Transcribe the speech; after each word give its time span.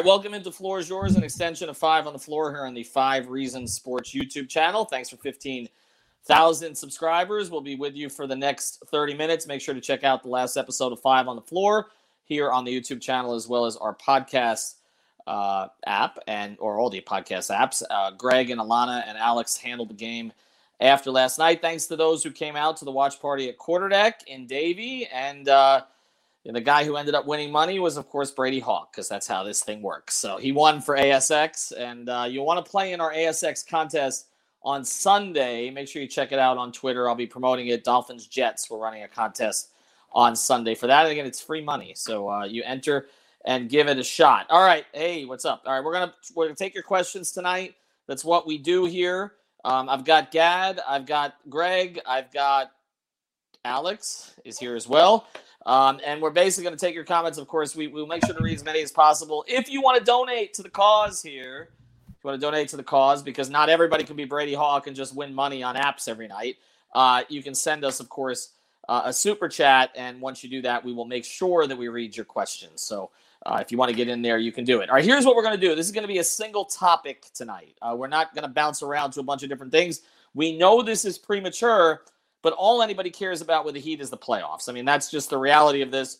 Right, 0.00 0.06
welcome 0.06 0.32
into 0.32 0.50
Floor 0.50 0.78
is 0.78 0.88
Yours, 0.88 1.14
an 1.14 1.22
extension 1.22 1.68
of 1.68 1.76
Five 1.76 2.06
on 2.06 2.14
the 2.14 2.18
Floor 2.18 2.50
here 2.50 2.64
on 2.64 2.72
the 2.72 2.84
Five 2.84 3.28
Reasons 3.28 3.74
Sports 3.74 4.14
YouTube 4.14 4.48
channel. 4.48 4.86
Thanks 4.86 5.10
for 5.10 5.18
15,000 5.18 6.74
subscribers. 6.74 7.50
We'll 7.50 7.60
be 7.60 7.76
with 7.76 7.94
you 7.94 8.08
for 8.08 8.26
the 8.26 8.34
next 8.34 8.82
30 8.86 9.12
minutes. 9.12 9.46
Make 9.46 9.60
sure 9.60 9.74
to 9.74 9.80
check 9.80 10.02
out 10.02 10.22
the 10.22 10.30
last 10.30 10.56
episode 10.56 10.94
of 10.94 11.00
Five 11.00 11.28
on 11.28 11.36
the 11.36 11.42
Floor 11.42 11.88
here 12.24 12.50
on 12.50 12.64
the 12.64 12.74
YouTube 12.74 13.02
channel, 13.02 13.34
as 13.34 13.46
well 13.46 13.66
as 13.66 13.76
our 13.76 13.94
podcast 13.94 14.76
uh, 15.26 15.68
app 15.84 16.18
and 16.26 16.56
or 16.60 16.78
all 16.78 16.88
the 16.88 17.02
podcast 17.02 17.54
apps. 17.54 17.82
Uh, 17.90 18.12
Greg 18.12 18.48
and 18.48 18.58
Alana 18.58 19.04
and 19.06 19.18
Alex 19.18 19.58
handled 19.58 19.90
the 19.90 19.94
game 19.94 20.32
after 20.80 21.10
last 21.10 21.38
night. 21.38 21.60
Thanks 21.60 21.84
to 21.88 21.96
those 21.96 22.22
who 22.24 22.30
came 22.30 22.56
out 22.56 22.78
to 22.78 22.86
the 22.86 22.90
watch 22.90 23.20
party 23.20 23.50
at 23.50 23.58
Quarterdeck 23.58 24.22
in 24.28 24.46
Davie 24.46 25.08
and. 25.12 25.46
Uh, 25.46 25.82
and 26.46 26.56
the 26.56 26.60
guy 26.60 26.84
who 26.84 26.96
ended 26.96 27.14
up 27.14 27.26
winning 27.26 27.52
money 27.52 27.78
was, 27.78 27.96
of 27.96 28.08
course, 28.08 28.30
Brady 28.30 28.60
Hawk, 28.60 28.92
because 28.92 29.08
that's 29.08 29.26
how 29.26 29.44
this 29.44 29.62
thing 29.62 29.82
works. 29.82 30.14
So 30.16 30.38
he 30.38 30.52
won 30.52 30.80
for 30.80 30.96
ASX, 30.96 31.72
and 31.76 32.08
uh, 32.08 32.26
you'll 32.28 32.46
want 32.46 32.64
to 32.64 32.70
play 32.70 32.92
in 32.92 33.00
our 33.00 33.12
ASX 33.12 33.66
contest 33.66 34.28
on 34.62 34.84
Sunday. 34.84 35.70
Make 35.70 35.88
sure 35.88 36.00
you 36.00 36.08
check 36.08 36.32
it 36.32 36.38
out 36.38 36.56
on 36.56 36.72
Twitter. 36.72 37.08
I'll 37.08 37.14
be 37.14 37.26
promoting 37.26 37.68
it. 37.68 37.84
Dolphins 37.84 38.26
Jets. 38.26 38.70
We're 38.70 38.78
running 38.78 39.02
a 39.02 39.08
contest 39.08 39.70
on 40.12 40.34
Sunday 40.34 40.74
for 40.74 40.86
that. 40.86 41.02
And 41.02 41.12
again, 41.12 41.26
it's 41.26 41.40
free 41.40 41.62
money, 41.62 41.92
so 41.94 42.28
uh, 42.30 42.44
you 42.44 42.62
enter 42.64 43.08
and 43.44 43.68
give 43.68 43.88
it 43.88 43.98
a 43.98 44.04
shot. 44.04 44.46
All 44.50 44.62
right, 44.62 44.84
hey, 44.92 45.24
what's 45.24 45.44
up? 45.44 45.62
All 45.66 45.74
right, 45.74 45.84
we're 45.84 45.92
gonna 45.92 46.14
we're 46.34 46.46
gonna 46.46 46.56
take 46.56 46.74
your 46.74 46.82
questions 46.82 47.32
tonight. 47.32 47.74
That's 48.06 48.24
what 48.24 48.46
we 48.46 48.58
do 48.58 48.86
here. 48.86 49.34
Um, 49.64 49.88
I've 49.88 50.04
got 50.04 50.30
Gad, 50.30 50.80
I've 50.88 51.06
got 51.06 51.34
Greg, 51.48 52.00
I've 52.06 52.32
got 52.32 52.72
Alex 53.64 54.34
is 54.44 54.58
here 54.58 54.74
as 54.74 54.88
well. 54.88 55.26
Um, 55.66 56.00
and 56.04 56.22
we're 56.22 56.30
basically 56.30 56.64
going 56.64 56.76
to 56.76 56.84
take 56.84 56.94
your 56.94 57.04
comments. 57.04 57.38
Of 57.38 57.46
course, 57.46 57.76
we, 57.76 57.86
will 57.86 58.06
make 58.06 58.24
sure 58.24 58.34
to 58.34 58.42
read 58.42 58.54
as 58.54 58.64
many 58.64 58.82
as 58.82 58.90
possible. 58.90 59.44
If 59.46 59.70
you 59.70 59.82
want 59.82 59.98
to 59.98 60.04
donate 60.04 60.54
to 60.54 60.62
the 60.62 60.70
cause 60.70 61.22
here, 61.22 61.68
if 62.08 62.24
you 62.24 62.28
want 62.28 62.40
to 62.40 62.46
donate 62.46 62.68
to 62.68 62.76
the 62.76 62.82
cause, 62.82 63.22
because 63.22 63.50
not 63.50 63.68
everybody 63.68 64.04
can 64.04 64.16
be 64.16 64.24
Brady 64.24 64.54
Hawk 64.54 64.86
and 64.86 64.96
just 64.96 65.14
win 65.14 65.34
money 65.34 65.62
on 65.62 65.76
apps 65.76 66.08
every 66.08 66.28
night, 66.28 66.56
uh, 66.94 67.22
you 67.28 67.42
can 67.42 67.54
send 67.54 67.84
us, 67.84 68.00
of 68.00 68.08
course, 68.08 68.50
uh, 68.88 69.02
a 69.04 69.12
super 69.12 69.48
chat. 69.48 69.90
And 69.94 70.20
once 70.20 70.42
you 70.42 70.50
do 70.50 70.62
that, 70.62 70.84
we 70.84 70.92
will 70.92 71.04
make 71.04 71.24
sure 71.24 71.66
that 71.66 71.76
we 71.76 71.88
read 71.88 72.16
your 72.16 72.24
questions. 72.24 72.80
So 72.80 73.10
uh, 73.46 73.58
if 73.60 73.70
you 73.70 73.78
want 73.78 73.90
to 73.90 73.96
get 73.96 74.08
in 74.08 74.22
there, 74.22 74.38
you 74.38 74.52
can 74.52 74.64
do 74.64 74.80
it. 74.80 74.88
All 74.88 74.96
right, 74.96 75.04
here's 75.04 75.24
what 75.24 75.36
we're 75.36 75.42
going 75.42 75.58
to 75.58 75.60
do. 75.60 75.74
This 75.74 75.86
is 75.86 75.92
going 75.92 76.02
to 76.02 76.08
be 76.08 76.18
a 76.18 76.24
single 76.24 76.64
topic 76.64 77.26
tonight. 77.34 77.76
Uh, 77.80 77.94
we're 77.96 78.08
not 78.08 78.34
going 78.34 78.42
to 78.42 78.50
bounce 78.50 78.82
around 78.82 79.12
to 79.12 79.20
a 79.20 79.22
bunch 79.22 79.42
of 79.42 79.48
different 79.48 79.72
things. 79.72 80.02
We 80.34 80.56
know 80.56 80.82
this 80.82 81.04
is 81.04 81.18
premature 81.18 82.02
but 82.42 82.52
all 82.54 82.82
anybody 82.82 83.10
cares 83.10 83.40
about 83.40 83.64
with 83.64 83.74
the 83.74 83.80
Heat 83.80 84.00
is 84.00 84.10
the 84.10 84.18
playoffs. 84.18 84.68
I 84.68 84.72
mean, 84.72 84.84
that's 84.84 85.10
just 85.10 85.30
the 85.30 85.38
reality 85.38 85.82
of 85.82 85.90
this. 85.90 86.18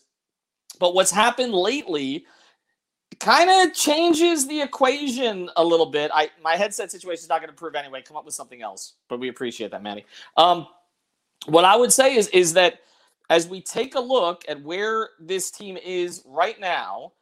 But 0.79 0.93
what's 0.93 1.11
happened 1.11 1.53
lately 1.53 2.25
kind 3.19 3.49
of 3.49 3.75
changes 3.75 4.47
the 4.47 4.61
equation 4.61 5.49
a 5.57 5.63
little 5.63 5.85
bit. 5.85 6.11
I 6.13 6.29
my 6.41 6.55
headset 6.55 6.91
situation 6.91 7.23
is 7.23 7.29
not 7.29 7.41
going 7.41 7.49
to 7.49 7.55
prove 7.55 7.75
anyway. 7.75 8.01
Come 8.01 8.17
up 8.17 8.25
with 8.25 8.33
something 8.33 8.61
else. 8.61 8.93
But 9.09 9.19
we 9.19 9.29
appreciate 9.29 9.71
that, 9.71 9.83
Manny. 9.83 10.05
Um, 10.37 10.67
what 11.45 11.65
I 11.65 11.75
would 11.75 11.91
say 11.91 12.15
is 12.15 12.27
is 12.29 12.53
that 12.53 12.79
as 13.29 13.47
we 13.47 13.61
take 13.61 13.95
a 13.95 13.99
look 13.99 14.43
at 14.47 14.61
where 14.61 15.09
this 15.19 15.51
team 15.51 15.77
is 15.77 16.21
right 16.25 16.59
now 16.59 17.13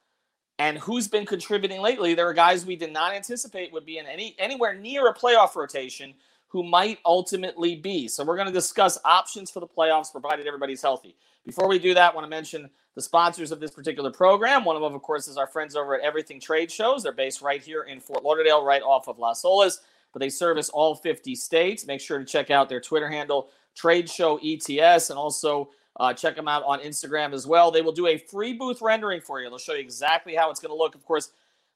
and 0.57 0.77
who's 0.77 1.07
been 1.07 1.25
contributing 1.25 1.81
lately, 1.81 2.13
there 2.13 2.27
are 2.27 2.33
guys 2.33 2.65
we 2.65 2.75
did 2.75 2.91
not 2.91 3.13
anticipate 3.13 3.71
would 3.71 3.85
be 3.85 3.97
in 3.97 4.05
any 4.05 4.35
anywhere 4.39 4.73
near 4.73 5.07
a 5.07 5.13
playoff 5.13 5.55
rotation 5.55 6.13
who 6.49 6.63
might 6.63 6.99
ultimately 7.05 7.75
be. 7.75 8.07
So 8.07 8.25
we're 8.25 8.35
going 8.35 8.47
to 8.47 8.53
discuss 8.53 8.97
options 9.05 9.49
for 9.49 9.59
the 9.59 9.67
playoffs, 9.67 10.11
provided 10.11 10.47
everybody's 10.47 10.81
healthy. 10.81 11.15
Before 11.45 11.67
we 11.67 11.79
do 11.79 11.93
that, 11.93 12.11
I 12.11 12.15
want 12.15 12.25
to 12.25 12.29
mention 12.29 12.69
the 12.95 13.01
sponsors 13.01 13.51
of 13.51 13.59
this 13.59 13.71
particular 13.71 14.11
program. 14.11 14.65
One 14.65 14.75
of 14.75 14.81
them, 14.81 14.93
of 14.93 15.01
course, 15.01 15.27
is 15.27 15.37
our 15.37 15.47
friends 15.47 15.75
over 15.75 15.95
at 15.95 16.01
Everything 16.01 16.39
Trade 16.39 16.71
Shows. 16.71 17.03
They're 17.03 17.11
based 17.11 17.41
right 17.41 17.61
here 17.61 17.83
in 17.83 17.99
Fort 17.99 18.23
Lauderdale, 18.23 18.63
right 18.63 18.81
off 18.81 19.07
of 19.07 19.19
Las 19.19 19.43
Olas, 19.43 19.77
but 20.11 20.19
they 20.19 20.29
service 20.29 20.69
all 20.69 20.95
50 20.95 21.35
states. 21.35 21.85
Make 21.85 22.01
sure 22.01 22.17
to 22.17 22.25
check 22.25 22.51
out 22.51 22.67
their 22.67 22.81
Twitter 22.81 23.09
handle, 23.09 23.49
Trade 23.75 24.09
Show 24.09 24.39
ETS, 24.43 25.11
and 25.11 25.19
also 25.19 25.69
uh, 25.99 26.13
check 26.13 26.35
them 26.35 26.47
out 26.47 26.63
on 26.65 26.79
Instagram 26.79 27.33
as 27.33 27.45
well. 27.45 27.71
They 27.71 27.81
will 27.81 27.91
do 27.91 28.07
a 28.07 28.17
free 28.17 28.53
booth 28.53 28.81
rendering 28.81 29.21
for 29.21 29.39
you. 29.39 29.49
They'll 29.49 29.59
show 29.59 29.73
you 29.73 29.81
exactly 29.81 30.35
how 30.35 30.49
it's 30.49 30.59
going 30.59 30.71
to 30.71 30.77
look. 30.77 30.95
Of 30.95 31.05
course, 31.05 31.31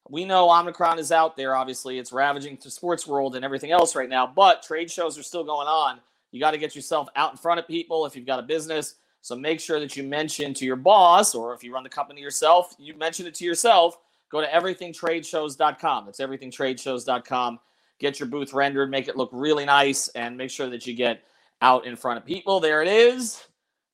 we 0.10 0.26
know 0.26 0.52
Omicron 0.52 1.00
is 1.00 1.12
out 1.12 1.38
there. 1.38 1.56
Obviously, 1.56 1.98
it's 1.98 2.12
ravaging 2.12 2.58
the 2.62 2.70
sports 2.70 3.08
world 3.08 3.36
and 3.36 3.46
everything 3.46 3.72
else 3.72 3.96
right 3.96 4.10
now, 4.10 4.28
but 4.28 4.64
trade 4.64 4.92
shows 4.92 5.18
are 5.18 5.24
still 5.24 5.44
going 5.44 5.68
on. 5.68 6.00
You 6.32 6.40
got 6.40 6.52
to 6.52 6.58
get 6.58 6.76
yourself 6.76 7.08
out 7.16 7.32
in 7.32 7.38
front 7.38 7.60
of 7.60 7.68
people 7.68 8.06
if 8.06 8.16
you've 8.16 8.26
got 8.26 8.40
a 8.40 8.44
business. 8.44 8.96
So 9.22 9.36
make 9.36 9.62
sure 9.62 9.80
that 9.80 9.96
you 9.96 10.04
mention 10.04 10.54
to 10.56 10.66
your 10.66 10.76
boss, 10.76 11.34
or 11.34 11.54
if 11.54 11.64
you 11.64 11.74
run 11.74 11.84
the 11.84 11.90
company 11.90 12.20
yourself, 12.20 12.76
you 12.78 12.94
mention 12.98 13.26
it 13.26 13.36
to 13.36 13.46
yourself. 13.46 13.98
Go 14.30 14.42
to 14.42 14.48
everythingtradeshows.com. 14.48 16.06
That's 16.06 16.20
everythingtradeshows.com. 16.20 17.60
Get 18.00 18.20
your 18.20 18.28
booth 18.28 18.52
rendered, 18.52 18.90
make 18.90 19.08
it 19.08 19.16
look 19.16 19.30
really 19.32 19.64
nice, 19.64 20.10
and 20.10 20.36
make 20.36 20.50
sure 20.50 20.70
that 20.70 20.86
you 20.86 20.94
get 20.94 21.24
out 21.62 21.86
in 21.86 21.96
front 21.96 22.18
of 22.18 22.26
people. 22.26 22.60
There 22.60 22.82
it 22.82 22.90
is. 22.90 23.42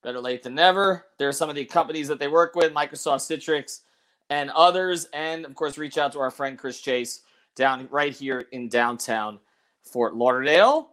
Better 0.02 0.20
late 0.20 0.42
than 0.42 0.56
never. 0.56 1.06
There 1.20 1.28
are 1.28 1.34
some 1.34 1.50
of 1.50 1.56
the 1.56 1.66
companies 1.66 2.08
that 2.08 2.18
they 2.18 2.30
work 2.30 2.56
with 2.56 2.74
Microsoft 2.74 3.20
Citrix 3.30 3.82
and 4.30 4.50
others. 4.52 5.08
And 5.14 5.46
of 5.46 5.56
course, 5.56 5.78
reach 5.78 5.98
out 5.98 6.14
to 6.14 6.20
our 6.20 6.32
friend 6.32 6.58
Chris 6.58 6.80
Chase 6.80 7.22
down 7.56 7.88
right 7.92 8.14
here 8.14 8.46
in 8.52 8.70
downtown 8.70 9.40
Fort 9.84 10.16
Lauderdale. 10.16 10.92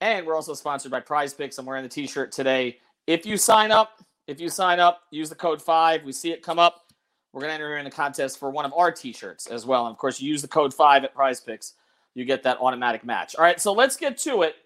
And 0.00 0.26
we're 0.26 0.34
also 0.34 0.54
sponsored 0.54 0.90
by 0.90 1.00
PrizePicks. 1.00 1.58
I'm 1.58 1.66
wearing 1.66 1.82
the 1.82 1.88
t-shirt 1.88 2.32
today. 2.32 2.78
If 3.06 3.24
you 3.24 3.36
sign 3.36 3.72
up, 3.72 4.04
if 4.26 4.40
you 4.40 4.48
sign 4.48 4.80
up, 4.80 5.02
use 5.10 5.28
the 5.28 5.34
code 5.34 5.62
five. 5.62 6.04
We 6.04 6.12
see 6.12 6.32
it 6.32 6.42
come 6.42 6.58
up. 6.58 6.92
We're 7.32 7.40
gonna 7.40 7.54
enter 7.54 7.76
in 7.78 7.86
a 7.86 7.90
contest 7.90 8.38
for 8.38 8.50
one 8.50 8.64
of 8.64 8.72
our 8.74 8.90
t-shirts 8.90 9.46
as 9.46 9.64
well. 9.64 9.86
And 9.86 9.92
of 9.92 9.98
course, 9.98 10.20
you 10.20 10.28
use 10.28 10.42
the 10.42 10.48
code 10.48 10.74
five 10.74 11.04
at 11.04 11.14
PrizePicks. 11.14 11.72
You 12.14 12.24
get 12.24 12.42
that 12.44 12.58
automatic 12.60 13.04
match. 13.04 13.36
All 13.36 13.44
right, 13.44 13.60
so 13.60 13.72
let's 13.72 13.96
get 13.96 14.18
to 14.18 14.42
it. 14.42 14.56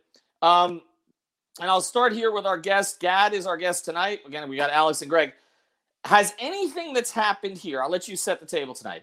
Um, 0.42 0.82
and 1.60 1.68
I'll 1.68 1.80
start 1.80 2.12
here 2.12 2.32
with 2.32 2.46
our 2.46 2.58
guest. 2.58 3.00
Gad 3.00 3.34
is 3.34 3.46
our 3.46 3.56
guest 3.56 3.84
tonight. 3.84 4.20
Again, 4.26 4.48
we 4.48 4.56
got 4.56 4.70
Alex 4.70 5.02
and 5.02 5.10
Greg. 5.10 5.32
Has 6.04 6.34
anything 6.38 6.94
that's 6.94 7.10
happened 7.10 7.58
here, 7.58 7.82
I'll 7.82 7.90
let 7.90 8.08
you 8.08 8.16
set 8.16 8.40
the 8.40 8.46
table 8.46 8.74
tonight. 8.74 9.02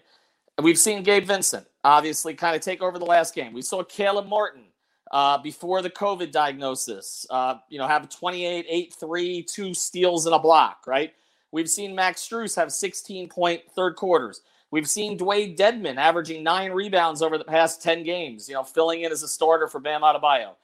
We've 0.60 0.78
seen 0.78 1.04
Gabe 1.04 1.24
Vincent 1.24 1.66
obviously 1.84 2.34
kind 2.34 2.56
of 2.56 2.62
take 2.62 2.82
over 2.82 2.98
the 2.98 3.04
last 3.04 3.34
game. 3.34 3.52
We 3.52 3.62
saw 3.62 3.84
Caleb 3.84 4.26
Martin 4.26 4.64
uh, 5.12 5.38
before 5.38 5.80
the 5.80 5.90
COVID 5.90 6.32
diagnosis, 6.32 7.26
uh, 7.30 7.56
you 7.68 7.78
know, 7.78 7.86
have 7.86 8.08
28, 8.08 8.66
8, 8.68 8.94
3, 8.98 9.42
two 9.44 9.72
steals 9.72 10.26
and 10.26 10.34
a 10.34 10.38
block, 10.38 10.84
right? 10.86 11.12
We've 11.52 11.70
seen 11.70 11.94
Max 11.94 12.28
Strus 12.28 12.56
have 12.56 12.72
16 12.72 13.28
point 13.28 13.62
third 13.74 13.96
quarters. 13.96 14.42
We've 14.70 14.88
seen 14.88 15.16
Dewayne 15.16 15.56
Dedmon 15.56 15.96
averaging 15.96 16.42
nine 16.42 16.72
rebounds 16.72 17.22
over 17.22 17.38
the 17.38 17.44
past 17.44 17.82
10 17.82 18.02
games, 18.02 18.48
you 18.48 18.54
know, 18.54 18.64
filling 18.64 19.02
in 19.02 19.12
as 19.12 19.22
a 19.22 19.28
starter 19.28 19.66
for 19.66 19.80
Bam 19.80 20.02
Adebayo. 20.02 20.56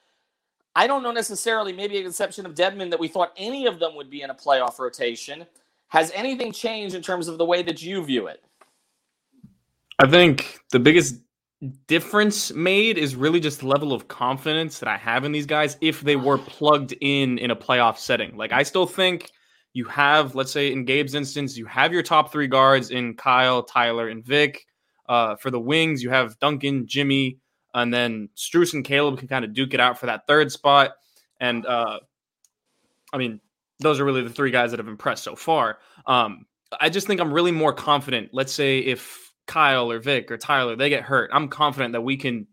I 0.75 0.85
don't 0.85 1.01
know 1.01 1.11
necessarily, 1.11 1.73
maybe 1.73 1.97
a 1.97 2.05
exception 2.05 2.45
of 2.45 2.53
Dedmon, 2.53 2.91
that 2.91 2.99
we 2.99 3.07
thought 3.07 3.33
any 3.37 3.65
of 3.65 3.79
them 3.79 3.95
would 3.95 4.09
be 4.09 4.21
in 4.21 4.29
a 4.29 4.35
playoff 4.35 4.77
rotation. 4.77 5.45
Has 5.89 6.11
anything 6.13 6.51
changed 6.51 6.95
in 6.95 7.01
terms 7.01 7.27
of 7.27 7.37
the 7.37 7.45
way 7.45 7.63
that 7.63 7.81
you 7.81 8.03
view 8.03 8.27
it? 8.27 8.43
I 9.99 10.09
think 10.09 10.59
the 10.71 10.79
biggest 10.79 11.15
difference 11.87 12.53
made 12.53 12.97
is 12.97 13.15
really 13.15 13.39
just 13.39 13.61
the 13.61 13.67
level 13.67 13.93
of 13.93 14.07
confidence 14.07 14.79
that 14.79 14.89
I 14.89 14.97
have 14.97 15.23
in 15.23 15.31
these 15.31 15.45
guys 15.45 15.77
if 15.81 16.01
they 16.01 16.15
were 16.15 16.37
plugged 16.47 16.93
in 17.01 17.37
in 17.37 17.51
a 17.51 17.55
playoff 17.55 17.97
setting. 17.97 18.35
Like 18.35 18.51
I 18.51 18.63
still 18.63 18.85
think 18.85 19.31
you 19.73 19.85
have, 19.85 20.35
let's 20.35 20.51
say 20.51 20.71
in 20.71 20.85
Gabe's 20.85 21.15
instance, 21.15 21.57
you 21.57 21.65
have 21.65 21.91
your 21.91 22.03
top 22.03 22.31
three 22.31 22.47
guards 22.47 22.91
in 22.91 23.13
Kyle, 23.15 23.63
Tyler, 23.63 24.07
and 24.07 24.23
Vic. 24.23 24.65
Uh, 25.07 25.35
for 25.35 25.51
the 25.51 25.59
wings, 25.59 26.01
you 26.01 26.09
have 26.09 26.39
Duncan, 26.39 26.87
Jimmy, 26.87 27.37
and 27.75 27.93
then 27.93 28.29
Strus 28.35 28.73
and 28.73 28.83
Caleb 28.83 29.19
can 29.19 29.27
kind 29.27 29.45
of 29.45 29.53
duke 29.53 29.73
it 29.73 29.79
out 29.79 29.99
for 29.99 30.07
that 30.07 30.25
third 30.27 30.51
spot. 30.51 30.93
And 31.39 31.65
uh, 31.65 31.99
I 33.13 33.17
mean, 33.17 33.39
those 33.79 33.99
are 33.99 34.05
really 34.05 34.23
the 34.23 34.29
three 34.29 34.51
guys 34.51 34.71
that 34.71 34.79
have 34.79 34.87
impressed 34.87 35.23
so 35.23 35.35
far. 35.35 35.79
Um, 36.07 36.45
I 36.79 36.89
just 36.89 37.07
think 37.07 37.19
I'm 37.19 37.33
really 37.33 37.51
more 37.51 37.73
confident. 37.73 38.29
Let's 38.33 38.53
say 38.53 38.79
if 38.79 39.31
Kyle 39.47 39.91
or 39.91 39.99
Vic 39.99 40.31
or 40.31 40.37
Tyler 40.37 40.75
they 40.75 40.89
get 40.89 41.03
hurt, 41.03 41.29
I'm 41.33 41.47
confident 41.47 41.93
that 41.93 42.01
we 42.01 42.17
can 42.17 42.47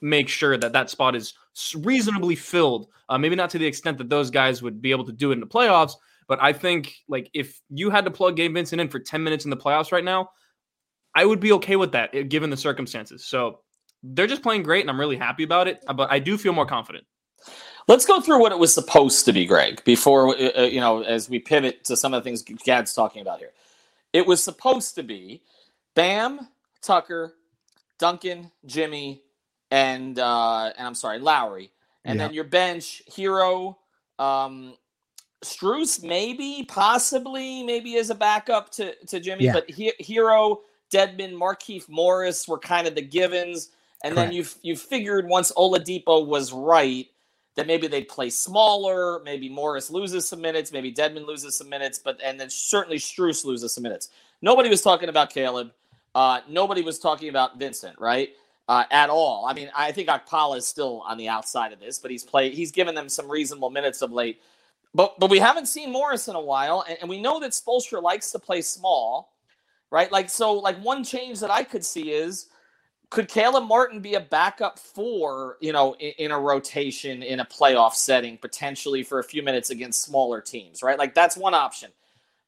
make 0.00 0.28
sure 0.28 0.56
that 0.56 0.72
that 0.72 0.90
spot 0.90 1.16
is 1.16 1.34
reasonably 1.76 2.36
filled. 2.36 2.88
Uh, 3.08 3.18
maybe 3.18 3.36
not 3.36 3.50
to 3.50 3.58
the 3.58 3.66
extent 3.66 3.98
that 3.98 4.08
those 4.08 4.30
guys 4.30 4.62
would 4.62 4.80
be 4.80 4.90
able 4.90 5.04
to 5.04 5.12
do 5.12 5.30
it 5.30 5.34
in 5.34 5.40
the 5.40 5.46
playoffs, 5.46 5.94
but 6.28 6.40
I 6.42 6.52
think 6.52 6.94
like 7.08 7.30
if 7.34 7.60
you 7.70 7.90
had 7.90 8.04
to 8.04 8.10
plug 8.10 8.36
Gabe 8.36 8.54
Vincent 8.54 8.80
in 8.80 8.88
for 8.88 8.98
10 8.98 9.22
minutes 9.22 9.44
in 9.44 9.50
the 9.50 9.56
playoffs 9.56 9.92
right 9.92 10.04
now, 10.04 10.30
I 11.14 11.24
would 11.24 11.40
be 11.40 11.52
okay 11.52 11.76
with 11.76 11.92
that 11.92 12.14
eh, 12.14 12.22
given 12.22 12.50
the 12.50 12.56
circumstances. 12.56 13.24
So 13.24 13.60
they're 14.02 14.26
just 14.26 14.42
playing 14.42 14.62
great, 14.62 14.82
and 14.82 14.90
I'm 14.90 15.00
really 15.00 15.16
happy 15.16 15.42
about 15.42 15.66
it. 15.66 15.82
But 15.94 16.12
I 16.12 16.18
do 16.18 16.38
feel 16.38 16.52
more 16.52 16.66
confident. 16.66 17.04
Let's 17.88 18.04
go 18.04 18.20
through 18.20 18.40
what 18.40 18.52
it 18.52 18.58
was 18.58 18.72
supposed 18.72 19.24
to 19.24 19.32
be, 19.32 19.46
Greg, 19.46 19.82
before, 19.84 20.36
uh, 20.36 20.50
uh, 20.58 20.62
you 20.62 20.80
know, 20.80 21.02
as 21.02 21.30
we 21.30 21.38
pivot 21.38 21.84
to 21.84 21.96
some 21.96 22.12
of 22.12 22.22
the 22.22 22.28
things 22.28 22.42
Gad's 22.42 22.94
talking 22.94 23.22
about 23.22 23.38
here. 23.38 23.52
It 24.12 24.26
was 24.26 24.44
supposed 24.44 24.94
to 24.96 25.02
be 25.02 25.42
Bam, 25.94 26.48
Tucker, 26.82 27.34
Duncan, 27.98 28.50
Jimmy, 28.66 29.22
and, 29.70 30.18
uh, 30.18 30.70
and 30.76 30.86
I'm 30.86 30.94
sorry, 30.94 31.18
Lowry. 31.18 31.70
And 32.04 32.18
yeah. 32.18 32.26
then 32.26 32.34
your 32.34 32.44
bench, 32.44 33.02
Herro, 33.10 33.76
um, 34.18 34.74
Strus, 35.42 36.02
maybe, 36.02 36.66
possibly, 36.68 37.62
maybe 37.62 37.96
as 37.96 38.10
a 38.10 38.14
backup 38.14 38.70
to, 38.72 38.94
to 39.06 39.18
Jimmy, 39.18 39.46
yeah. 39.46 39.54
but 39.54 39.70
he, 39.70 39.92
Herro, 40.00 40.58
Dedmon, 40.92 41.34
Markieff 41.34 41.88
Morris 41.88 42.46
were 42.46 42.58
kind 42.58 42.86
of 42.86 42.94
the 42.94 43.02
givens, 43.02 43.70
and 44.04 44.14
Correct. 44.14 44.30
then 44.30 44.36
you 44.36 44.46
you 44.62 44.76
figured 44.76 45.26
once 45.26 45.52
Oladipo 45.52 46.26
was 46.26 46.52
right 46.52 47.08
that 47.58 47.66
maybe 47.66 47.88
they'd 47.88 48.06
play 48.06 48.30
smaller, 48.30 49.20
maybe 49.24 49.48
Morris 49.48 49.90
loses 49.90 50.28
some 50.28 50.40
minutes, 50.40 50.70
maybe 50.70 50.92
Dedmon 50.92 51.26
loses 51.26 51.56
some 51.56 51.68
minutes, 51.68 51.98
but 51.98 52.20
and 52.22 52.38
then 52.38 52.48
certainly 52.48 52.98
Strus 52.98 53.44
loses 53.44 53.74
some 53.74 53.82
minutes. 53.82 54.10
Nobody 54.40 54.68
was 54.68 54.80
talking 54.80 55.08
about 55.08 55.30
Caleb. 55.30 55.72
Uh, 56.14 56.40
nobody 56.48 56.82
was 56.82 57.00
talking 57.00 57.30
about 57.30 57.58
Vincent, 57.58 57.98
right? 57.98 58.30
Uh, 58.68 58.84
at 58.92 59.10
all. 59.10 59.44
I 59.44 59.54
mean, 59.54 59.72
I 59.76 59.90
think 59.90 60.08
Okpala 60.08 60.58
is 60.58 60.68
still 60.68 61.02
on 61.04 61.18
the 61.18 61.26
outside 61.26 61.72
of 61.72 61.80
this, 61.80 61.98
but 61.98 62.12
he's 62.12 62.22
played. 62.22 62.54
He's 62.54 62.70
given 62.70 62.94
them 62.94 63.08
some 63.08 63.28
reasonable 63.28 63.70
minutes 63.70 64.02
of 64.02 64.12
late. 64.12 64.40
But 64.94 65.18
but 65.18 65.28
we 65.28 65.40
haven't 65.40 65.66
seen 65.66 65.90
Morris 65.90 66.28
in 66.28 66.36
a 66.36 66.40
while, 66.40 66.84
and, 66.88 66.96
and 67.00 67.10
we 67.10 67.20
know 67.20 67.40
that 67.40 67.50
Spoelstra 67.50 68.00
likes 68.00 68.30
to 68.30 68.38
play 68.38 68.62
small, 68.62 69.32
right? 69.90 70.12
Like 70.12 70.30
so, 70.30 70.52
like 70.52 70.78
one 70.78 71.02
change 71.02 71.40
that 71.40 71.50
I 71.50 71.64
could 71.64 71.84
see 71.84 72.12
is 72.12 72.46
could 73.10 73.28
Caleb 73.28 73.64
Martin 73.64 74.00
be 74.00 74.14
a 74.14 74.20
backup 74.20 74.78
four, 74.78 75.56
you 75.60 75.72
know 75.72 75.94
in, 75.94 76.12
in, 76.18 76.30
a 76.30 76.38
rotation 76.38 77.22
in 77.22 77.40
a 77.40 77.44
playoff 77.44 77.94
setting 77.94 78.36
potentially 78.36 79.02
for 79.02 79.18
a 79.18 79.24
few 79.24 79.42
minutes 79.42 79.70
against 79.70 80.02
smaller 80.02 80.40
teams, 80.40 80.82
right? 80.82 80.98
Like 80.98 81.14
that's 81.14 81.36
one 81.36 81.54
option. 81.54 81.90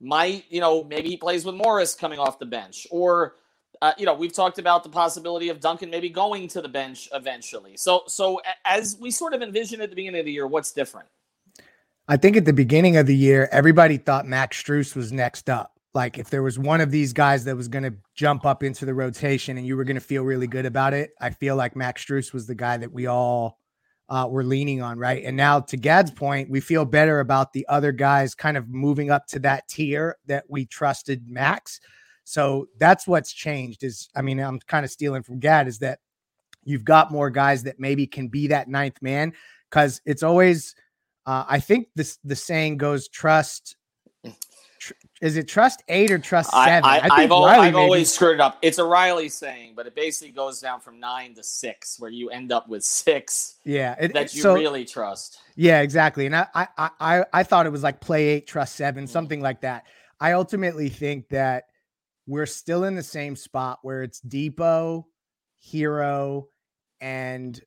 Might 0.01 0.45
you 0.51 0.61
know 0.61 0.85
maybe 0.85 1.09
he 1.09 1.17
plays 1.17 1.45
with 1.45 1.55
Morris 1.55 1.95
coming 1.95 2.19
off 2.19 2.39
the 2.39 2.47
bench, 2.47 2.87
or 2.91 3.37
uh, 3.81 3.93
you 3.97 4.05
know 4.05 4.15
we've 4.15 4.33
talked 4.33 4.59
about 4.59 4.83
the 4.83 4.91
possibility 4.91 5.49
of 5.49 5.61
Duncan 5.61 5.91
maybe 5.91 6.11
going 6.11 6.49
to 6.49 6.61
the 6.61 6.69
bench 6.69 7.09
eventually. 7.15 7.77
So 7.77 8.03
so 8.07 8.41
as 8.65 8.97
we 9.01 9.11
sort 9.11 9.35
of 9.35 9.43
envisioned 9.43 9.83
at 9.83 9.91
the 9.91 9.97
beginning 9.97 10.21
of 10.21 10.27
the 10.27 10.33
year, 10.33 10.47
what's 10.47 10.73
different? 10.73 11.09
I 12.07 12.17
think 12.17 12.37
at 12.37 12.45
the 12.45 12.53
beginning 12.53 12.97
of 12.97 13.07
the 13.07 13.17
year, 13.17 13.49
everybody 13.53 13.97
thought 13.97 14.27
Max 14.27 14.61
Strus 14.61 14.97
was 14.97 15.13
next 15.13 15.49
up. 15.49 15.80
Like 15.93 16.19
if 16.19 16.31
there 16.31 16.43
was 16.43 16.59
one 16.59 16.81
of 16.81 16.91
these 16.91 17.13
guys 17.13 17.45
that 17.45 17.57
was 17.57 17.69
going 17.69 17.83
to 17.83 17.95
jump 18.15 18.47
up 18.47 18.63
into 18.63 18.85
the 18.85 18.95
rotation 18.95 19.59
and 19.59 19.67
you 19.67 19.77
were 19.77 19.85
going 19.85 19.97
to 19.97 20.01
feel 20.01 20.23
really 20.23 20.47
good 20.47 20.67
about 20.67 20.95
it, 20.95 21.11
I 21.21 21.31
feel 21.31 21.57
like 21.57 21.75
Max 21.75 22.05
Strus 22.05 22.33
was 22.33 22.47
the 22.47 22.55
guy 22.55 22.77
that 22.77 22.93
we 22.93 23.07
all 23.07 23.59
uh, 24.09 24.27
were 24.29 24.45
leaning 24.45 24.83
on, 24.83 24.99
right? 24.99 25.25
And 25.25 25.37
now 25.37 25.61
to 25.61 25.77
Gad's 25.77 26.11
point, 26.11 26.51
we 26.51 26.61
feel 26.61 26.85
better 26.85 27.21
about 27.21 27.53
the 27.53 27.67
other 27.69 27.93
guys 27.93 28.35
kind 28.35 28.57
of 28.57 28.69
moving 28.69 29.11
up 29.11 29.27
to 29.29 29.39
that 29.41 29.69
tier 29.69 30.17
that 30.27 30.45
we 30.49 30.67
trusted 30.67 31.29
Max. 31.29 31.81
So 32.25 32.69
that's 32.79 33.07
what's 33.07 33.33
changed. 33.33 33.83
Is 33.85 34.09
I 34.15 34.23
mean, 34.23 34.39
I'm 34.39 34.61
kind 34.61 34.85
of 34.85 34.91
stealing 34.91 35.23
from 35.23 35.39
Gad 35.39 35.69
is 35.69 35.79
that 35.79 36.01
you've 36.65 36.85
got 36.85 37.11
more 37.11 37.31
guys 37.31 37.63
that 37.65 37.81
maybe 37.81 38.07
can 38.07 38.29
be 38.29 38.49
that 38.49 38.69
ninth 38.69 39.01
man 39.01 39.33
because 39.69 40.01
it's 40.05 40.23
always 40.23 40.75
uh, 41.27 41.45
I 41.49 41.61
think 41.61 41.89
this 41.95 42.19
the 42.25 42.37
saying 42.37 42.77
goes 42.77 43.09
trust. 43.09 43.77
Tr- 44.81 44.95
is 45.21 45.37
it 45.37 45.47
trust 45.47 45.83
eight 45.89 46.11
or 46.11 46.19
trust 46.19 46.51
seven? 46.51 46.85
I, 46.85 47.01
I, 47.01 47.21
have 47.21 47.33
I've 47.33 47.77
always 47.77 48.11
screwed 48.11 48.37
it 48.37 48.41
up. 48.41 48.59
It's 48.63 48.79
a 48.79 48.85
Riley 48.85 49.29
saying, 49.29 49.75
but 49.77 49.87
it 49.87 49.95
basically 49.95 50.33
goes 50.33 50.59
down 50.59 50.81
from 50.81 50.99
nine 50.99 51.35
to 51.35 51.43
six, 51.43 52.01
where 52.01 52.11
you 52.11 52.31
end 52.31 52.51
up 52.51 52.67
with 52.67 52.83
six. 52.83 53.57
Yeah, 53.65 53.95
it, 54.01 54.15
that 54.15 54.35
you 54.35 54.41
so, 54.41 54.55
really 54.55 54.87
trust. 54.87 55.39
Yeah, 55.55 55.83
exactly. 55.83 56.25
And 56.25 56.35
I, 56.35 56.47
I, 56.55 56.91
I, 56.99 57.25
I 57.31 57.43
thought 57.43 57.67
it 57.67 57.73
was 57.73 57.83
like 57.83 58.01
play 58.01 58.29
eight, 58.29 58.47
trust 58.47 58.75
seven, 58.77 59.05
mm-hmm. 59.05 59.13
something 59.13 59.43
like 59.43 59.61
that. 59.61 59.85
I 60.19 60.33
ultimately 60.33 60.89
think 60.89 61.29
that 61.29 61.65
we're 62.27 62.47
still 62.47 62.85
in 62.85 62.95
the 62.95 63.03
same 63.03 63.37
spot 63.37 63.81
where 63.83 64.03
it's 64.03 64.23
Dipo, 64.23 65.05
Herro, 65.71 66.47
and 67.03 67.61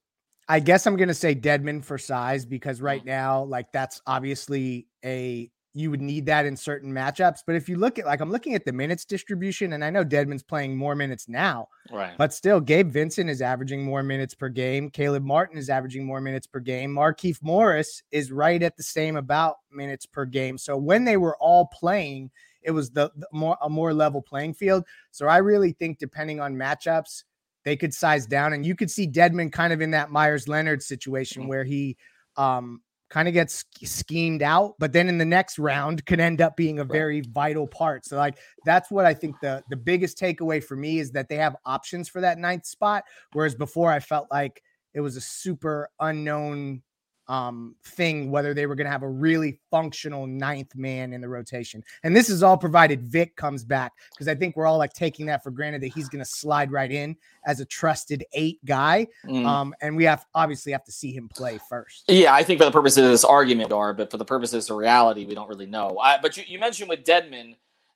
I 0.50 0.62
guess 0.62 0.88
I'm 0.88 0.96
gonna 0.96 1.14
say 1.14 1.36
Dedmon 1.36 1.84
for 1.86 2.00
size 2.00 2.44
because 2.44 2.82
right 2.82 3.04
mm. 3.04 3.08
now, 3.08 3.44
like 3.44 3.72
that's 3.72 4.02
obviously 4.08 4.88
a 5.06 5.52
you 5.74 5.90
would 5.90 6.02
need 6.02 6.26
that 6.28 6.46
in 6.46 6.56
certain 6.56 6.92
matchups. 6.92 7.40
But 7.46 7.56
if 7.56 7.68
you 7.68 7.78
look 7.78 7.98
at 7.98 8.06
like 8.06 8.22
I'm 8.22 8.32
looking 8.32 8.54
at 8.56 8.66
the 8.66 8.72
minutes 8.72 9.06
distribution, 9.06 9.74
and 9.74 9.84
I 9.84 9.90
know 9.90 10.04
Dedmon's 10.04 10.44
playing 10.44 10.76
more 10.76 10.96
minutes 10.96 11.28
now, 11.28 11.68
right? 11.92 12.14
But 12.18 12.34
still, 12.34 12.60
Gabe 12.60 12.92
Vincent 12.92 13.30
is 13.30 13.42
averaging 13.42 13.84
more 13.84 14.04
minutes 14.04 14.36
per 14.36 14.50
game. 14.50 14.90
Caleb 14.90 15.24
Martin 15.24 15.58
is 15.58 15.70
averaging 15.70 16.06
more 16.06 16.22
minutes 16.22 16.48
per 16.48 16.60
game. 16.60 16.94
Markieff 16.94 17.42
Morris 17.42 18.04
is 18.12 18.32
right 18.32 18.62
at 18.62 18.78
the 18.78 18.84
same 18.84 19.16
about 19.16 19.58
minutes 19.72 20.06
per 20.06 20.26
game. 20.26 20.58
So 20.58 20.78
when 20.78 21.04
they 21.04 21.18
were 21.18 21.38
all 21.38 21.68
playing, 21.68 22.30
it 22.62 22.72
was 22.72 22.92
the, 22.92 23.12
the 23.16 23.28
more 23.34 23.58
a 23.62 23.70
more 23.70 23.94
level 23.94 24.22
playing 24.22 24.54
field. 24.54 24.86
So 25.12 25.28
I 25.28 25.38
really 25.38 25.72
think 25.72 25.98
depending 25.98 26.40
on 26.40 26.56
matchups 26.56 27.24
they 27.64 27.76
could 27.76 27.94
size 27.94 28.26
down. 28.26 28.54
And 28.54 28.66
you 28.66 28.76
could 28.76 28.92
see 28.92 29.08
Dedmon 29.08 29.52
kind 29.52 29.74
of 29.74 29.82
in 29.82 29.92
that 29.92 30.12
Meyers 30.12 30.48
Leonard 30.48 30.84
situation 30.84 31.44
mm. 31.44 31.48
where 31.48 31.64
he 31.64 31.98
um, 32.36 32.82
kind 33.14 33.28
of 33.28 33.34
gets 33.36 33.64
schemed 33.84 34.42
out, 34.42 34.74
but 34.80 34.92
then 34.92 35.08
in 35.08 35.20
the 35.20 35.26
next 35.26 35.60
round 35.60 36.04
can 36.08 36.20
end 36.20 36.42
up 36.42 36.58
being 36.58 36.80
a 36.80 36.84
very 36.84 37.22
vital 37.22 37.68
part. 37.68 38.04
So 38.06 38.18
like 38.18 38.40
that's 38.66 38.90
what 38.90 39.06
I 39.06 39.14
think 39.14 39.36
the 39.40 39.62
the 39.70 39.76
biggest 39.78 40.18
takeaway 40.18 40.64
for 40.64 40.76
me 40.76 40.98
is 40.98 41.12
that 41.12 41.30
they 41.30 41.36
have 41.36 41.56
options 41.64 42.10
for 42.10 42.22
that 42.22 42.40
ninth 42.40 42.66
spot. 42.66 43.04
Whereas 43.34 43.54
before 43.54 43.92
I 43.92 44.00
felt 44.00 44.30
like 44.32 44.64
it 44.96 45.02
was 45.02 45.16
a 45.16 45.22
super 45.22 45.90
unknown 46.00 46.82
um, 47.28 47.76
thing 47.86 48.32
whether 48.32 48.54
they 48.54 48.66
were 48.66 48.76
going 48.76 48.86
to 48.86 48.92
have 48.92 49.04
a 49.04 49.10
really 49.10 49.60
functional 49.72 50.28
ninth 50.28 50.76
man 50.76 51.14
in 51.14 51.22
the 51.22 51.30
rotation. 51.30 51.84
And 52.04 52.16
this 52.16 52.30
is 52.30 52.44
all 52.44 52.58
provided 52.58 53.04
Vic 53.04 53.36
comes 53.36 53.64
back 53.64 53.94
because 54.12 54.28
I 54.28 54.36
think 54.36 54.56
we're 54.56 54.66
all 54.66 54.78
like 54.78 54.94
taking 54.94 55.26
that 55.28 55.44
for 55.44 55.52
granted 55.52 55.82
that 55.84 55.94
he's 55.94 56.10
going 56.10 56.24
to 56.24 56.30
slide 56.30 56.72
right 56.72 56.92
in 56.92 57.16
as 57.46 57.60
a 57.60 57.66
trusted 57.66 58.26
eight 58.34 58.64
guy. 58.66 59.08
Mm. 59.26 59.46
Um, 59.46 59.74
and 59.82 59.96
we 59.96 60.04
have 60.06 60.26
obviously 60.34 60.72
have 60.72 60.84
to 60.86 60.92
see 60.92 61.14
him 61.14 61.30
play 61.30 61.60
first. 61.70 62.04
Yeah, 62.08 62.34
I 62.34 62.44
think 62.44 62.60
for 62.60 62.66
the 62.66 62.72
purposes 62.72 63.06
of 63.06 63.12
this 63.12 63.24
argument, 63.24 63.72
or 63.72 63.94
but 63.94 64.12
for 64.12 64.18
the 64.18 64.26
purposes 64.26 64.70
of 64.70 64.78
reality, 64.78 65.26
we 65.26 65.36
don't 65.36 65.48
really 65.48 65.66
know. 65.66 65.98
I, 66.00 66.20
but 66.22 66.38
you, 66.38 66.44
you 66.48 66.60
mentioned 66.60 66.90
with 66.90 67.04
Dedmon, 67.04 67.56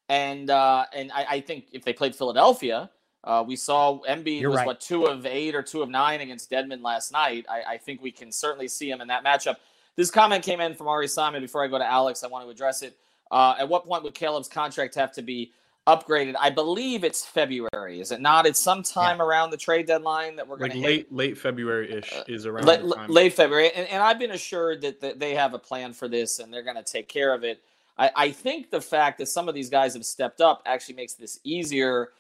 and 0.10 0.50
uh, 0.50 0.86
and 0.94 1.12
I, 1.12 1.26
I 1.30 1.40
think 1.42 1.68
if 1.72 1.84
they 1.84 1.94
played 1.94 2.16
Philadelphia 2.16 2.90
uh, 3.28 3.44
we 3.44 3.58
saw 3.58 4.00
Embiid 4.08 4.40
You're 4.40 4.50
was 4.50 4.60
right. 4.60 4.66
what 4.66 4.80
two 4.80 5.06
of 5.06 5.26
eight 5.26 5.54
or 5.54 5.62
two 5.62 5.82
of 5.82 5.90
nine 5.90 6.22
against 6.22 6.50
Dedmon 6.50 6.82
last 6.82 7.12
night. 7.12 7.46
I, 7.50 7.74
I, 7.74 7.78
think 7.78 8.02
we 8.02 8.10
can 8.10 8.32
certainly 8.32 8.70
see 8.70 8.90
him 8.90 9.02
in 9.02 9.10
that 9.10 9.26
matchup. 9.26 9.58
This 9.98 10.10
comment 10.10 10.46
came 10.46 10.62
in 10.62 10.74
from 10.74 10.88
Ari 10.88 11.10
Simon. 11.10 11.42
Before 11.42 11.62
I 11.62 11.68
go 11.68 11.78
to 11.78 11.86
Alex, 11.86 12.24
I 12.24 12.28
want 12.28 12.46
to 12.46 12.50
address 12.50 12.84
it. 12.84 12.96
Uh, 13.30 13.56
at 13.60 13.68
what 13.68 13.86
point 13.86 14.04
would 14.04 14.14
Caleb's 14.14 14.48
contract 14.48 14.96
have 14.96 15.12
to 15.12 15.22
be 15.22 15.52
upgraded? 15.88 16.36
I 16.40 16.52
believe 16.52 17.04
it's 17.04 17.26
February. 17.26 18.00
Is 18.00 18.14
it 18.14 18.22
not? 18.22 18.46
It's 18.46 18.62
sometime 18.62 19.18
yeah. 19.18 19.26
around 19.26 19.50
the 19.50 19.58
trade 19.58 19.88
deadline 19.88 20.38
that 20.38 20.48
we're 20.48 20.56
going 20.56 20.72
like 20.72 20.80
to 20.80 20.88
late 20.88 20.98
hit. 21.00 21.14
late 21.14 21.38
February 21.38 21.92
ish 21.92 22.14
uh, 22.14 22.24
is 22.30 22.46
around 22.46 22.66
late, 22.66 22.82
late 23.10 23.34
February, 23.34 23.72
and, 23.76 23.90
and 23.90 24.02
I've 24.02 24.20
been 24.20 24.32
assured 24.32 24.80
that, 24.84 25.02
that 25.02 25.20
they 25.20 25.36
have 25.36 25.54
a 25.54 25.60
plan 25.60 25.92
for 25.92 26.08
this 26.08 26.40
and 26.40 26.54
they're 26.54 26.64
going 26.64 26.78
to 26.78 26.84
take 26.84 27.10
care 27.10 27.34
of 27.34 27.44
it. 27.44 27.62
I, 27.98 28.12
I 28.16 28.32
think 28.32 28.70
the 28.70 28.80
fact 28.80 29.18
that 29.18 29.26
some 29.26 29.50
of 29.50 29.56
these 29.56 29.70
guys 29.70 29.96
have 29.96 30.06
stepped 30.06 30.40
up 30.40 30.62
actually 30.66 30.96
makes 30.96 31.16
this 31.16 31.42
easier 31.44 32.12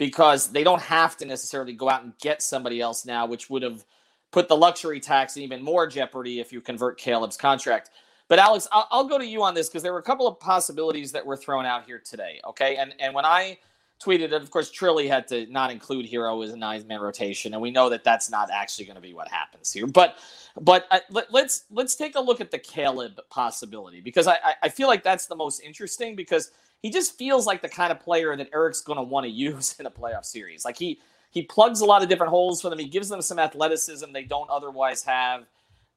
because 0.00 0.50
they 0.50 0.64
don't 0.64 0.80
have 0.80 1.14
to 1.18 1.26
necessarily 1.26 1.74
go 1.74 1.90
out 1.90 2.02
and 2.02 2.16
get 2.22 2.40
somebody 2.40 2.80
else 2.80 3.04
now, 3.04 3.26
which 3.26 3.50
would 3.50 3.62
have 3.62 3.84
put 4.32 4.48
the 4.48 4.56
luxury 4.56 4.98
tax 4.98 5.36
in 5.36 5.42
even 5.42 5.62
more 5.62 5.86
jeopardy 5.86 6.40
if 6.40 6.54
you 6.54 6.62
convert 6.62 6.98
Caleb's 6.98 7.36
contract. 7.36 7.90
But 8.26 8.38
Alex, 8.38 8.66
I'll, 8.72 8.88
I'll 8.90 9.04
go 9.04 9.18
to 9.18 9.26
you 9.26 9.42
on 9.42 9.52
this 9.52 9.68
because 9.68 9.82
there 9.82 9.92
were 9.92 9.98
a 9.98 10.02
couple 10.02 10.26
of 10.26 10.40
possibilities 10.40 11.12
that 11.12 11.26
were 11.26 11.36
thrown 11.36 11.66
out 11.66 11.84
here 11.84 12.00
today. 12.02 12.40
Okay, 12.46 12.76
and 12.76 12.94
and 12.98 13.14
when 13.14 13.26
I 13.26 13.58
tweeted 14.02 14.32
it, 14.32 14.32
of 14.32 14.50
course, 14.50 14.70
Trilly 14.70 15.06
had 15.06 15.28
to 15.28 15.46
not 15.46 15.70
include 15.70 16.06
Herro 16.06 16.42
as 16.44 16.52
a 16.52 16.56
nine-man 16.56 17.00
rotation, 17.00 17.52
and 17.52 17.60
we 17.60 17.70
know 17.70 17.88
that 17.90 18.02
that's 18.02 18.30
not 18.30 18.50
actually 18.50 18.86
going 18.86 18.96
to 18.96 19.00
be 19.00 19.12
what 19.12 19.28
happens 19.28 19.72
here. 19.72 19.86
But 19.86 20.18
but 20.60 20.86
uh, 20.90 21.00
let, 21.10 21.26
us 21.26 21.30
let's, 21.32 21.64
let's 21.70 21.94
take 21.94 22.16
a 22.16 22.20
look 22.20 22.40
at 22.40 22.50
the 22.50 22.58
Caleb 22.58 23.20
possibility 23.28 24.00
because 24.00 24.26
I 24.26 24.36
I 24.62 24.68
feel 24.68 24.88
like 24.88 25.02
that's 25.02 25.26
the 25.26 25.36
most 25.36 25.60
interesting 25.60 26.16
because 26.16 26.50
he 26.82 26.90
just 26.90 27.18
feels 27.18 27.46
like 27.46 27.60
the 27.62 27.68
kind 27.68 27.92
of 27.92 28.00
player 28.00 28.34
that 28.36 28.48
Erik's 28.54 28.80
going 28.80 28.96
to 28.96 29.02
want 29.02 29.24
to 29.24 29.30
use 29.30 29.76
in 29.78 29.86
a 29.86 29.90
playoff 29.90 30.24
series. 30.24 30.64
Like 30.64 30.78
he 30.78 31.00
he 31.30 31.42
plugs 31.42 31.80
a 31.80 31.84
lot 31.84 32.02
of 32.02 32.08
different 32.08 32.30
holes 32.30 32.60
for 32.60 32.70
them. 32.70 32.78
He 32.78 32.88
gives 32.88 33.08
them 33.08 33.22
some 33.22 33.38
athleticism 33.38 34.12
they 34.12 34.24
don't 34.24 34.50
otherwise 34.50 35.02
have. 35.04 35.44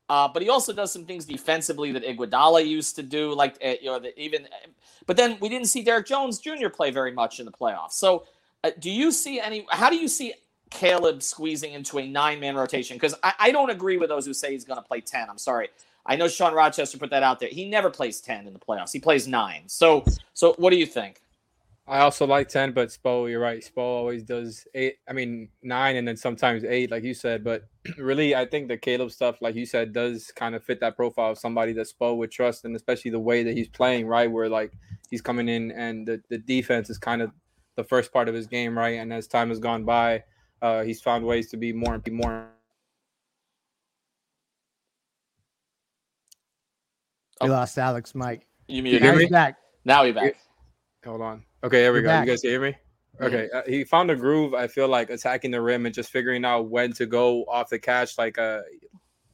Uh, 0.09 0.27
but 0.27 0.41
he 0.41 0.49
also 0.49 0.73
does 0.73 0.91
some 0.91 1.05
things 1.05 1.25
defensively 1.25 1.91
that 1.91 2.03
Iguodala 2.03 2.65
used 2.65 2.95
to 2.97 3.03
do, 3.03 3.33
like 3.33 3.57
uh, 3.63 3.73
you 3.81 3.85
know, 3.85 3.99
the, 3.99 4.17
even. 4.19 4.47
But 5.05 5.17
then 5.17 5.37
we 5.39 5.49
didn't 5.49 5.67
see 5.67 5.81
Derrick 5.81 6.05
Jones 6.05 6.39
Jr. 6.39 6.69
play 6.69 6.91
very 6.91 7.11
much 7.11 7.39
in 7.39 7.45
the 7.45 7.51
playoffs. 7.51 7.93
So, 7.93 8.25
uh, 8.63 8.71
do 8.79 8.91
you 8.91 9.11
see 9.11 9.39
any? 9.39 9.65
How 9.69 9.89
do 9.89 9.95
you 9.95 10.07
see 10.07 10.33
Caleb 10.69 11.23
squeezing 11.23 11.73
into 11.73 11.99
a 11.99 12.07
nine-man 12.07 12.55
rotation? 12.55 12.97
Because 12.97 13.15
I, 13.23 13.33
I, 13.39 13.51
don't 13.51 13.69
agree 13.69 13.97
with 13.97 14.09
those 14.09 14.25
who 14.25 14.33
say 14.33 14.51
he's 14.51 14.65
going 14.65 14.77
to 14.77 14.85
play 14.85 14.99
ten. 14.99 15.29
I'm 15.29 15.37
sorry. 15.37 15.69
I 16.05 16.15
know 16.15 16.27
Sean 16.27 16.53
Rochester 16.53 16.97
put 16.97 17.09
that 17.11 17.23
out 17.23 17.39
there. 17.39 17.49
He 17.49 17.69
never 17.69 17.89
plays 17.89 18.19
10 18.19 18.47
in 18.47 18.53
the 18.53 18.59
playoffs. 18.59 18.91
He 18.91 18.99
plays 18.99 19.27
9. 19.27 19.63
So 19.67 20.03
so 20.33 20.53
what 20.57 20.71
do 20.71 20.77
you 20.77 20.85
think? 20.85 21.21
I 21.87 21.99
also 21.99 22.25
like 22.25 22.47
10, 22.47 22.71
but 22.71 22.89
Spo, 22.89 23.29
you're 23.29 23.41
right. 23.41 23.61
Spo 23.63 23.79
always 23.79 24.23
does 24.23 24.65
8. 24.73 24.95
I 25.07 25.13
mean, 25.13 25.49
9 25.63 25.95
and 25.95 26.07
then 26.07 26.17
sometimes 26.17 26.63
8 26.63 26.91
like 26.91 27.03
you 27.03 27.13
said, 27.13 27.43
but 27.43 27.65
really 27.97 28.35
I 28.35 28.45
think 28.45 28.67
the 28.67 28.77
Caleb 28.77 29.11
stuff 29.11 29.41
like 29.41 29.55
you 29.55 29.65
said 29.65 29.93
does 29.93 30.31
kind 30.35 30.55
of 30.55 30.63
fit 30.63 30.79
that 30.79 30.95
profile 30.95 31.31
of 31.31 31.37
somebody 31.37 31.73
that 31.73 31.87
Spo 31.87 32.15
would 32.17 32.31
trust 32.31 32.65
and 32.65 32.75
especially 32.75 33.11
the 33.11 33.19
way 33.19 33.43
that 33.43 33.55
he's 33.55 33.67
playing, 33.67 34.07
right? 34.07 34.31
Where 34.31 34.49
like 34.49 34.73
he's 35.09 35.21
coming 35.21 35.49
in 35.49 35.71
and 35.71 36.07
the, 36.07 36.21
the 36.29 36.37
defense 36.37 36.89
is 36.89 36.97
kind 36.97 37.21
of 37.21 37.31
the 37.75 37.83
first 37.83 38.13
part 38.13 38.29
of 38.29 38.35
his 38.35 38.47
game, 38.47 38.77
right? 38.77 38.99
And 38.99 39.11
as 39.11 39.27
time 39.27 39.49
has 39.49 39.59
gone 39.59 39.83
by, 39.83 40.23
uh, 40.61 40.83
he's 40.83 41.01
found 41.01 41.25
ways 41.25 41.49
to 41.51 41.57
be 41.57 41.73
more 41.73 41.95
and 41.95 42.03
be 42.03 42.11
more 42.11 42.47
We 47.43 47.49
oh. 47.49 47.53
lost 47.53 47.77
Alex 47.77 48.15
Mike. 48.15 48.47
You 48.67 48.81
muted 48.83 49.15
me? 49.17 49.25
back. 49.25 49.57
Now 49.83 50.03
we 50.03 50.13
back. 50.13 50.37
Hold 51.03 51.21
on. 51.21 51.43
Okay, 51.61 51.81
there 51.81 51.91
we 51.91 51.99
You're 51.99 52.03
go. 52.03 52.09
Back. 52.09 52.25
You 52.25 52.31
guys 52.31 52.41
hear 52.41 52.61
me? 52.61 52.75
Okay, 53.21 53.49
uh, 53.53 53.61
he 53.67 53.83
found 53.83 54.09
a 54.09 54.15
groove. 54.15 54.53
I 54.53 54.67
feel 54.67 54.87
like 54.87 55.09
attacking 55.09 55.51
the 55.51 55.61
rim 55.61 55.85
and 55.85 55.93
just 55.93 56.11
figuring 56.11 56.43
out 56.45 56.69
when 56.69 56.93
to 56.93 57.05
go 57.05 57.43
off 57.45 57.69
the 57.69 57.77
catch, 57.79 58.17
like 58.17 58.37
uh, 58.39 58.61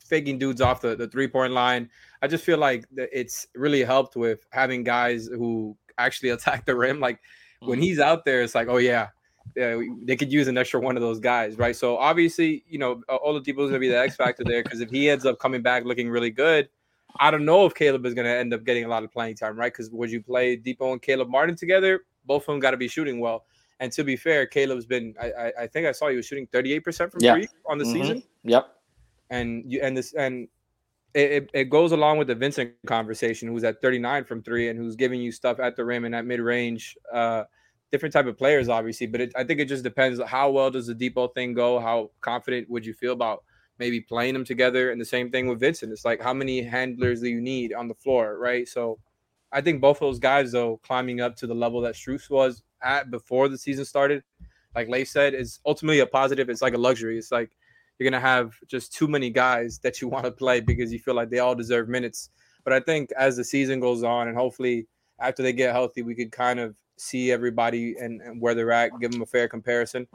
faking 0.06 0.38
dudes 0.38 0.60
off 0.62 0.82
the, 0.82 0.96
the 0.96 1.08
three 1.08 1.28
point 1.28 1.54
line. 1.54 1.90
I 2.22 2.28
just 2.28 2.44
feel 2.44 2.58
like 2.58 2.86
it's 2.98 3.48
really 3.56 3.84
helped 3.84 4.16
with 4.16 4.46
having 4.52 4.84
guys 4.84 5.28
who 5.28 5.78
actually 5.98 6.30
attack 6.32 6.66
the 6.66 6.76
rim. 6.76 7.00
Like 7.00 7.20
when 7.62 7.80
Mhm. 7.80 7.84
he's 7.84 8.00
out 8.00 8.26
there, 8.26 8.42
it's 8.42 8.56
like, 8.56 8.68
oh 8.68 8.78
yeah, 8.78 9.08
yeah, 9.56 9.80
they 10.04 10.16
could 10.18 10.32
use 10.32 10.48
an 10.48 10.58
extra 10.58 10.80
one 10.80 10.96
of 10.98 11.02
those 11.02 11.20
guys, 11.20 11.58
right? 11.58 11.76
So 11.76 11.98
obviously, 11.98 12.64
you 12.68 12.80
know, 12.80 13.02
Oladipo 13.10 13.62
is 13.64 13.70
gonna 13.70 13.80
be 13.80 13.90
the 13.90 14.00
X 14.00 14.16
factor 14.16 14.44
there 14.44 14.62
because 14.64 14.82
if 14.82 14.90
he 14.90 15.10
ends 15.10 15.26
up 15.26 15.40
coming 15.40 15.62
back 15.62 15.86
looking 15.86 16.10
really 16.10 16.32
good, 16.32 16.68
I 17.20 17.32
don't 17.32 17.46
know 17.46 17.66
if 17.66 17.74
Caleb 17.74 18.06
is 18.06 18.14
gonna 18.14 18.30
end 18.30 18.54
up 18.54 18.64
getting 18.66 18.84
a 18.84 18.88
lot 18.90 19.04
of 19.04 19.12
playing 19.12 19.36
time, 19.36 19.58
right? 19.58 19.72
Because 19.72 19.90
would 19.90 20.12
you 20.12 20.22
play 20.22 20.58
Dipo 20.58 20.92
and 20.92 21.02
Caleb 21.02 21.30
Martin 21.30 21.56
together? 21.56 22.02
Both 22.26 22.44
of 22.44 22.48
them 22.48 22.60
got 22.60 22.72
to 22.72 22.78
be 22.78 22.88
shooting 22.88 23.20
well. 23.20 23.46
And 23.80 23.92
to 23.94 24.04
be 24.04 24.16
fair, 24.16 24.46
Caleb's 24.46 24.86
been 24.86 25.16
I, 25.20 25.32
I, 25.32 25.54
I 25.62 25.68
think 25.68 25.88
I 25.88 25.92
saw 25.92 26.10
he 26.10 26.16
was 26.16 26.26
shooting 26.26 26.48
38% 26.48 27.12
from 27.12 27.22
Yeah. 27.22 27.36
three 27.36 27.48
on 27.66 27.78
the 27.78 27.86
Mhm. 27.86 27.94
season. 27.94 28.24
Yep. 28.44 28.68
And 29.30 29.64
you 29.72 29.80
and 29.82 29.96
this 29.96 30.14
and 30.14 30.48
it, 31.16 31.50
it, 31.54 31.70
goes 31.72 31.92
along 31.92 32.20
with 32.20 32.28
the 32.28 32.36
Vincent 32.36 32.74
conversation, 32.86 33.48
who's 33.48 33.64
at 33.64 33.82
39 33.82 34.26
from 34.26 34.44
three 34.44 34.70
and 34.70 34.78
who's 34.78 34.96
giving 34.96 35.20
you 35.20 35.32
stuff 35.32 35.60
at 35.60 35.76
the 35.76 35.84
rim 35.84 36.06
and 36.06 36.14
at 36.14 36.24
mid 36.26 36.40
range. 36.40 36.96
Uh, 37.12 37.46
different 37.92 38.14
type 38.14 38.28
of 38.28 38.38
players, 38.38 38.70
obviously, 38.70 39.08
but 39.08 39.20
it, 39.20 39.32
I 39.36 39.44
think 39.44 39.60
it 39.60 39.66
just 39.66 39.84
depends 39.84 40.22
how 40.28 40.52
well 40.52 40.70
does 40.70 40.86
the 40.86 40.94
Dipo 40.94 41.34
thing 41.34 41.56
go. 41.56 41.80
How 41.80 42.12
confident 42.22 42.70
would 42.70 42.86
you 42.86 42.94
feel 42.94 43.14
about 43.14 43.44
maybe 43.80 44.00
playing 44.00 44.36
them 44.36 44.46
together? 44.46 44.92
And 44.92 45.02
the 45.02 45.06
same 45.06 45.32
thing 45.32 45.48
with 45.48 45.60
Vincent. 45.60 45.92
It's 45.92 46.06
like 46.06 46.22
how 46.22 46.34
many 46.34 46.62
handlers 46.62 47.22
do 47.22 47.30
you 47.30 47.42
need 47.42 47.74
on 47.74 47.88
the 47.88 47.96
floor, 47.96 48.38
right? 48.38 48.68
So 48.68 49.00
I 49.52 49.62
think 49.62 49.82
both 49.82 49.98
of 49.98 50.02
those 50.02 50.20
guys, 50.20 50.52
though, 50.52 50.78
climbing 50.84 51.22
up 51.22 51.36
to 51.38 51.48
the 51.48 51.56
level 51.56 51.82
that 51.82 51.96
Strus 51.96 52.30
was 52.30 52.62
at 52.84 53.12
before 53.12 53.48
the 53.48 53.58
season 53.58 53.86
started, 53.86 54.24
like 54.76 54.88
Leif 54.88 55.10
said, 55.10 55.34
is 55.34 55.60
ultimately 55.66 56.00
a 56.00 56.06
positive. 56.06 56.50
It's 56.50 56.62
like 56.62 56.74
a 56.74 56.78
luxury. 56.78 57.18
It's 57.18 57.32
like 57.32 57.52
you're 57.98 58.10
gonna 58.10 58.22
have 58.22 58.54
just 58.68 58.94
too 58.94 59.08
many 59.08 59.30
guys 59.30 59.80
that 59.80 60.02
you 60.02 60.08
want 60.14 60.26
to 60.26 60.32
play 60.32 60.60
because 60.60 60.92
you 60.92 61.00
feel 61.00 61.16
like 61.16 61.30
they 61.30 61.40
all 61.40 61.56
deserve 61.56 61.90
minutes. 61.90 62.30
But 62.64 62.74
I 62.74 62.80
think 62.80 63.12
as 63.18 63.38
the 63.38 63.44
season 63.44 63.80
goes 63.80 64.04
on, 64.04 64.28
and 64.28 64.38
hopefully 64.38 64.88
after 65.20 65.44
they 65.44 65.54
get 65.54 65.74
healthy, 65.74 66.02
we 66.02 66.16
could 66.16 66.32
kind 66.32 66.60
of 66.60 66.76
see 66.98 67.32
everybody 67.32 67.96
and, 67.98 68.22
and 68.22 68.42
where 68.42 68.54
they're 68.54 68.72
at, 68.72 68.92
give 69.00 69.12
them 69.12 69.22
a 69.22 69.26
fair 69.26 69.48
comparison, 69.48 70.08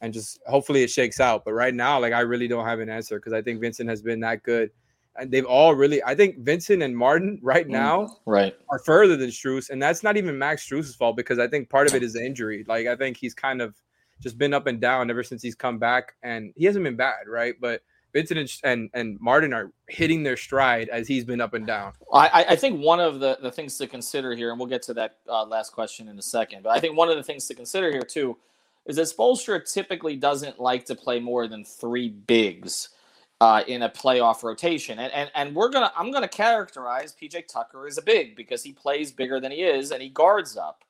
and 0.00 0.12
just 0.12 0.38
hopefully 0.46 0.82
it 0.82 0.90
shakes 0.90 1.20
out. 1.20 1.44
But 1.44 1.54
right 1.54 1.74
now, 1.74 1.98
like 2.00 2.12
I 2.12 2.20
really 2.20 2.48
don't 2.48 2.66
have 2.66 2.80
an 2.80 2.88
answer 2.88 3.18
because 3.18 3.32
I 3.32 3.42
think 3.42 3.60
Vincent 3.60 3.88
has 3.88 4.02
been 4.02 4.20
that 4.20 4.42
good, 4.42 4.70
they've 5.24 5.44
all 5.46 5.74
really. 5.74 6.02
I 6.04 6.14
think 6.14 6.38
Vincent 6.40 6.82
and 6.82 6.96
Martin 6.96 7.38
right 7.42 7.66
Mm. 7.66 7.70
now 7.70 8.16
Right. 8.26 8.54
are 8.68 8.78
further 8.78 9.16
than 9.16 9.30
Strus, 9.30 9.70
and 9.70 9.82
that's 9.82 10.02
not 10.02 10.16
even 10.16 10.38
Max 10.38 10.68
Strus's 10.68 10.94
fault 10.94 11.16
because 11.16 11.38
I 11.38 11.48
think 11.48 11.68
part 11.70 11.86
of 11.88 11.94
it 11.94 12.02
is 12.02 12.12
the 12.12 12.24
injury. 12.24 12.64
Like 12.68 12.86
I 12.86 12.96
think 12.96 13.16
he's 13.16 13.34
kind 13.34 13.60
of 13.62 13.74
just 14.20 14.38
been 14.38 14.54
up 14.54 14.66
and 14.66 14.80
down 14.80 15.10
ever 15.10 15.22
since 15.22 15.42
he's 15.42 15.54
come 15.54 15.78
back, 15.78 16.14
and 16.22 16.52
he 16.56 16.64
hasn't 16.64 16.84
been 16.84 16.96
bad, 16.96 17.26
right? 17.28 17.54
But 17.60 17.82
Vincent 18.12 18.38
and 18.40 18.50
and, 18.64 18.90
and 18.94 19.20
Martin 19.20 19.52
are 19.52 19.72
hitting 19.88 20.22
their 20.22 20.36
stride 20.36 20.88
as 20.88 21.06
he's 21.06 21.24
been 21.24 21.40
up 21.40 21.52
and 21.54 21.66
down. 21.66 21.92
I, 22.12 22.28
I- 22.28 22.46
I 22.52 22.56
think 22.56 22.80
one 22.80 22.98
of 23.00 23.20
the, 23.20 23.38
the 23.42 23.50
things 23.50 23.76
to 23.78 23.86
consider 23.86 24.34
here, 24.34 24.50
and 24.50 24.58
we'll 24.58 24.68
get 24.68 24.82
to 24.82 24.94
that 24.94 25.18
uh, 25.28 25.44
last 25.44 25.72
question 25.72 26.08
in 26.08 26.18
a 26.18 26.22
second, 26.22 26.62
but 26.62 26.70
I 26.70 26.80
think 26.80 26.96
one 26.96 27.10
of 27.10 27.16
the 27.16 27.22
things 27.22 27.46
to 27.48 27.54
consider 27.54 27.90
here 27.90 28.02
too 28.02 28.36
is 28.86 28.96
that 28.96 29.02
Spoelstra 29.08 29.70
typically 29.70 30.14
doesn't 30.16 30.60
like 30.60 30.84
to 30.86 30.94
play 30.94 31.18
more 31.18 31.48
than 31.48 31.64
three 31.64 32.08
bigs 32.08 32.90
uh, 33.40 33.62
in 33.66 33.82
a 33.82 33.90
playoff 33.90 34.42
rotation, 34.42 34.98
and 34.98 35.12
and 35.12 35.30
and 35.34 35.54
we're 35.54 35.68
gonna 35.68 35.92
I'm 35.96 36.10
gonna 36.10 36.28
characterize 36.28 37.14
PJ 37.20 37.48
Tucker 37.48 37.86
as 37.86 37.98
a 37.98 38.02
big 38.02 38.34
because 38.36 38.62
he 38.62 38.72
plays 38.72 39.12
bigger 39.12 39.40
than 39.40 39.52
he 39.52 39.62
is 39.62 39.90
and 39.90 40.02
he 40.02 40.08
guards 40.08 40.56
up. 40.56 40.84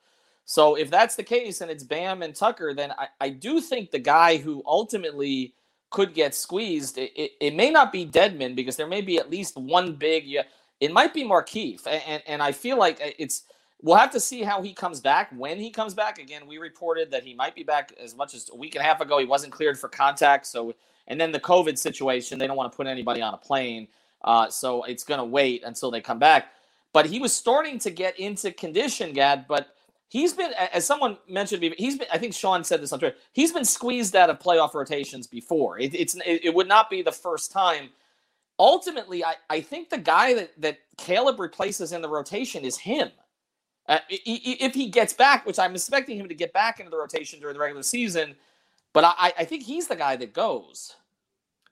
So 0.45 0.77
if 0.77 0.89
that's 0.91 1.17
the 1.17 1.25
case 1.25 1.61
and 1.61 1.71
it's 1.71 1.83
Bam 1.83 2.23
and 2.23 2.35
Tucker, 2.35 2.73
then 2.73 2.93
I, 2.93 3.09
I 3.21 3.29
do 3.31 3.61
think 3.61 3.91
the 3.91 3.99
guy 3.99 4.37
who 4.37 4.63
ultimately 4.65 5.55
could 5.91 6.15
get 6.15 6.37
squeezed, 6.37 6.99
it, 6.99 7.11
it, 7.17 7.33
it 7.41 7.55
may 7.57 7.71
not 7.71 7.91
be 7.91 8.07
Dedmon 8.07 8.55
because 8.55 8.77
there 8.77 8.87
may 8.87 9.01
be 9.01 9.19
at 9.19 9.29
least 9.29 9.57
one 9.57 9.95
big. 9.95 10.25
Yeah, 10.25 10.43
it 10.79 10.93
might 10.93 11.13
be 11.13 11.25
Markieff, 11.25 11.87
and, 11.87 12.03
and 12.07 12.23
and 12.27 12.43
I 12.43 12.53
feel 12.53 12.79
like 12.79 12.99
it's. 13.19 13.43
We'll 13.83 13.97
have 13.97 14.11
to 14.13 14.21
see 14.21 14.43
how 14.43 14.63
he 14.63 14.73
comes 14.73 15.01
back 15.01 15.31
when 15.37 15.59
he 15.59 15.71
comes 15.71 15.93
back. 15.93 16.19
Again, 16.19 16.47
we 16.47 16.57
reported 16.57 17.11
that 17.11 17.25
he 17.25 17.35
might 17.35 17.55
be 17.55 17.63
back 17.63 17.93
as 18.03 18.17
much 18.17 18.33
as 18.33 18.49
a 18.51 18.57
week 18.57 18.75
and 18.75 18.83
a 18.83 18.87
half 18.87 19.03
ago. 19.03 19.19
He 19.19 19.27
wasn't 19.27 19.53
cleared 19.53 19.79
for 19.79 19.89
contact, 19.89 20.47
so 20.47 20.75
and 21.09 21.21
then 21.21 21.33
the 21.33 21.41
COVID 21.41 21.79
situation, 21.79 22.39
they 22.39 22.47
don't 22.47 22.57
want 22.57 22.73
to 22.73 22.77
put 22.77 22.87
anybody 22.87 23.23
on 23.23 23.35
a 23.35 23.39
plane, 23.39 23.89
uh, 24.25 24.49
so 24.49 24.83
it's 24.85 25.05
going 25.05 25.19
to 25.19 25.25
wait 25.25 25.63
until 25.65 25.91
they 25.91 26.01
come 26.01 26.19
back. 26.19 26.53
But 26.93 27.07
he 27.07 27.19
was 27.19 27.33
starting 27.33 27.79
to 27.81 27.91
get 27.91 28.19
into 28.19 28.51
condition, 28.53 29.13
Gad. 29.13 29.47
But 29.47 29.69
he's 30.09 30.33
been, 30.33 30.53
as 30.73 30.87
someone 30.87 31.19
mentioned, 31.29 31.63
he's 31.77 31.99
been. 31.99 32.09
I 32.13 32.19
think 32.19 32.35
Sean 32.35 32.65
said 32.65 32.81
this 32.81 32.93
on 32.93 32.99
Twitter. 32.99 33.17
He's 33.33 33.53
been 33.53 33.65
squeezed 33.65 34.17
out 34.17 34.31
of 34.31 34.39
playoff 34.39 34.75
rotations 34.75 35.27
before. 35.27 35.79
It, 35.79 35.95
it's 35.95 36.17
it, 36.25 36.55
would 36.55 36.69
not 36.69 36.89
be 36.89 37.03
the 37.03 37.13
first 37.13 37.53
time. 37.53 37.91
Ultimately, 38.59 39.23
I, 39.23 39.35
I 39.51 39.61
think 39.61 39.91
the 39.91 39.99
guy 39.99 40.33
that, 40.33 40.59
that 40.63 40.79
Caleb 40.97 41.39
replaces 41.39 41.93
in 41.93 42.01
the 42.01 42.09
rotation 42.09 42.65
is 42.65 42.79
him. 42.79 43.11
Uh, 43.89 43.99
if 44.09 44.75
he 44.75 44.89
gets 44.89 45.13
back, 45.13 45.47
which 45.47 45.59
I'm 45.59 45.75
expecting 45.75 46.19
him 46.19 46.29
to 46.29 46.35
get 46.35 46.53
back 46.53 46.81
into 46.81 46.91
the 46.91 46.97
rotation 46.97 47.39
during 47.39 47.55
the 47.55 47.61
regular 47.61 47.83
season, 47.83 48.35
but 48.97 49.05
I, 49.05 49.35
I 49.41 49.45
think 49.45 49.63
he's 49.63 49.89
the 49.89 49.95
guy 49.95 50.17
that 50.17 50.33
goes. 50.33 50.97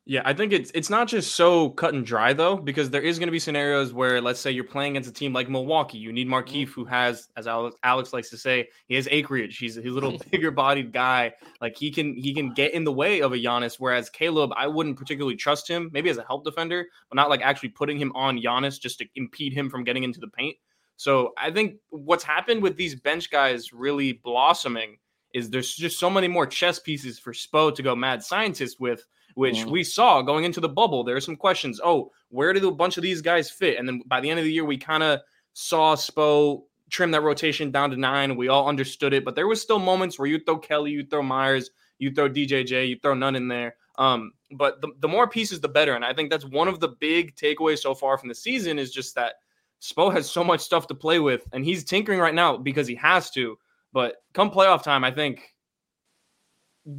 Yeah, 0.05 0.21
I 0.27 0.35
think 0.35 0.53
it's 0.53 0.71
it's 0.75 0.91
not 0.91 1.09
just 1.09 1.35
so 1.35 1.71
cut 1.71 1.95
and 1.95 2.05
dry 2.05 2.35
though, 2.35 2.55
because 2.55 2.91
there 2.91 3.01
is 3.01 3.19
going 3.19 3.29
to 3.29 3.33
be 3.33 3.39
scenarios 3.39 3.95
where, 3.95 4.21
let's 4.21 4.41
say, 4.41 4.51
you're 4.51 4.63
playing 4.63 4.93
against 4.93 5.09
a 5.09 5.13
team 5.15 5.33
like 5.33 5.49
Milwaukee. 5.49 5.97
You 5.97 6.13
need 6.13 6.29
Markieff, 6.29 6.65
mm-hmm. 6.65 6.73
who 6.73 6.85
has, 6.85 7.29
as 7.39 7.47
Alex, 7.47 7.79
Alex 7.83 8.13
likes 8.13 8.29
to 8.29 8.37
say, 8.37 8.69
he 8.89 8.95
has 8.97 9.09
acreage. 9.11 9.57
He's 9.57 9.77
he's 9.77 9.87
a 9.87 9.95
little 9.95 10.19
bigger 10.31 10.51
bodied 10.51 10.93
guy. 10.93 11.33
Like 11.63 11.79
he 11.79 11.91
can 11.91 12.15
he 12.15 12.35
can 12.35 12.53
get 12.53 12.75
in 12.75 12.85
the 12.85 12.93
way 12.93 13.21
of 13.21 13.33
a 13.33 13.39
Giannis. 13.39 13.77
Whereas 13.79 14.11
Caleb, 14.11 14.51
I 14.55 14.67
wouldn't 14.67 14.99
particularly 14.99 15.37
trust 15.37 15.67
him. 15.67 15.89
Maybe 15.95 16.11
as 16.11 16.19
a 16.19 16.25
help 16.25 16.45
defender, 16.45 16.85
but 17.09 17.17
not 17.17 17.31
like 17.31 17.41
actually 17.41 17.71
putting 17.71 17.97
him 17.97 18.13
on 18.15 18.39
Giannis 18.39 18.79
just 18.79 18.99
to 18.99 19.07
impede 19.15 19.55
him 19.55 19.71
from 19.71 19.83
getting 19.83 20.05
into 20.05 20.21
the 20.21 20.29
paint. 20.29 20.59
So 20.97 21.33
I 21.39 21.51
think 21.51 21.77
what's 21.89 22.23
happened 22.23 22.63
with 22.63 22.77
these 22.77 22.95
bench 22.95 23.31
guys 23.31 23.73
really 23.73 24.13
blossoming 24.13 24.99
is 25.35 25.51
there's 25.51 25.75
just 25.75 25.99
so 25.99 26.09
many 26.09 26.29
more 26.29 26.47
chess 26.47 26.79
pieces 26.79 27.19
for 27.19 27.33
Spo 27.33 27.75
to 27.75 27.83
go 27.83 27.95
mad 27.95 28.23
scientist 28.23 28.81
with 28.81 29.05
which 29.35 29.57
Mhm. 29.57 29.71
we 29.71 29.83
saw 29.83 30.23
going 30.23 30.45
into 30.45 30.61
the 30.61 30.69
bubble. 30.69 31.03
There 31.03 31.17
are 31.17 31.21
some 31.21 31.35
questions. 31.37 31.81
Oh, 31.83 32.13
where 32.29 32.53
did 32.53 32.65
a 32.65 32.71
bunch 32.71 32.97
of 32.97 33.03
these 33.03 33.21
guys 33.21 33.51
fit? 33.51 33.79
And 33.79 33.87
then 33.89 34.01
by 34.07 34.21
the 34.21 34.31
end 34.31 34.39
of 34.39 34.45
the 34.45 34.53
year, 34.53 34.65
we 34.65 34.79
kind 34.79 35.03
of 35.03 35.21
saw 35.55 35.97
Spo 35.97 36.63
trim 36.89 37.11
that 37.11 37.23
rotation 37.23 37.73
down 37.73 37.91
to 37.91 37.97
nine. 37.97 38.37
We 38.37 38.47
all 38.47 38.69
understood 38.69 39.13
it, 39.13 39.25
but 39.25 39.35
there 39.35 39.49
was 39.49 39.61
still 39.61 39.81
moments 39.81 40.19
where 40.21 40.29
you 40.29 40.39
throw 40.39 40.57
Kelly, 40.59 40.93
you 40.93 41.05
throw 41.05 41.23
Meyers, 41.23 41.71
you 41.99 42.13
throw 42.13 42.29
DJJ, 42.29 42.89
you 42.89 42.97
throw 43.03 43.15
Nunn 43.15 43.35
in 43.35 43.49
there. 43.49 43.75
Um, 43.99 44.33
but 44.53 44.81
the, 44.81 44.89
the 45.01 45.09
more 45.09 45.29
pieces, 45.29 45.61
the 45.61 45.69
better. 45.69 45.95
And 45.95 46.05
I 46.05 46.13
think 46.13 46.31
that's 46.31 46.45
one 46.45 46.69
of 46.69 46.79
the 46.79 46.89
big 47.01 47.35
takeaways 47.35 47.79
so 47.81 47.95
far 47.95 48.17
from 48.19 48.29
the 48.29 48.35
season 48.37 48.79
is 48.79 48.93
just 48.93 49.17
that 49.17 49.35
Spo 49.81 50.13
has 50.13 50.31
so 50.31 50.45
much 50.45 50.61
stuff 50.61 50.87
to 50.87 50.95
play 50.95 51.19
with, 51.19 51.43
and 51.53 51.65
he's 51.65 51.83
tinkering 51.83 52.21
right 52.21 52.35
now 52.35 52.57
because 52.57 52.87
he 52.87 52.95
has 52.95 53.31
to. 53.33 53.59
But 53.95 54.17
come 54.35 54.51
playoff 54.51 54.83
time, 54.83 55.05
I 55.05 55.11
think 55.13 55.55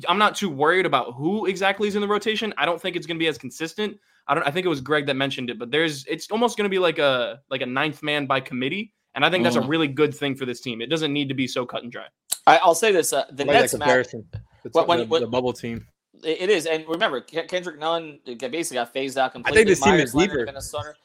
I'm 0.07 0.17
not 0.17 0.35
too 0.35 0.49
worried 0.49 0.85
about 0.87 1.13
who 1.13 1.45
exactly 1.45 1.87
is 1.87 1.95
in 1.95 2.01
the 2.01 2.07
rotation. 2.07 2.53
I 2.57 2.65
don't 2.65 2.81
think 2.81 2.95
it's 2.95 3.05
going 3.05 3.17
to 3.17 3.23
be 3.23 3.27
as 3.27 3.37
consistent. 3.37 3.97
I 4.27 4.33
don't. 4.33 4.47
I 4.47 4.49
think 4.49 4.65
it 4.65 4.69
was 4.69 4.81
Greg 4.81 5.05
that 5.05 5.13
mentioned 5.15 5.51
it, 5.51 5.59
but 5.59 5.69
there's. 5.69 6.05
It's 6.07 6.31
almost 6.31 6.57
going 6.57 6.63
to 6.63 6.69
be 6.73 6.79
like 6.79 6.97
a 6.97 7.41
like 7.51 7.61
a 7.61 7.65
ninth 7.67 8.01
man 8.01 8.25
by 8.25 8.39
committee, 8.39 8.93
and 9.13 9.23
I 9.23 9.29
think 9.29 9.43
that's 9.43 9.57
a 9.57 9.59
Mhm. 9.59 9.69
really 9.69 9.87
good 9.87 10.15
thing 10.15 10.33
for 10.35 10.45
this 10.47 10.61
team. 10.61 10.81
It 10.81 10.87
doesn't 10.89 11.13
need 11.13 11.27
to 11.29 11.35
be 11.35 11.45
so 11.47 11.65
cut 11.65 11.83
and 11.83 11.91
dry. 11.91 12.05
I, 12.47 12.57
I'll 12.57 12.73
say 12.73 12.91
this: 12.91 13.13
uh, 13.13 13.25
the 13.31 13.43
I 13.43 13.47
like 13.47 13.47
that 13.47 13.53
Nets 13.61 13.73
match. 13.73 13.81
comparison. 13.81 14.27
The, 14.63 14.69
When- 14.71 14.87
when- 14.87 14.99
the- 14.99 15.05
when- 15.05 15.21
the 15.21 15.27
bubble 15.27 15.53
team. 15.53 15.85
It 16.23 16.41
it 16.43 16.49
is, 16.49 16.65
and 16.65 16.87
remember, 16.87 17.21
Kendrick 17.21 17.77
Nunn 17.77 18.19
basically 18.25 18.75
got 18.75 18.93
phased 18.93 19.17
out 19.17 19.33
completely. 19.33 19.61
I 19.61 19.65
completely. 19.65 19.65
think 19.65 19.67
this 19.67 19.81
team 19.83 19.95
is 19.99 20.15
Leonard, 20.15 20.47
deeper. 20.71 20.95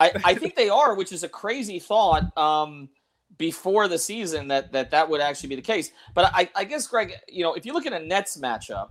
I, 0.00 0.12
I 0.24 0.34
think 0.34 0.54
they 0.56 0.68
are, 0.68 0.94
which 0.94 1.12
is 1.12 1.22
a 1.22 1.28
crazy 1.30 1.78
thought. 1.78 2.36
Um, 2.36 2.90
before 3.38 3.88
the 3.88 3.98
season, 3.98 4.48
that 4.48 4.72
that 4.72 4.90
that 4.90 5.08
would 5.08 5.20
actually 5.20 5.50
be 5.50 5.56
the 5.56 5.62
case. 5.62 5.92
But 6.14 6.30
I, 6.34 6.48
I 6.54 6.64
guess, 6.64 6.86
Greg, 6.86 7.14
you 7.28 7.42
know, 7.42 7.54
if 7.54 7.66
you 7.66 7.72
look 7.72 7.86
at 7.86 7.92
a 7.92 7.98
Nets 7.98 8.36
matchup, 8.36 8.88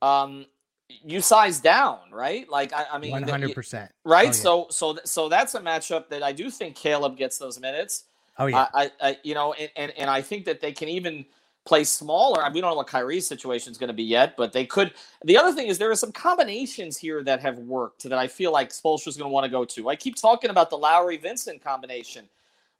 um, 0.00 0.46
you 0.88 1.20
size 1.20 1.60
down, 1.60 1.98
right? 2.10 2.48
Like, 2.48 2.72
I, 2.72 2.86
I 2.92 2.98
mean, 2.98 3.12
hundred 3.22 3.54
percent. 3.54 3.90
right? 4.04 4.24
Oh, 4.24 4.26
yeah. 4.26 4.32
So, 4.32 4.66
so, 4.70 4.98
so 5.04 5.28
that's 5.28 5.54
a 5.54 5.60
matchup 5.60 6.08
that 6.08 6.22
I 6.22 6.32
do 6.32 6.50
think 6.50 6.76
Caleb 6.76 7.16
gets 7.16 7.38
those 7.38 7.58
minutes. 7.58 8.04
Oh 8.38 8.46
yeah. 8.46 8.68
I, 8.74 8.90
I, 9.00 9.18
you 9.22 9.34
know, 9.34 9.52
and, 9.54 9.70
and 9.76 9.92
and 9.92 10.10
I 10.10 10.22
think 10.22 10.44
that 10.46 10.60
they 10.60 10.72
can 10.72 10.88
even 10.88 11.24
play 11.64 11.84
smaller. 11.84 12.42
I 12.42 12.46
mean, 12.48 12.54
we 12.54 12.60
don't 12.60 12.70
know 12.70 12.76
what 12.76 12.88
Kyrie's 12.88 13.26
situation 13.26 13.70
is 13.70 13.78
going 13.78 13.88
to 13.88 13.94
be 13.94 14.02
yet, 14.02 14.36
but 14.36 14.52
they 14.52 14.64
could. 14.64 14.92
The 15.24 15.36
other 15.36 15.52
thing 15.52 15.68
is 15.68 15.78
there 15.78 15.90
are 15.90 15.96
some 15.96 16.12
combinations 16.12 16.96
here 16.96 17.22
that 17.24 17.40
have 17.40 17.58
worked 17.58 18.02
that 18.04 18.18
I 18.18 18.26
feel 18.26 18.52
like 18.52 18.70
Spoelstra's 18.70 19.16
going 19.16 19.28
to 19.28 19.32
want 19.32 19.44
to 19.44 19.50
go 19.50 19.64
to. 19.64 19.88
I 19.88 19.96
keep 19.96 20.16
talking 20.16 20.50
about 20.50 20.70
the 20.70 20.78
Lowry 20.78 21.18
Vincent 21.18 21.62
combination. 21.62 22.28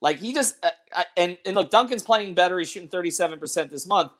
Like 0.02 0.18
he 0.18 0.34
just 0.34 0.56
uh, 0.62 1.04
and 1.16 1.38
and 1.46 1.54
look, 1.54 1.70
Duncan's 1.70 2.02
playing 2.02 2.34
better. 2.34 2.58
He's 2.58 2.68
shooting 2.68 2.88
thirty 2.88 3.10
seven 3.10 3.38
percent 3.38 3.70
this 3.70 3.86
month. 3.86 4.12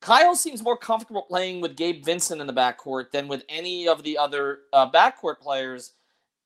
Kyle 0.00 0.36
seems 0.36 0.62
more 0.62 0.76
comfortable 0.76 1.22
playing 1.22 1.60
with 1.60 1.74
Gabe 1.74 2.04
Vincent 2.04 2.40
in 2.40 2.46
the 2.46 2.52
backcourt 2.52 3.10
than 3.10 3.26
with 3.26 3.42
any 3.48 3.88
of 3.88 4.04
the 4.04 4.16
other 4.16 4.60
uh, 4.72 4.88
backcourt 4.88 5.40
players. 5.40 5.94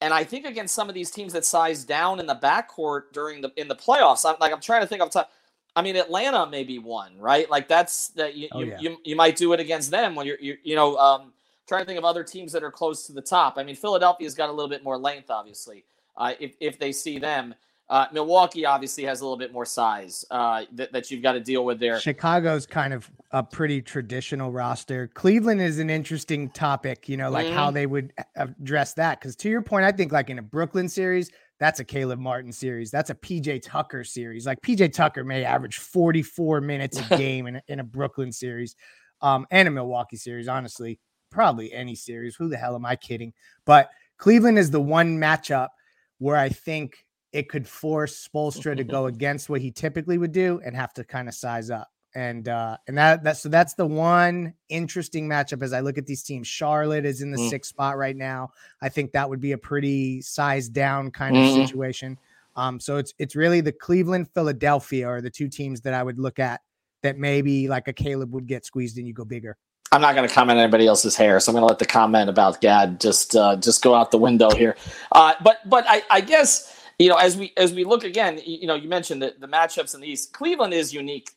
And 0.01 0.15
I 0.15 0.25
think 0.25 0.47
against 0.47 0.75
some 0.75 0.89
of 0.89 0.95
these 0.95 1.11
teams 1.11 1.35
that 1.35 1.45
size 1.45 1.85
down 1.85 2.19
in 2.19 2.27
the 2.27 2.37
backcourt 2.37 3.13
during 3.13 3.43
the 3.43 3.53
in 3.57 3.69
the 3.69 3.77
playoffs, 3.77 4.25
I'm 4.25 4.37
like 4.41 4.53
I'm 4.53 4.61
trying 4.61 4.81
to 4.83 4.87
think 4.87 5.03
of 5.03 5.11
time. 5.11 5.27
I 5.75 5.83
mean, 5.83 5.97
Atlanta 5.97 6.47
may 6.47 6.65
be 6.65 6.79
one, 6.79 7.19
right? 7.19 7.51
Like 7.51 7.67
that's 7.67 8.09
that 8.09 8.35
you, 8.37 8.49
Oh, 8.53 8.61
you, 8.61 8.67
yeah. 8.67 8.79
you, 8.79 8.97
you 9.05 9.17
might 9.17 9.37
do 9.37 9.53
it 9.55 9.61
against 9.61 9.91
them 9.91 10.15
when 10.15 10.27
you're, 10.27 10.39
you, 10.39 10.59
you 10.63 10.77
know, 10.77 10.97
um, 10.99 11.33
trying 11.67 11.81
to 11.81 11.87
think 11.87 11.99
of 11.99 12.05
other 12.05 12.23
teams 12.23 12.53
that 12.53 12.63
are 12.63 12.71
close 12.71 13.07
to 13.07 13.13
the 13.13 13.23
top. 13.23 13.55
I 13.57 13.63
mean, 13.65 13.75
Philadelphia's 13.75 14.35
got 14.35 14.51
a 14.51 14.53
little 14.53 14.69
bit 14.69 14.85
more 14.85 14.99
length, 14.99 15.31
obviously, 15.31 15.85
uh, 16.19 16.35
if, 16.39 16.57
if 16.61 16.79
they 16.79 16.93
see 16.93 17.19
them. 17.19 17.55
Uh, 17.93 18.07
Milwaukee 18.11 18.65
obviously 18.65 19.05
has 19.05 19.21
a 19.21 19.25
little 19.25 19.37
bit 19.37 19.53
more 19.53 19.67
size 19.67 20.25
uh, 20.31 20.65
that, 20.73 20.93
that 20.93 21.11
you've 21.11 21.23
got 21.23 21.33
to 21.33 21.41
deal 21.41 21.63
with 21.63 21.79
there. 21.79 22.01
Chicago's 22.01 22.65
kind 22.65 22.95
of 22.95 23.11
a 23.33 23.43
pretty 23.43 23.83
traditional 23.83 24.51
roster. 24.51 25.09
Cleveland 25.09 25.61
is 25.61 25.79
an 25.79 25.91
interesting 25.91 26.49
topic, 26.49 27.07
you 27.07 27.19
know, 27.19 27.29
like 27.29 27.49
how 27.49 27.71
they 27.71 27.85
would 27.85 28.15
address 28.35 28.95
that. 28.95 29.21
Because 29.21 29.37
to 29.37 29.51
your 29.51 29.61
point, 29.61 29.85
I 29.85 29.93
think 29.93 30.11
like 30.11 30.31
in 30.31 30.39
a 30.39 30.43
Brooklyn 30.43 30.89
series, 30.89 31.31
that's 31.61 31.81
a 31.81 31.85
Caleb 31.85 32.19
Martin 32.19 32.51
series. 32.51 32.91
That's 32.91 33.11
a 33.11 33.15
PJ 33.15 33.61
Tucker 33.63 34.05
series. 34.05 34.47
Like 34.47 34.63
PJ 34.63 34.95
Tucker 34.95 35.23
may 35.23 35.45
average 35.45 35.77
44 35.77 36.63
minutes 36.63 36.99
a 36.99 37.17
game 37.19 37.47
in 37.47 37.57
a, 37.57 37.63
in 37.69 37.81
a 37.81 37.85
Brooklyn 37.85 38.33
series 38.33 38.75
um, 39.21 39.47
and 39.51 39.69
a 39.69 39.71
Milwaukee 39.71 40.17
series, 40.17 40.49
honestly. 40.49 40.99
Probably 41.31 41.71
any 41.75 41.95
series. 41.95 42.37
Who 42.37 42.49
the 42.49 42.57
hell 42.57 42.75
am 42.75 42.87
I 42.87 42.97
kidding? 42.97 43.35
But 43.67 43.91
Cleveland 44.17 44.59
is 44.59 44.71
the 44.71 44.81
one 44.81 45.19
matchup 45.19 45.69
where 46.17 46.39
I 46.39 46.49
think 46.49 47.05
it 47.33 47.49
could 47.49 47.67
force 47.67 48.29
Spoelstra 48.29 48.77
to 48.77 48.85
go 48.85 49.07
against 49.13 49.49
what 49.49 49.61
he 49.61 49.71
typically 49.71 50.19
would 50.19 50.33
do 50.33 50.61
and 50.65 50.77
have 50.77 50.93
to 50.95 51.05
kind 51.05 51.29
of 51.29 51.35
size 51.35 51.71
up. 51.71 51.89
And 52.15 52.47
uh 52.49 52.77
and 52.87 52.99
that 52.99 53.25
that's 53.25 53.41
so 53.41 53.49
that's 53.49 53.73
the 53.73 53.87
one 53.87 54.53
interesting 54.69 55.27
matchup 55.27 55.63
as 55.63 55.73
I 55.73 55.81
look 55.81 55.97
at 55.97 56.05
these 56.07 56.23
teams. 56.23 56.47
Charlotte 56.47 57.07
is 57.07 57.23
in 57.23 57.31
the 57.31 57.39
Mm. 57.39 57.49
sixth 57.49 57.71
spot 57.71 57.97
right 57.97 58.17
now. 58.17 58.51
I 58.83 58.91
think 58.91 59.13
that 59.13 59.29
would 59.31 59.41
be 59.41 59.53
a 59.53 59.59
pretty 59.59 60.21
sized 60.21 60.75
down 60.75 61.11
kind 61.11 61.37
of 61.39 61.43
situation. 61.69 62.19
Um, 62.55 62.79
so 62.81 62.99
it's 62.99 63.15
it's 63.19 63.35
really 63.35 63.63
the 63.63 63.73
Cleveland, 63.73 64.29
Philadelphia 64.35 65.09
are 65.09 65.23
the 65.23 65.31
two 65.31 65.49
teams 65.49 65.81
that 65.83 65.95
I 65.95 66.03
would 66.03 66.19
look 66.19 66.39
at 66.39 66.61
that 67.03 67.17
maybe 67.17 67.67
like 67.69 67.89
a 67.89 67.95
Caleb 67.95 68.33
would 68.35 68.47
get 68.47 68.67
squeezed 68.67 68.99
and 68.99 69.07
you 69.07 69.15
go 69.15 69.25
bigger. 69.25 69.57
I'm 69.91 70.03
not 70.03 70.15
going 70.15 70.29
to 70.29 70.35
comment 70.35 70.59
on 70.59 70.65
anybody 70.65 70.87
else's 70.87 71.17
hair, 71.17 71.41
so 71.41 71.51
I'm 71.51 71.55
going 71.55 71.63
to 71.63 71.67
let 71.67 71.79
the 71.79 71.87
comment 71.87 72.29
about 72.31 72.61
Gad 72.61 73.01
just 73.01 73.35
uh, 73.37 73.57
just 73.57 73.83
go 73.83 73.95
out 73.95 74.11
the 74.11 74.19
window 74.19 74.51
here. 74.51 74.77
Uh, 75.13 75.33
but 75.43 75.59
but 75.69 75.87
I, 75.89 76.03
I 76.11 76.21
guess 76.21 76.82
you 76.99 77.09
know 77.09 77.17
as 77.17 77.37
we 77.37 77.53
as 77.57 77.73
we 77.73 77.85
look 77.85 78.05
again, 78.05 78.41
you 78.45 78.67
know, 78.67 78.75
you 78.75 78.89
mentioned 78.89 79.23
the, 79.23 79.35
the 79.39 79.49
matchups 79.49 79.95
in 79.95 80.01
the 80.01 80.09
East. 80.09 80.33
Cleveland 80.33 80.75
is 80.75 80.93
unique 80.93 81.31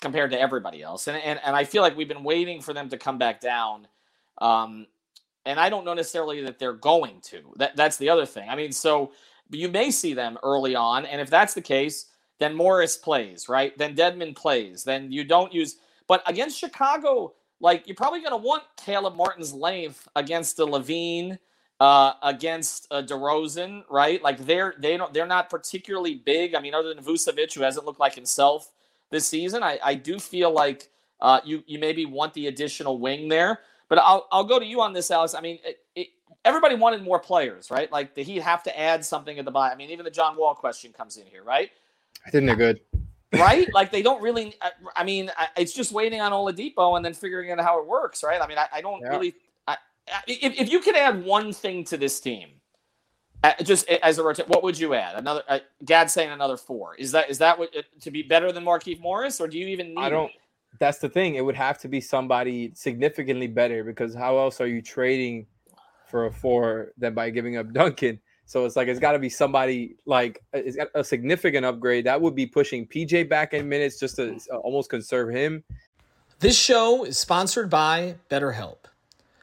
compared 0.00 0.30
to 0.32 0.40
everybody 0.40 0.82
else, 0.82 1.08
and 1.08 1.16
and 1.16 1.40
and 1.44 1.56
I 1.56 1.64
feel 1.64 1.82
like 1.82 1.96
we've 1.96 2.08
been 2.08 2.24
waiting 2.24 2.60
for 2.60 2.72
them 2.72 2.88
to 2.90 2.98
come 2.98 3.18
back 3.18 3.40
down. 3.40 3.86
Um, 4.38 4.86
and 5.44 5.58
I 5.58 5.70
don't 5.70 5.84
know 5.84 5.94
necessarily 5.94 6.42
that 6.44 6.58
they're 6.58 6.72
going 6.72 7.20
to. 7.22 7.42
That 7.56 7.76
that's 7.76 7.96
the 7.96 8.08
other 8.08 8.26
thing. 8.26 8.48
I 8.48 8.56
mean, 8.56 8.72
so 8.72 9.12
you 9.50 9.68
may 9.68 9.90
see 9.90 10.14
them 10.14 10.38
early 10.42 10.74
on, 10.74 11.06
and 11.06 11.20
if 11.20 11.30
that's 11.30 11.54
the 11.54 11.62
case, 11.62 12.06
then 12.38 12.54
Morris 12.54 12.96
plays, 12.96 13.48
right? 13.48 13.76
Then 13.76 13.94
Dedmon 13.94 14.34
plays. 14.34 14.84
Then 14.84 15.12
you 15.12 15.24
don't 15.24 15.52
use. 15.52 15.76
But 16.08 16.22
against 16.26 16.58
Chicago, 16.58 17.34
like 17.60 17.86
you're 17.86 17.96
probably 17.96 18.20
going 18.20 18.32
to 18.32 18.36
want 18.36 18.64
Caleb 18.84 19.16
Martin's 19.16 19.52
length 19.52 20.08
against 20.16 20.56
the 20.56 20.66
LaVine, 20.66 21.38
uh, 21.82 22.14
against 22.22 22.86
a 22.92 23.02
DeRozan, 23.02 23.82
right? 23.90 24.22
Like 24.22 24.38
they're 24.46 24.74
they 24.78 24.96
don't 24.96 25.12
they're 25.12 25.26
not 25.26 25.50
particularly 25.50 26.14
big. 26.14 26.54
I 26.54 26.60
mean, 26.60 26.74
other 26.74 26.94
than 26.94 27.02
Vucevic, 27.02 27.52
who 27.54 27.62
hasn't 27.62 27.84
looked 27.84 27.98
like 27.98 28.14
himself 28.14 28.70
this 29.10 29.26
season, 29.26 29.64
I, 29.64 29.80
I 29.82 29.94
do 29.94 30.20
feel 30.20 30.52
like 30.52 30.90
uh, 31.20 31.40
you 31.44 31.64
you 31.66 31.80
maybe 31.80 32.06
want 32.06 32.34
the 32.34 32.46
additional 32.46 33.00
wing 33.00 33.26
there. 33.26 33.58
But 33.88 33.98
I'll 33.98 34.28
I'll 34.30 34.44
go 34.44 34.60
to 34.60 34.64
you 34.64 34.80
on 34.80 34.92
this, 34.92 35.10
Alex. 35.10 35.34
I 35.34 35.40
mean, 35.40 35.58
it, 35.64 35.80
it, 35.96 36.06
everybody 36.44 36.76
wanted 36.76 37.02
more 37.02 37.18
players, 37.18 37.68
right? 37.68 37.90
Like 37.90 38.14
the 38.14 38.22
Heat 38.22 38.42
have 38.42 38.62
to 38.62 38.78
add 38.78 39.04
something 39.04 39.36
at 39.40 39.44
the 39.44 39.50
bottom. 39.50 39.74
I 39.74 39.76
mean, 39.76 39.90
even 39.90 40.04
the 40.04 40.10
John 40.12 40.36
Wall 40.36 40.54
question 40.54 40.92
comes 40.92 41.16
in 41.16 41.26
here, 41.26 41.42
right? 41.42 41.72
I 42.24 42.30
think 42.30 42.46
they're 42.46 42.54
good. 42.54 42.78
right? 43.32 43.66
like 43.74 43.90
they 43.90 44.02
don't 44.02 44.22
really. 44.22 44.54
I, 44.62 44.70
I 44.94 45.02
mean, 45.02 45.32
it's 45.56 45.72
just 45.72 45.90
waiting 45.90 46.20
on 46.20 46.30
Oladipo 46.30 46.96
and 46.96 47.04
then 47.04 47.12
figuring 47.12 47.50
out 47.50 47.58
how 47.60 47.80
it 47.80 47.88
works, 47.88 48.22
right? 48.22 48.40
I 48.40 48.46
mean, 48.46 48.58
I, 48.58 48.68
I 48.74 48.80
don't 48.82 49.00
Yeah. 49.00 49.08
really. 49.08 49.34
I, 50.08 50.12
I- 50.16 50.22
if 50.28 50.60
if 50.60 50.70
you 50.70 50.80
could 50.80 50.96
add 50.96 51.24
one 51.24 51.52
thing 51.52 51.84
to 51.84 51.96
this 51.96 52.20
team, 52.20 52.48
uh, 53.44 53.52
just 53.62 53.88
as 53.88 54.18
a 54.18 54.22
rota- 54.22 54.44
what 54.46 54.62
would 54.62 54.78
you 54.78 54.94
add? 54.94 55.16
Another 55.16 55.42
uh, 55.48 55.58
Gad 55.84 56.10
saying 56.10 56.30
another 56.30 56.56
four. 56.56 56.94
Is 56.96 57.12
that 57.12 57.30
is 57.30 57.38
that 57.38 57.58
what 57.58 57.76
uh, 57.76 57.82
to 58.00 58.10
be 58.10 58.22
better 58.22 58.52
than 58.52 58.64
Markieff 58.64 59.00
Morris, 59.00 59.40
or 59.40 59.48
do 59.48 59.58
you 59.58 59.66
even 59.68 59.88
need? 59.94 59.98
I 59.98 60.08
don't. 60.10 60.26
it? 60.30 60.36
That's 60.78 60.98
the 60.98 61.08
thing. 61.08 61.34
It 61.34 61.44
would 61.44 61.54
have 61.56 61.78
to 61.80 61.88
be 61.88 62.00
somebody 62.00 62.72
significantly 62.74 63.46
better 63.46 63.84
because 63.84 64.14
how 64.14 64.38
else 64.38 64.60
are 64.60 64.66
you 64.66 64.80
trading 64.80 65.46
for 66.08 66.26
a 66.26 66.32
four 66.32 66.92
than 66.98 67.14
by 67.14 67.30
giving 67.30 67.56
up 67.56 67.72
Duncan? 67.72 68.18
So 68.46 68.64
it's 68.64 68.74
like 68.74 68.88
it's 68.88 68.98
got 69.00 69.12
to 69.12 69.18
be 69.18 69.28
somebody 69.28 69.96
like 70.06 70.42
uh, 70.54 70.58
it's 70.58 70.76
got 70.76 70.88
a 70.94 71.04
significant 71.04 71.64
upgrade. 71.64 72.06
That 72.06 72.20
would 72.20 72.34
be 72.34 72.46
pushing 72.46 72.86
PJ 72.86 73.28
back 73.28 73.54
in 73.54 73.68
minutes 73.68 73.98
just 74.00 74.16
to 74.16 74.36
uh, 74.52 74.56
almost 74.56 74.90
conserve 74.90 75.30
him. 75.30 75.62
This 76.40 76.58
show 76.58 77.04
is 77.04 77.18
sponsored 77.18 77.70
by 77.70 78.16
BetterHelp. 78.30 78.78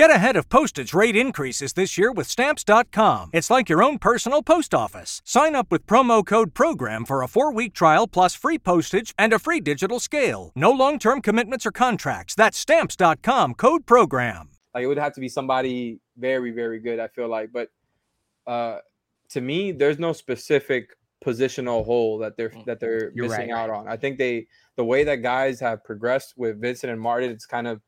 Get 0.00 0.10
ahead 0.10 0.36
of 0.36 0.48
postage 0.48 0.94
rate 0.94 1.14
increases 1.14 1.74
this 1.74 1.98
year 1.98 2.10
with 2.10 2.26
Stamps.com. 2.26 3.28
It's 3.34 3.50
like 3.50 3.68
your 3.68 3.82
own 3.82 3.98
personal 3.98 4.42
post 4.42 4.72
office. 4.72 5.20
Sign 5.26 5.54
up 5.54 5.70
with 5.70 5.84
promo 5.84 6.24
code 6.24 6.54
PROGRAM 6.54 7.04
for 7.04 7.20
a 7.20 7.28
four 7.28 7.52
week 7.52 7.74
trial 7.74 8.06
plus 8.06 8.34
free 8.34 8.56
postage 8.58 9.12
and 9.18 9.34
a 9.34 9.38
free 9.38 9.60
digital 9.60 10.00
scale. 10.00 10.52
No 10.56 10.70
long 10.70 10.98
term 10.98 11.20
commitments 11.20 11.66
or 11.66 11.70
contracts. 11.70 12.34
That's 12.34 12.56
Stamps.com 12.56 13.56
code 13.56 13.84
PROGRAM. 13.84 14.48
Like 14.74 14.84
it 14.84 14.86
would 14.86 14.96
have 14.96 15.12
to 15.16 15.20
be 15.20 15.28
somebody 15.28 16.00
very, 16.16 16.50
very 16.50 16.78
good. 16.80 16.98
I 16.98 17.08
feel 17.08 17.28
like, 17.28 17.50
but 17.52 17.68
uh, 18.46 18.78
to 19.32 19.42
me, 19.42 19.70
there's 19.70 19.98
no 19.98 20.14
specific 20.14 20.96
positional 21.22 21.84
hole 21.84 22.16
that 22.20 22.38
they're 22.38 22.48
Mm. 22.48 22.64
that 22.64 22.80
they're 22.80 23.12
You're 23.14 23.28
missing 23.28 23.50
right. 23.50 23.64
out 23.64 23.68
on. 23.68 23.86
I 23.86 23.98
think 23.98 24.16
they 24.16 24.46
the 24.76 24.84
way 24.86 25.04
that 25.04 25.16
guys 25.16 25.60
have 25.60 25.84
progressed 25.84 26.38
with 26.38 26.58
Vincent 26.58 26.90
and 26.90 26.98
Martin, 26.98 27.30
it's 27.30 27.44
kind 27.44 27.66
of 27.66 27.82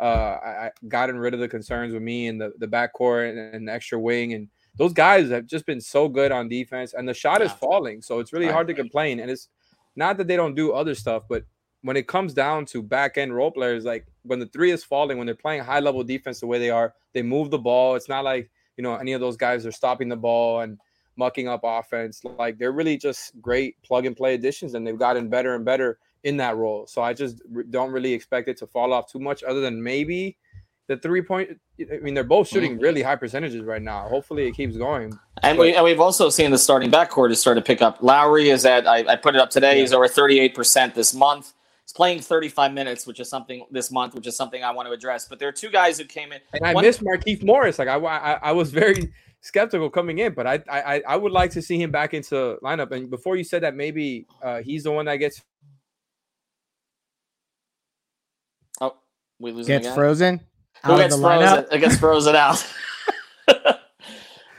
uh, 0.00 0.38
I, 0.42 0.70
gotten 0.88 1.18
rid 1.18 1.34
of 1.34 1.40
the 1.40 1.48
concerns 1.48 1.92
with 1.92 2.02
me 2.02 2.28
and 2.28 2.40
the 2.40 2.52
the 2.58 2.66
backcourt 2.66 3.30
and, 3.30 3.54
and 3.54 3.68
the 3.68 3.72
extra 3.72 3.98
wing 3.98 4.32
and 4.32 4.48
those 4.76 4.92
guys 4.92 5.30
have 5.30 5.46
just 5.46 5.66
been 5.66 5.80
so 5.80 6.08
good 6.08 6.32
on 6.32 6.48
defense 6.48 6.94
and 6.94 7.08
the 7.08 7.14
shot 7.14 7.42
is 7.42 7.52
falling, 7.52 8.00
so 8.00 8.18
it's 8.18 8.32
really 8.32 8.46
hard 8.46 8.66
to 8.68 8.74
complain. 8.74 9.20
And 9.20 9.30
it's 9.30 9.48
not 9.96 10.16
that 10.16 10.26
they 10.26 10.36
don't 10.36 10.54
do 10.54 10.72
other 10.72 10.94
stuff, 10.94 11.24
but 11.28 11.44
when 11.82 11.96
it 11.96 12.06
comes 12.06 12.34
down 12.34 12.66
to 12.66 12.82
back 12.82 13.18
end 13.18 13.34
role 13.34 13.50
players, 13.50 13.84
like 13.84 14.06
when 14.22 14.38
the 14.38 14.46
three 14.46 14.70
is 14.70 14.84
falling, 14.84 15.18
when 15.18 15.26
they're 15.26 15.34
playing 15.34 15.62
high 15.62 15.80
level 15.80 16.04
defense 16.04 16.40
the 16.40 16.46
way 16.46 16.58
they 16.58 16.70
are, 16.70 16.94
they 17.12 17.22
move 17.22 17.50
the 17.50 17.58
ball. 17.58 17.94
It's 17.94 18.08
not 18.08 18.24
like 18.24 18.50
you 18.76 18.82
know 18.82 18.94
any 18.94 19.12
of 19.12 19.20
those 19.20 19.36
guys 19.36 19.66
are 19.66 19.72
stopping 19.72 20.08
the 20.08 20.16
ball 20.16 20.60
and 20.60 20.78
mucking 21.16 21.48
up 21.48 21.60
offense. 21.64 22.22
Like 22.24 22.58
they're 22.58 22.72
really 22.72 22.96
just 22.96 23.38
great 23.40 23.80
plug 23.82 24.06
and 24.06 24.16
play 24.16 24.34
additions, 24.34 24.74
and 24.74 24.86
they've 24.86 24.98
gotten 24.98 25.28
better 25.28 25.54
and 25.54 25.64
better 25.64 25.98
in 26.24 26.36
that 26.38 26.56
role. 26.56 26.86
So 26.86 27.02
I 27.02 27.12
just 27.12 27.40
don't 27.70 27.92
really 27.92 28.12
expect 28.12 28.48
it 28.48 28.56
to 28.58 28.66
fall 28.66 28.92
off 28.92 29.10
too 29.10 29.18
much, 29.18 29.42
other 29.42 29.60
than 29.60 29.82
maybe 29.82 30.36
the 30.86 30.96
three 30.96 31.22
point. 31.22 31.58
I 31.80 31.98
mean, 31.98 32.14
they're 32.14 32.24
both 32.24 32.48
shooting 32.48 32.78
really 32.78 33.02
high 33.02 33.16
percentages 33.16 33.62
right 33.62 33.80
now. 33.80 34.08
Hopefully, 34.08 34.46
it 34.46 34.52
keeps 34.52 34.76
going. 34.76 35.18
And, 35.42 35.58
we, 35.58 35.74
and 35.74 35.84
we've 35.84 36.00
also 36.00 36.28
seen 36.28 36.50
the 36.50 36.58
starting 36.58 36.90
backcourt 36.90 37.30
has 37.30 37.40
started 37.40 37.60
to 37.60 37.66
pick 37.66 37.80
up. 37.80 38.02
Lowry 38.02 38.50
is 38.50 38.66
at, 38.66 38.86
I, 38.86 39.12
I 39.12 39.16
put 39.16 39.34
it 39.34 39.40
up 39.40 39.50
today, 39.50 39.80
he's 39.80 39.92
over 39.92 40.06
38% 40.06 40.94
this 40.94 41.14
month. 41.14 41.54
He's 41.84 41.94
playing 41.94 42.20
35 42.20 42.72
minutes, 42.72 43.06
which 43.06 43.18
is 43.18 43.28
something 43.30 43.64
this 43.70 43.90
month, 43.90 44.14
which 44.14 44.26
is 44.26 44.36
something 44.36 44.62
I 44.62 44.70
want 44.70 44.88
to 44.88 44.92
address. 44.92 45.26
But 45.26 45.38
there 45.38 45.48
are 45.48 45.52
two 45.52 45.70
guys 45.70 45.98
who 45.98 46.04
came 46.04 46.32
in. 46.32 46.40
And 46.52 46.66
I 46.66 46.74
One- 46.74 46.84
miss 46.84 46.98
Markieff 46.98 47.42
Morris. 47.42 47.78
Like 47.78 47.88
I, 47.88 47.96
I, 47.96 48.32
I 48.34 48.52
was 48.52 48.70
very 48.70 49.12
skeptical 49.40 49.90
coming 49.90 50.18
in, 50.18 50.34
but 50.34 50.46
I, 50.46 50.60
I, 50.70 51.02
I 51.08 51.16
would 51.16 51.32
like 51.32 51.50
to 51.52 51.62
see 51.62 51.80
him 51.80 51.90
back 51.90 52.14
into 52.14 52.58
lineup. 52.62 52.92
And 52.92 53.10
before 53.10 53.36
you 53.36 53.44
said 53.44 53.62
that, 53.62 53.74
maybe 53.74 54.26
uh, 54.42 54.60
he's 54.60 54.84
the 54.84 54.92
one 54.92 55.06
that 55.06 55.16
gets. 55.16 55.42
Oh, 58.80 58.96
we 59.40 59.52
lose 59.52 59.66
Gets 59.66 59.88
frozen. 59.92 60.40
Who 60.84 60.96
gets 60.96 61.18
frozen? 61.18 61.66
It 61.72 61.78
gets 61.78 61.96
frozen 61.96 62.36
out. 62.36 62.64
uh 63.48 63.74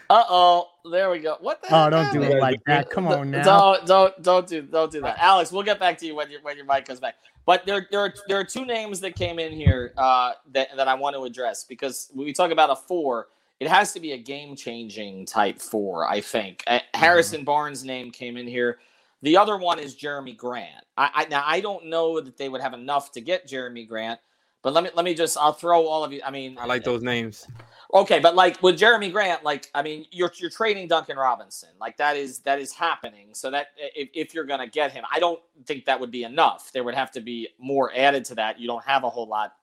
oh, 0.09 0.67
there 0.91 1.09
we 1.09 1.19
go. 1.19 1.37
What 1.39 1.61
the? 1.61 1.67
Oh, 1.71 1.89
don't 1.89 2.11
do 2.11 2.21
it 2.21 2.39
like 2.39 2.61
that. 2.65 2.89
Come 2.89 3.07
on 3.07 3.31
now. 3.31 3.43
Don't 3.43 3.85
don't 3.85 4.23
don't 4.23 4.47
do 4.47 4.61
don't 4.61 4.91
do 4.91 5.01
that, 5.01 5.17
Alex. 5.19 5.51
We'll 5.51 5.63
get 5.63 5.79
back 5.79 5.97
to 5.99 6.05
you 6.05 6.15
when 6.15 6.29
your 6.29 6.41
when 6.41 6.57
your 6.57 6.65
mic 6.65 6.85
comes 6.85 6.99
back. 6.99 7.15
But 7.45 7.65
there 7.65 7.87
there 7.89 8.01
are 8.01 8.13
there 8.27 8.39
are 8.39 8.43
two 8.43 8.65
names 8.65 8.99
that 8.99 9.15
came 9.15 9.39
in 9.39 9.51
here 9.51 9.93
uh, 9.97 10.33
that 10.51 10.69
that 10.75 10.87
I 10.87 10.93
want 10.93 11.15
to 11.15 11.23
address 11.23 11.63
because 11.63 12.09
when 12.13 12.25
we 12.25 12.33
talk 12.33 12.51
about 12.51 12.69
a 12.69 12.75
four, 12.75 13.27
it 13.59 13.67
has 13.67 13.93
to 13.93 13.99
be 13.99 14.11
a 14.11 14.17
game 14.17 14.55
changing 14.55 15.25
type 15.25 15.59
four. 15.59 16.07
I 16.07 16.21
think 16.21 16.63
Uh, 16.67 16.79
Harrison 16.93 17.43
Barnes' 17.43 17.83
name 17.83 18.11
came 18.11 18.37
in 18.37 18.47
here. 18.47 18.79
The 19.23 19.37
other 19.37 19.57
one 19.57 19.79
is 19.79 19.95
Jerami 19.95 20.35
Grant. 20.35 20.83
I, 20.97 21.09
I 21.13 21.25
now 21.25 21.43
I 21.45 21.61
don't 21.61 21.85
know 21.85 22.19
that 22.19 22.37
they 22.37 22.49
would 22.49 22.61
have 22.61 22.73
enough 22.73 23.11
to 23.13 23.21
get 23.21 23.47
Jerami 23.47 23.87
Grant, 23.87 24.19
but 24.63 24.73
let 24.73 24.83
me 24.83 24.89
let 24.95 25.05
me 25.05 25.13
just 25.13 25.37
I'll 25.37 25.53
throw 25.53 25.85
all 25.87 26.03
of 26.03 26.13
you. 26.13 26.21
I 26.25 26.31
mean, 26.31 26.57
I 26.59 26.65
like 26.65 26.83
those 26.83 27.01
names. 27.01 27.47
Okay, 27.93 28.19
but 28.19 28.35
like 28.35 28.61
with 28.63 28.79
Jerami 28.79 29.11
Grant, 29.11 29.43
like 29.43 29.69
I 29.73 29.81
mean, 29.81 30.05
you're 30.11 30.31
you're 30.37 30.49
trading 30.49 30.87
Duncan 30.87 31.17
Robinson, 31.17 31.69
like 31.79 31.97
that 31.97 32.15
is 32.15 32.39
that 32.39 32.59
is 32.59 32.71
happening. 32.71 33.29
So 33.33 33.51
that 33.51 33.67
if, 33.77 34.09
if 34.13 34.33
you're 34.33 34.45
gonna 34.45 34.67
get 34.67 34.91
him, 34.91 35.03
I 35.11 35.19
don't 35.19 35.39
think 35.65 35.85
that 35.85 35.99
would 35.99 36.11
be 36.11 36.23
enough. 36.23 36.71
There 36.71 36.83
would 36.83 36.95
have 36.95 37.11
to 37.11 37.21
be 37.21 37.49
more 37.59 37.91
added 37.95 38.23
to 38.25 38.35
that. 38.35 38.59
You 38.59 38.67
don't 38.67 38.83
have 38.85 39.03
a 39.03 39.09
whole 39.09 39.27
lot 39.27 39.53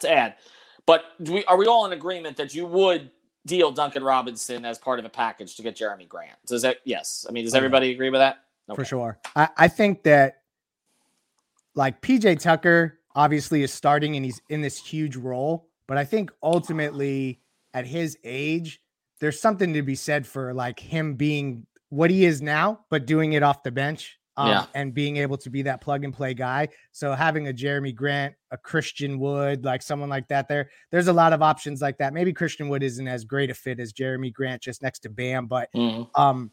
to 0.00 0.10
add. 0.10 0.36
But 0.86 1.04
do 1.22 1.34
we, 1.34 1.44
are 1.44 1.56
we 1.56 1.66
all 1.66 1.84
in 1.86 1.92
agreement 1.92 2.36
that 2.36 2.54
you 2.54 2.64
would 2.66 3.10
deal 3.44 3.70
Duncan 3.70 4.02
Robinson 4.02 4.64
as 4.64 4.78
part 4.78 4.98
of 4.98 5.04
a 5.04 5.08
package 5.08 5.56
to 5.56 5.62
get 5.62 5.76
Jerami 5.76 6.08
Grant? 6.08 6.38
Does 6.46 6.62
that 6.62 6.78
yes? 6.84 7.26
I 7.28 7.32
mean, 7.32 7.44
does 7.44 7.54
Oh, 7.54 7.58
everybody 7.58 7.92
agree 7.92 8.10
with 8.10 8.20
that? 8.20 8.38
for 8.74 8.84
sure. 8.84 9.18
I, 9.36 9.48
I 9.56 9.68
think 9.68 10.02
that 10.02 10.42
like 11.76 12.00
PJ 12.02 12.40
Tucker 12.40 12.95
obviously 13.16 13.62
is 13.62 13.72
starting 13.72 14.14
and 14.14 14.24
he's 14.24 14.40
in 14.50 14.60
this 14.60 14.78
huge 14.78 15.16
role, 15.16 15.68
but 15.88 15.98
I 15.98 16.04
think 16.04 16.30
ultimately 16.42 17.40
at 17.74 17.86
his 17.86 18.16
age, 18.22 18.80
there's 19.20 19.40
something 19.40 19.72
to 19.72 19.82
be 19.82 19.94
said 19.94 20.26
for 20.26 20.52
like 20.54 20.78
him 20.78 21.14
being 21.14 21.66
what 21.88 22.10
he 22.10 22.24
is 22.26 22.42
now, 22.42 22.84
but 22.90 23.06
doing 23.06 23.32
it 23.32 23.42
off 23.42 23.62
the 23.62 23.70
bench. 23.72 24.18
Um, 24.38 24.48
Yeah. 24.48 24.66
and 24.74 24.92
being 24.92 25.16
able 25.16 25.38
to 25.38 25.48
be 25.48 25.62
that 25.62 25.80
plug 25.80 26.04
and 26.04 26.12
play 26.12 26.34
guy. 26.34 26.68
So 26.92 27.14
having 27.14 27.48
a 27.48 27.54
Jerami 27.54 27.94
Grant, 27.94 28.34
a 28.50 28.58
Christian 28.58 29.18
Wood, 29.18 29.64
like 29.64 29.80
someone 29.80 30.10
like 30.10 30.28
that, 30.28 30.46
there, 30.46 30.68
there's 30.90 31.08
a 31.08 31.12
lot 31.14 31.32
of 31.32 31.40
options 31.40 31.80
like 31.80 31.96
that. 31.96 32.12
Maybe 32.12 32.34
Christian 32.34 32.68
Wood 32.68 32.82
isn't 32.82 33.08
as 33.08 33.24
great 33.24 33.48
a 33.48 33.54
fit 33.54 33.80
as 33.80 33.94
Jerami 33.94 34.30
Grant 34.30 34.60
just 34.60 34.82
next 34.82 34.98
to 35.04 35.08
Bam, 35.08 35.46
but 35.46 35.70
Mhm. 35.74 36.06
um, 36.16 36.50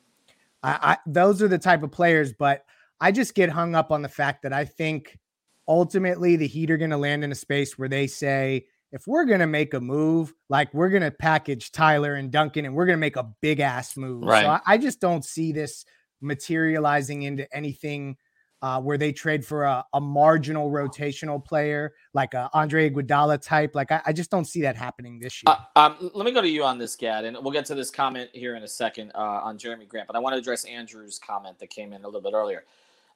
I, 0.64 0.94
I 0.94 0.98
those 1.06 1.42
are 1.42 1.50
the 1.50 1.58
type 1.58 1.84
of 1.84 1.92
players, 1.92 2.32
but 2.32 2.64
I 3.02 3.12
just 3.12 3.36
get 3.36 3.50
hung 3.50 3.76
up 3.76 3.92
on 3.92 4.02
the 4.02 4.08
fact 4.08 4.44
that 4.44 4.54
I 4.54 4.64
think 4.64 5.20
ultimately 5.68 6.36
the 6.36 6.48
Heat 6.48 6.72
are 6.72 6.78
going 6.78 6.92
to 6.92 6.98
land 6.98 7.24
in 7.24 7.32
a 7.32 7.36
space 7.36 7.78
where 7.78 7.90
they 7.90 8.08
say, 8.08 8.66
if 8.92 9.08
we're 9.08 9.26
going 9.26 9.40
to 9.40 9.48
make 9.48 9.74
a 9.74 9.82
move, 9.82 10.34
like 10.50 10.72
we're 10.74 10.90
going 10.90 11.02
to 11.02 11.12
package 11.12 11.72
Tyler 11.72 12.14
and 12.14 12.32
Duncan 12.32 12.66
and 12.66 12.76
we're 12.76 12.86
going 12.86 12.98
to 12.98 13.02
make 13.02 13.16
a 13.16 13.28
big 13.42 13.60
ass 13.60 13.98
move. 13.98 14.24
Right. 14.24 14.44
So 14.44 14.50
I, 14.50 14.62
I 14.68 14.78
just 14.78 15.02
don't 15.02 15.26
see 15.26 15.52
this 15.52 15.84
materializing 16.22 17.24
into 17.24 17.52
anything 17.56 18.18
uh, 18.62 18.80
where 18.80 18.98
they 18.98 19.12
trade 19.12 19.44
for 19.44 19.64
a, 19.64 19.84
a 19.94 20.00
marginal 20.00 20.72
rotational 20.72 21.44
player 21.44 21.94
like 22.14 22.34
a 22.34 22.50
Andre 22.54 22.90
Iguodala 22.90 23.42
type. 23.42 23.76
Like 23.76 23.92
I, 23.92 24.02
I 24.06 24.14
just 24.14 24.32
don't 24.32 24.46
see 24.46 24.62
that 24.62 24.78
happening 24.78 25.20
this 25.20 25.44
year. 25.44 25.56
Uh, 25.76 25.80
um, 25.80 26.12
let 26.14 26.24
me 26.24 26.32
go 26.32 26.42
to 26.42 26.48
you 26.48 26.64
on 26.64 26.78
this, 26.78 26.96
Gad, 26.96 27.26
and 27.26 27.36
we'll 27.42 27.52
get 27.52 27.66
to 27.66 27.76
this 27.76 27.92
comment 27.92 28.30
here 28.32 28.56
in 28.56 28.64
a 28.64 28.68
second 28.68 29.12
uh, 29.16 29.42
on 29.44 29.58
Jerami 29.58 29.88
Grant. 29.88 30.08
But 30.08 30.16
I 30.16 30.20
want 30.20 30.34
to 30.34 30.40
address 30.40 30.64
Andrew's 30.64 31.20
comment 31.20 31.60
that 31.60 31.72
came 31.72 31.92
in 31.92 32.04
a 32.04 32.08
little 32.08 32.22
bit 32.22 32.34
earlier. 32.34 32.64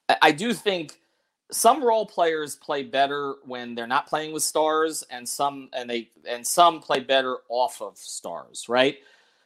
I, 0.10 0.18
I 0.24 0.32
do 0.34 0.54
think 0.54 1.00
some 1.52 1.84
role 1.84 2.06
players 2.06 2.56
play 2.56 2.84
better 2.84 3.36
when 3.46 3.74
they're 3.74 3.88
not 3.88 4.08
playing 4.08 4.34
with 4.34 4.44
stars, 4.44 5.04
and 5.10 5.28
some 5.28 5.70
and 5.74 5.90
they 5.90 6.10
and 6.28 6.46
some 6.46 6.80
play 6.80 7.00
better 7.00 7.38
off 7.50 7.82
of 7.82 7.98
stars, 7.98 8.68
right? 8.68 8.98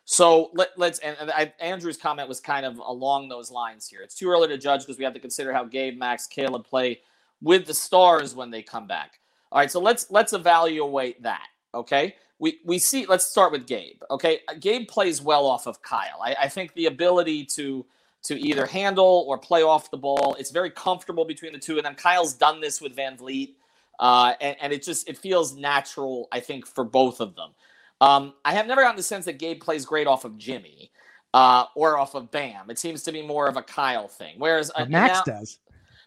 So 0.06 0.50
let, 0.54 0.70
let's 0.78 1.00
and, 1.00 1.16
and 1.20 1.32
I, 1.32 1.54
Andrew's 1.60 1.98
comment 1.98 2.28
was 2.28 2.40
kind 2.40 2.66
of 2.66 2.78
along 2.80 3.30
those 3.30 3.52
lines 3.52 3.88
here. 3.88 4.02
It's 4.02 4.16
too 4.16 4.30
early 4.30 4.48
to 4.48 4.58
judge 4.58 4.82
because 4.82 4.98
we 4.98 5.04
have 5.04 5.14
to 5.14 5.20
consider 5.20 5.54
how 5.54 5.64
Gabe, 5.64 5.98
Max, 5.98 6.28
Caleb 6.28 6.66
play 6.66 7.02
with 7.42 7.66
the 7.66 7.74
stars 7.74 8.36
when 8.36 8.50
they 8.50 8.62
come 8.62 8.88
back. 8.88 9.20
All 9.52 9.60
right, 9.60 9.72
so 9.72 9.80
let's 9.80 10.10
let's 10.10 10.34
evaluate 10.34 11.22
that. 11.22 11.48
Okay, 11.74 12.16
we 12.40 12.60
we 12.66 12.80
see. 12.80 13.06
Let's 13.06 13.26
start 13.26 13.52
with 13.52 13.68
Gabe. 13.68 14.02
Okay, 14.10 14.40
Gabe 14.60 14.88
plays 14.88 15.22
well 15.22 15.46
off 15.46 15.68
of 15.68 15.82
Kyle. 15.82 16.20
I, 16.24 16.36
I 16.42 16.50
think 16.50 16.74
the 16.74 16.88
ability 16.88 17.46
to 17.46 17.86
to 18.24 18.40
either 18.40 18.66
handle 18.66 19.26
or 19.28 19.38
play 19.38 19.64
off 19.64 19.90
the 19.92 19.98
ball, 19.98 20.36
it's 20.40 20.52
very 20.52 20.70
comfortable 20.70 21.26
between 21.26 21.54
the 21.54 21.60
two 21.60 21.78
of 21.78 21.84
them. 21.84 21.96
Kyle's 21.96 22.34
done 22.34 22.62
this 22.62 22.80
with 22.82 22.96
VanVleet, 22.96 23.56
uh, 24.00 24.34
and, 24.42 24.56
and 24.62 24.72
it 24.74 24.84
just 24.84 25.10
it 25.10 25.18
feels 25.18 25.56
natural. 25.56 26.28
I 26.32 26.40
think 26.40 26.68
for 26.68 26.84
both 26.84 27.20
of 27.20 27.36
them. 27.36 27.52
Um, 28.00 28.34
I 28.46 28.54
have 28.54 28.66
never 28.68 28.82
gotten 28.82 28.96
the 28.98 29.04
sense 29.04 29.26
that 29.26 29.38
Gabe 29.38 29.62
plays 29.62 29.86
great 29.86 30.08
off 30.08 30.26
of 30.26 30.38
Jimmy 30.38 30.92
uh, 31.36 31.66
or 31.76 31.98
off 32.00 32.16
of 32.16 32.32
Bam. 32.32 32.70
It 32.72 32.80
seems 32.80 33.04
to 33.04 33.12
be 33.12 33.22
more 33.22 33.48
of 33.48 33.58
a 33.58 33.62
Kyle 33.62 34.08
thing. 34.08 34.36
Whereas 34.38 34.72
uh, 34.76 34.86
Max 34.86 35.20
now- 35.28 35.34
does. 35.40 35.60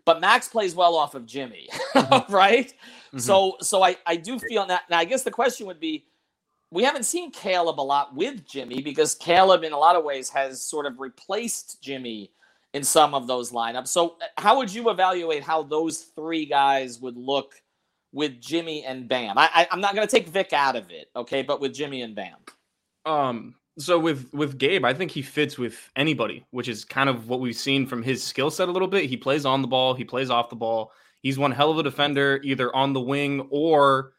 but 0.05 0.21
Max 0.21 0.49
plays 0.49 0.75
well 0.75 0.97
off 0.97 1.15
of 1.15 1.25
Jimmy, 1.27 1.69
right? 2.29 2.73
So 3.17 3.57
so 3.61 3.83
I 3.83 3.97
I 4.07 4.17
do 4.17 4.39
feel 4.41 4.67
that. 4.67 4.83
Now 4.91 4.99
I 4.99 5.05
guess 5.05 5.23
the 5.23 5.31
question 5.31 5.67
would 5.69 5.79
be, 5.81 6.05
we 6.71 6.83
haven't 6.83 7.05
seen 7.05 7.31
Caleb 7.31 7.81
a 7.81 7.83
lot 7.83 8.15
with 8.15 8.47
Jimmy 8.47 8.83
because 8.83 9.15
Caleb 9.15 9.65
in 9.65 9.73
a 9.73 9.79
lot 9.79 9.97
of 9.97 10.05
ways 10.05 10.29
has 10.31 10.61
sort 10.63 10.87
of 10.87 10.99
replaced 10.99 11.83
Jimmy 11.83 12.33
in 12.73 12.83
some 12.83 13.15
of 13.15 13.27
those 13.27 13.53
lineups. 13.53 13.89
So 13.89 14.17
uh, 14.21 14.27
how 14.39 14.57
would 14.59 14.73
you 14.73 14.91
evaluate 14.91 15.43
how 15.43 15.63
those 15.63 15.99
three 16.17 16.45
guys 16.45 17.01
would 17.01 17.17
look 17.17 17.55
with 18.13 18.41
Jimmy 18.41 18.85
and 18.85 19.09
Bam? 19.09 19.39
I, 19.39 19.67
I'm 19.71 19.81
not 19.81 19.95
going 19.95 20.07
to 20.07 20.11
take 20.11 20.29
Vic 20.29 20.53
out 20.53 20.77
of 20.77 20.91
it, 20.91 21.11
okay, 21.15 21.43
but 21.43 21.61
with 21.61 21.73
Jimmy 21.73 22.03
and 22.03 22.15
Bam. 22.15 22.37
Um, 23.07 23.55
so 23.79 23.99
with 23.99 24.33
with 24.33 24.59
Gabe, 24.59 24.85
I 24.85 24.95
think 24.95 25.11
he 25.11 25.23
fits 25.23 25.59
with 25.59 25.91
anybody, 25.97 26.45
which 26.51 26.69
is 26.69 26.85
kind 26.85 27.09
of 27.09 27.29
what 27.29 27.41
we've 27.41 27.57
seen 27.57 27.87
from 27.87 28.03
his 28.03 28.23
skill 28.23 28.51
set 28.51 28.69
a 28.69 28.73
little 28.73 28.89
bit. 28.89 29.09
He 29.09 29.17
plays 29.17 29.45
on 29.45 29.63
the 29.63 29.69
ball, 29.69 29.95
he 29.95 30.05
plays 30.05 30.31
off 30.31 30.51
the 30.51 30.57
ball. 30.57 30.93
He's 31.21 31.39
one 31.39 31.53
hell 31.53 31.71
of 31.71 31.79
a 31.79 31.83
defender, 31.83 32.41
either 32.45 32.75
on 32.77 32.93
the 32.93 33.01
wing 33.01 33.49
or 33.51 34.13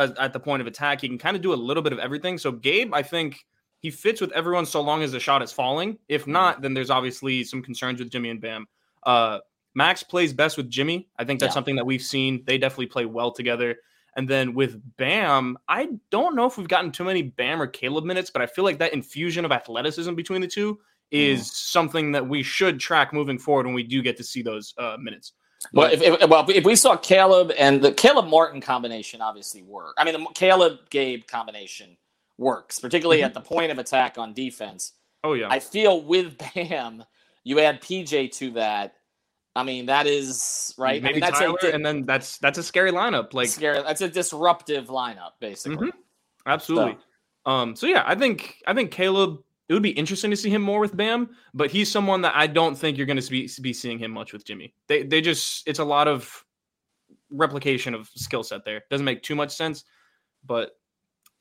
at, 0.00 0.32
the 0.32 0.40
point 0.40 0.60
of 0.60 0.66
attack. 0.66 1.00
He 1.00 1.08
can 1.08 1.18
kind 1.18 1.36
of 1.36 1.42
do 1.42 1.52
a 1.52 1.54
little 1.54 1.82
bit 1.82 1.92
of 1.92 1.98
everything. 1.98 2.38
So 2.38 2.52
Gabe, 2.52 2.92
I 2.94 3.02
think 3.02 3.44
he 3.80 3.90
fits 3.90 4.20
with 4.20 4.32
everyone 4.32 4.66
so 4.66 4.80
long 4.80 5.02
as 5.02 5.12
the 5.12 5.20
shot 5.20 5.42
is 5.42 5.52
falling. 5.52 5.98
If 6.08 6.26
not, 6.26 6.62
then 6.62 6.74
there's 6.74 6.90
obviously 6.90 7.44
some 7.44 7.62
concerns 7.62 7.98
with 8.00 8.10
Jimmy 8.10 8.30
and 8.30 8.40
Bam. 8.40 8.66
Uh, 9.04 9.38
Max 9.74 10.02
plays 10.02 10.32
best 10.32 10.56
with 10.56 10.68
Jimmy. 10.68 11.08
I 11.18 11.24
think 11.24 11.40
that's 11.40 11.50
Yeah. 11.50 11.54
something 11.54 11.76
that 11.76 11.86
we've 11.86 12.02
seen. 12.02 12.42
They 12.44 12.58
definitely 12.58 12.86
play 12.86 13.06
well 13.06 13.30
together. 13.30 13.76
And 14.16 14.28
then 14.28 14.54
with 14.54 14.80
Bam, 14.96 15.56
I 15.68 15.88
don't 16.10 16.34
know 16.34 16.46
if 16.46 16.58
we've 16.58 16.68
gotten 16.68 16.90
too 16.90 17.04
many 17.04 17.22
Bam 17.22 17.62
or 17.62 17.68
Caleb 17.68 18.04
minutes, 18.04 18.30
but 18.30 18.42
I 18.42 18.46
feel 18.46 18.64
like 18.64 18.78
that 18.78 18.92
infusion 18.92 19.44
of 19.44 19.52
athleticism 19.52 20.14
between 20.14 20.40
the 20.40 20.48
two 20.48 20.80
is 21.10 21.50
something 21.56 22.12
that 22.12 22.28
we 22.28 22.42
should 22.42 22.78
track 22.78 23.12
moving 23.12 23.38
forward 23.38 23.66
when 23.66 23.74
we 23.74 23.82
do 23.82 24.02
get 24.02 24.16
to 24.16 24.24
see 24.24 24.42
those 24.42 24.74
uh, 24.78 24.96
minutes. 25.00 25.32
Well, 25.72 25.92
if, 25.92 26.00
if, 26.02 26.28
well, 26.28 26.46
if 26.48 26.64
we 26.64 26.74
saw 26.74 26.96
Caleb 26.96 27.52
and 27.58 27.82
the 27.82 27.92
Caleb 27.92 28.26
Martin 28.26 28.60
combination, 28.60 29.20
obviously 29.20 29.62
work. 29.62 29.94
I 29.98 30.04
mean, 30.04 30.14
the 30.14 30.26
Caleb 30.34 30.78
Gabe 30.88 31.26
combination 31.26 31.96
works, 32.38 32.78
particularly 32.78 33.18
mm-hmm. 33.18 33.26
at 33.26 33.34
the 33.34 33.40
point 33.40 33.70
of 33.70 33.78
attack 33.78 34.18
on 34.18 34.32
defense. 34.32 34.92
Oh 35.22 35.34
yeah. 35.34 35.48
I 35.50 35.60
feel 35.60 36.02
with 36.02 36.36
Bam, 36.54 37.04
you 37.44 37.60
add 37.60 37.80
PJ 37.82 38.32
to 38.32 38.50
that. 38.52 38.94
I 39.54 39.62
mean, 39.64 39.86
that 39.86 40.06
is 40.06 40.74
right. 40.78 41.02
Maybe 41.02 41.08
I 41.08 41.12
mean, 41.14 41.20
that's 41.20 41.38
Tyler, 41.38 41.58
and 41.72 41.84
then 41.84 42.06
that's 42.06 42.38
that's 42.38 42.58
a 42.58 42.62
scary 42.62 42.92
lineup. 42.92 43.34
Like 43.34 43.48
scary. 43.48 43.82
That's 43.82 44.00
a 44.00 44.08
disruptive 44.08 44.86
lineup, 44.86 45.32
basically. 45.40 45.88
Mm-hmm. 45.88 45.98
Absolutely. 46.46 46.96
So. 47.44 47.50
Um. 47.50 47.76
So 47.76 47.86
yeah, 47.86 48.04
I 48.06 48.14
think 48.14 48.56
I 48.66 48.74
think 48.74 48.90
Caleb. 48.90 49.42
It 49.70 49.74
would 49.74 49.84
be 49.84 49.90
interesting 49.90 50.32
to 50.32 50.36
see 50.36 50.50
him 50.50 50.62
more 50.62 50.80
with 50.80 50.96
Bam, 50.96 51.30
but 51.54 51.70
he's 51.70 51.88
someone 51.88 52.20
that 52.22 52.34
I 52.34 52.48
don't 52.48 52.76
think 52.76 52.98
you're 52.98 53.06
going 53.06 53.20
to 53.20 53.30
be 53.30 53.48
be 53.62 53.72
seeing 53.72 54.00
him 54.00 54.10
much 54.10 54.32
with 54.32 54.44
Jimmy. 54.44 54.74
They 54.88 55.04
they 55.04 55.20
just 55.20 55.62
it's 55.68 55.78
a 55.78 55.84
lot 55.84 56.08
of 56.08 56.44
replication 57.30 57.94
of 57.94 58.10
skill 58.16 58.42
set 58.42 58.64
there. 58.64 58.82
Doesn't 58.90 59.04
make 59.04 59.22
too 59.22 59.36
much 59.36 59.54
sense, 59.54 59.84
but 60.44 60.72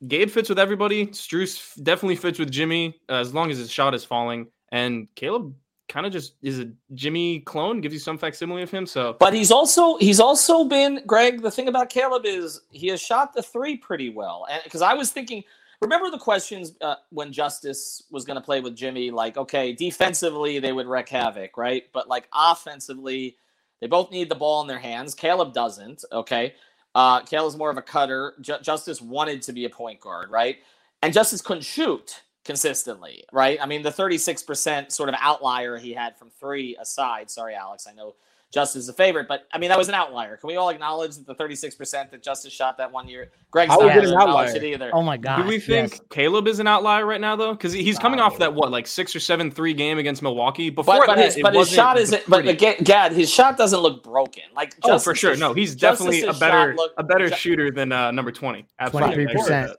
Gabe 0.07 0.29
fits 0.29 0.47
with 0.47 0.59
everybody. 0.59 1.07
Strus 1.07 1.73
definitely 1.81 2.17
fits 2.17 2.37
with 2.37 2.51
Jimmy 2.51 3.01
uh, 3.09 3.13
as 3.13 3.33
long 3.33 3.49
as 3.49 3.57
his 3.57 3.71
shot 3.71 3.95
is 3.95 4.05
falling. 4.05 4.45
And 4.71 5.07
Caleb 5.15 5.55
kind 5.87 6.05
of 6.05 6.11
just 6.11 6.35
is 6.43 6.59
a 6.59 6.71
Jimmy 6.93 7.39
clone, 7.39 7.81
gives 7.81 7.95
you 7.95 7.99
some 7.99 8.19
facsimile 8.19 8.61
of 8.61 8.69
him. 8.69 8.85
So, 8.85 9.17
but 9.19 9.33
he's 9.33 9.49
also 9.49 9.97
he's 9.97 10.19
also 10.19 10.65
been 10.65 11.01
Greg. 11.07 11.41
The 11.41 11.49
thing 11.49 11.67
about 11.67 11.89
Caleb 11.89 12.27
is 12.27 12.61
he 12.69 12.89
has 12.89 13.01
shot 13.01 13.33
the 13.33 13.41
three 13.41 13.75
pretty 13.75 14.11
well. 14.11 14.45
And 14.51 14.61
because 14.63 14.83
I 14.83 14.93
was 14.93 15.11
thinking, 15.11 15.43
remember 15.81 16.09
the 16.11 16.17
questions 16.17 16.73
uh, 16.81 16.95
when 17.11 17.31
Justice 17.33 18.03
was 18.11 18.25
going 18.25 18.35
to 18.35 18.41
play 18.41 18.61
with 18.61 18.75
Jimmy? 18.75 19.11
Like, 19.11 19.37
okay, 19.37 19.73
defensively 19.73 20.59
they 20.59 20.73
would 20.73 20.87
wreak 20.87 21.09
havoc, 21.09 21.57
right? 21.57 21.83
But 21.93 22.07
like 22.07 22.27
offensively, 22.33 23.37
they 23.81 23.87
both 23.87 24.11
need 24.11 24.29
the 24.29 24.35
ball 24.35 24.61
in 24.61 24.67
their 24.67 24.79
hands. 24.79 25.15
Caleb 25.15 25.53
doesn't. 25.53 26.03
Okay. 26.11 26.53
Uh, 26.95 27.21
Caleb's 27.21 27.57
more 27.57 27.69
of 27.69 27.77
a 27.77 27.81
cutter. 27.81 28.33
J- 28.41 28.59
Justice 28.61 29.01
wanted 29.01 29.41
to 29.43 29.53
be 29.53 29.65
a 29.65 29.69
point 29.69 29.99
guard, 30.01 30.31
right? 30.31 30.57
And 31.01 31.13
Justice 31.13 31.41
couldn't 31.41 31.63
shoot 31.63 32.23
consistently, 32.43 33.23
right? 33.31 33.59
I 33.61 33.67
mean, 33.67 33.83
the 33.83 33.91
36% 33.91 34.91
sort 34.91 35.09
of 35.09 35.15
outlier 35.19 35.77
he 35.77 35.93
had 35.93 36.17
from 36.17 36.31
three 36.31 36.75
aside. 36.81 37.29
Sorry, 37.29 37.55
Alex. 37.55 37.87
I 37.89 37.93
know 37.93 38.15
Justice 38.51 38.83
is 38.83 38.89
a 38.89 38.93
favorite, 38.93 39.27
but 39.27 39.47
I 39.53 39.59
mean, 39.59 39.69
that 39.69 39.77
was 39.77 39.89
an 39.89 39.93
outlier. 39.93 40.35
Can 40.37 40.47
we 40.47 40.55
all 40.55 40.69
acknowledge 40.69 41.15
that 41.17 41.27
the 41.27 41.35
36% 41.35 42.09
that 42.09 42.23
Justice 42.23 42.51
shot 42.51 42.77
that 42.77 42.91
one 42.91 43.07
year? 43.07 43.31
Greg's 43.51 43.69
not 43.69 43.81
an 43.81 44.13
outlier 44.15 44.55
it 44.55 44.63
either. 44.63 44.89
Oh 44.91 45.03
my 45.03 45.17
God. 45.17 45.43
Do 45.43 45.47
we 45.47 45.59
think 45.59 45.91
yes. 45.91 46.01
Caleb 46.09 46.47
is 46.47 46.59
an 46.59 46.65
outlier 46.65 47.05
right 47.05 47.21
now, 47.21 47.35
though? 47.35 47.53
Because 47.53 47.73
he's 47.73 47.99
coming 47.99 48.19
off 48.19 48.39
that, 48.39 48.53
what, 48.53 48.71
like 48.71 48.87
six 48.87 49.15
or 49.15 49.19
seven 49.19 49.51
three 49.51 49.73
game 49.73 49.99
against 49.99 50.23
Milwaukee? 50.23 50.71
Before 50.71 50.97
but, 50.97 51.07
but, 51.07 51.17
his, 51.19 51.37
but 51.39 51.53
his 51.53 51.69
shot 51.69 51.99
isn't, 51.99 52.23
but 52.27 52.47
again, 52.47 52.77
Gad, 52.83 53.11
his 53.11 53.31
shot 53.31 53.55
doesn't 53.55 53.79
look 53.79 54.03
broken. 54.03 54.43
Like, 54.55 54.71
Justice, 54.81 54.89
oh, 54.89 54.99
for 54.99 55.13
sure. 55.15 55.35
No, 55.35 55.53
he's 55.53 55.75
definitely 55.75 56.23
a 56.23 56.33
better, 56.33 56.75
looked, 56.75 56.95
a 56.97 57.03
better 57.03 57.29
shooter 57.29 57.69
than 57.69 57.91
uh, 57.91 58.09
number 58.09 58.31
20. 58.31 58.65
Absolutely. 58.79 59.27
23%. 59.27 59.75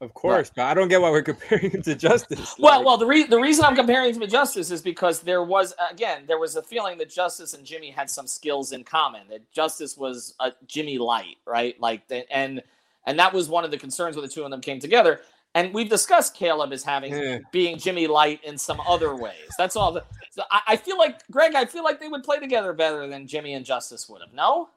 Of 0.00 0.14
course, 0.14 0.50
but 0.54 0.64
I 0.64 0.72
don't 0.72 0.88
get 0.88 1.02
why 1.02 1.10
we're 1.10 1.22
comparing 1.34 1.70
him 1.70 1.82
to 1.82 1.94
Justice. 1.94 2.54
Well, 2.58 2.78
like, 2.78 2.86
well, 2.86 2.96
the 2.96 3.06
re- 3.06 3.24
the 3.24 3.38
reason 3.38 3.66
I'm 3.66 3.76
comparing 3.76 4.14
him 4.14 4.20
to 4.20 4.26
Justice 4.26 4.70
is 4.70 4.80
because 4.80 5.20
there 5.20 5.42
was 5.42 5.74
again 5.90 6.24
there 6.26 6.38
was 6.38 6.56
a 6.56 6.62
feeling 6.62 6.96
that 6.98 7.10
Justice 7.10 7.52
and 7.52 7.64
Jimmy 7.66 7.90
had 7.90 8.08
some 8.08 8.26
skills 8.26 8.72
in 8.72 8.82
common. 8.82 9.22
That 9.28 9.50
Justice 9.52 9.98
was 9.98 10.34
a 10.40 10.52
Jimmy 10.66 10.96
light, 10.96 11.36
right? 11.46 11.78
Like, 11.80 12.02
and 12.30 12.62
and 13.06 13.18
that 13.18 13.32
was 13.32 13.48
one 13.48 13.64
of 13.64 13.70
the 13.70 13.78
concerns 13.78 14.16
when 14.16 14.24
the 14.24 14.32
two 14.32 14.42
of 14.42 14.50
them 14.50 14.60
came 14.60 14.80
together. 14.80 15.20
And 15.54 15.74
we've 15.74 15.88
discussed 15.88 16.34
Caleb 16.34 16.72
as 16.72 16.84
having 16.84 17.12
yeah. 17.12 17.38
being 17.50 17.76
Jimmy 17.76 18.06
light 18.06 18.42
in 18.44 18.56
some 18.56 18.80
other 18.86 19.16
ways. 19.16 19.50
That's 19.58 19.74
all. 19.74 19.92
The, 19.92 20.04
so 20.30 20.44
I, 20.50 20.60
I 20.68 20.76
feel 20.76 20.96
like 20.96 21.26
Greg. 21.30 21.54
I 21.54 21.64
feel 21.64 21.84
like 21.84 22.00
they 22.00 22.08
would 22.08 22.22
play 22.22 22.38
together 22.38 22.72
better 22.72 23.06
than 23.06 23.26
Jimmy 23.26 23.54
and 23.54 23.66
Justice 23.66 24.08
would 24.08 24.22
have. 24.22 24.32
No. 24.32 24.68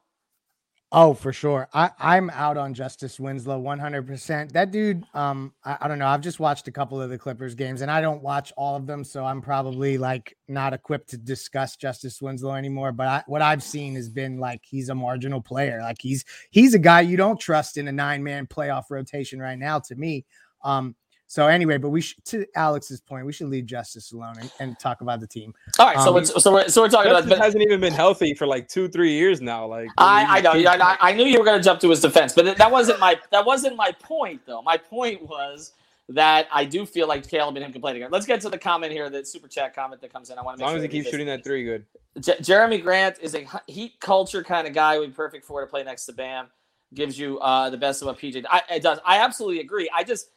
Oh, 0.95 1.15
for 1.15 1.33
sure. 1.33 1.67
I, 1.73 1.89
I'm 1.97 2.29
out 2.29 2.55
on 2.55 2.75
Justice 2.75 3.19
Winslow 3.19 3.59
100%. 3.59 4.51
That 4.51 4.69
dude, 4.69 5.03
um, 5.15 5.51
I, 5.65 5.75
I, 5.81 5.87
don't 5.87 5.97
know. 5.97 6.05
I've 6.05 6.21
just 6.21 6.39
watched 6.39 6.67
a 6.67 6.71
couple 6.71 7.01
of 7.01 7.09
the 7.09 7.17
Clippers 7.17 7.55
games 7.55 7.81
and 7.81 7.89
I 7.89 7.99
don't 7.99 8.21
watch 8.21 8.53
all 8.57 8.75
of 8.75 8.85
them. 8.85 9.03
So 9.03 9.25
I'm 9.25 9.41
probably 9.41 9.97
like 9.97 10.37
not 10.47 10.71
equipped 10.71 11.09
to 11.09 11.17
discuss 11.17 11.77
Justice 11.77 12.21
Winslow 12.21 12.53
anymore. 12.53 12.91
But 12.91 13.07
I, 13.07 13.23
what 13.25 13.41
I've 13.41 13.63
seen 13.63 13.95
has 13.95 14.07
been 14.07 14.37
like 14.37 14.61
he's 14.63 14.89
a 14.89 14.95
marginal 14.95 15.41
player. 15.41 15.79
Like 15.81 15.97
he's 15.99 16.25
he's 16.51 16.75
a 16.75 16.79
guy 16.79 17.01
you 17.01 17.17
don't 17.17 17.39
trust 17.39 17.77
in 17.77 17.87
a 17.87 17.91
nine 17.91 18.23
man 18.23 18.45
playoff 18.45 18.83
rotation 18.91 19.39
right 19.39 19.57
now 19.57 19.79
to 19.79 19.95
me. 19.95 20.25
Um, 20.63 20.95
so 21.33 21.47
anyway, 21.47 21.79
but 21.79 21.89
we 21.89 21.99
should, 21.99 22.23
to 22.25 22.45
Alex's 22.53 23.01
point, 23.01 23.25
we 23.25 23.33
should 23.33 23.47
leave 23.47 23.65
Justice 23.65 24.11
alone 24.11 24.35
and, 24.39 24.51
and 24.59 24.77
talk 24.77 25.01
about 25.01 25.19
the 25.19 25.25
team. 25.25 25.51
All 25.79 25.87
right, 25.87 25.97
um, 25.97 26.03
so 26.03 26.17
it's, 26.17 26.43
so 26.43 26.53
we're 26.53 26.67
so 26.67 26.83
we're 26.83 26.89
talking 26.89 27.09
Justice 27.09 27.25
about. 27.25 27.39
But, 27.39 27.43
hasn't 27.43 27.63
even 27.63 27.79
been 27.79 27.91
healthy 27.91 28.35
for 28.35 28.45
like 28.45 28.67
two, 28.67 28.87
three 28.87 29.13
years 29.13 29.41
now. 29.41 29.65
Like 29.65 29.89
I, 29.97 30.37
I 30.37 30.41
know, 30.41 30.51
I, 30.51 30.97
I 31.01 31.11
knew 31.11 31.25
you 31.25 31.39
were 31.39 31.43
going 31.43 31.57
to 31.57 31.63
jump 31.63 31.79
to 31.79 31.89
his 31.89 32.01
defense, 32.01 32.33
but 32.33 32.55
that 32.55 32.71
wasn't 32.71 32.99
my 32.99 33.19
that 33.31 33.43
wasn't 33.43 33.75
my 33.75 33.91
point 33.93 34.41
though. 34.45 34.61
My 34.61 34.77
point 34.77 35.27
was 35.27 35.73
that 36.09 36.47
I 36.53 36.65
do 36.65 36.85
feel 36.85 37.07
like 37.07 37.27
Caleb 37.27 37.55
and 37.55 37.65
him 37.65 37.71
can 37.71 37.81
play 37.81 37.93
together. 37.93 38.11
Let's 38.11 38.27
get 38.27 38.39
to 38.41 38.49
the 38.49 38.59
comment 38.59 38.91
here, 38.91 39.09
the 39.09 39.25
super 39.25 39.47
chat 39.47 39.73
comment 39.73 40.01
that 40.01 40.13
comes 40.13 40.29
in. 40.29 40.37
I 40.37 40.43
want 40.43 40.59
to 40.59 40.61
make 40.61 40.67
as 40.67 40.71
long 40.71 40.81
sure 40.81 40.85
as 40.85 40.93
he 40.93 40.99
keeps 40.99 41.09
shooting 41.09 41.25
that 41.25 41.43
three, 41.43 41.63
good. 41.63 41.83
J- 42.19 42.37
Jerami 42.41 42.79
Grant 42.79 43.17
is 43.19 43.33
a 43.33 43.47
heat 43.65 43.99
culture 43.99 44.43
kind 44.43 44.67
of 44.67 44.73
guy. 44.75 44.99
Would 44.99 45.09
be 45.09 45.15
perfect 45.15 45.45
for 45.45 45.61
to 45.61 45.65
play 45.65 45.83
next 45.83 46.05
to 46.05 46.13
Bam. 46.13 46.49
Gives 46.93 47.17
you 47.17 47.39
uh, 47.39 47.71
the 47.71 47.77
best 47.77 48.03
of 48.03 48.05
what 48.05 48.19
PJ. 48.19 48.45
I, 48.47 48.61
it 48.69 48.83
does. 48.83 48.99
I 49.03 49.17
absolutely 49.17 49.61
agree. 49.61 49.89
I 49.95 50.03
just 50.03 50.29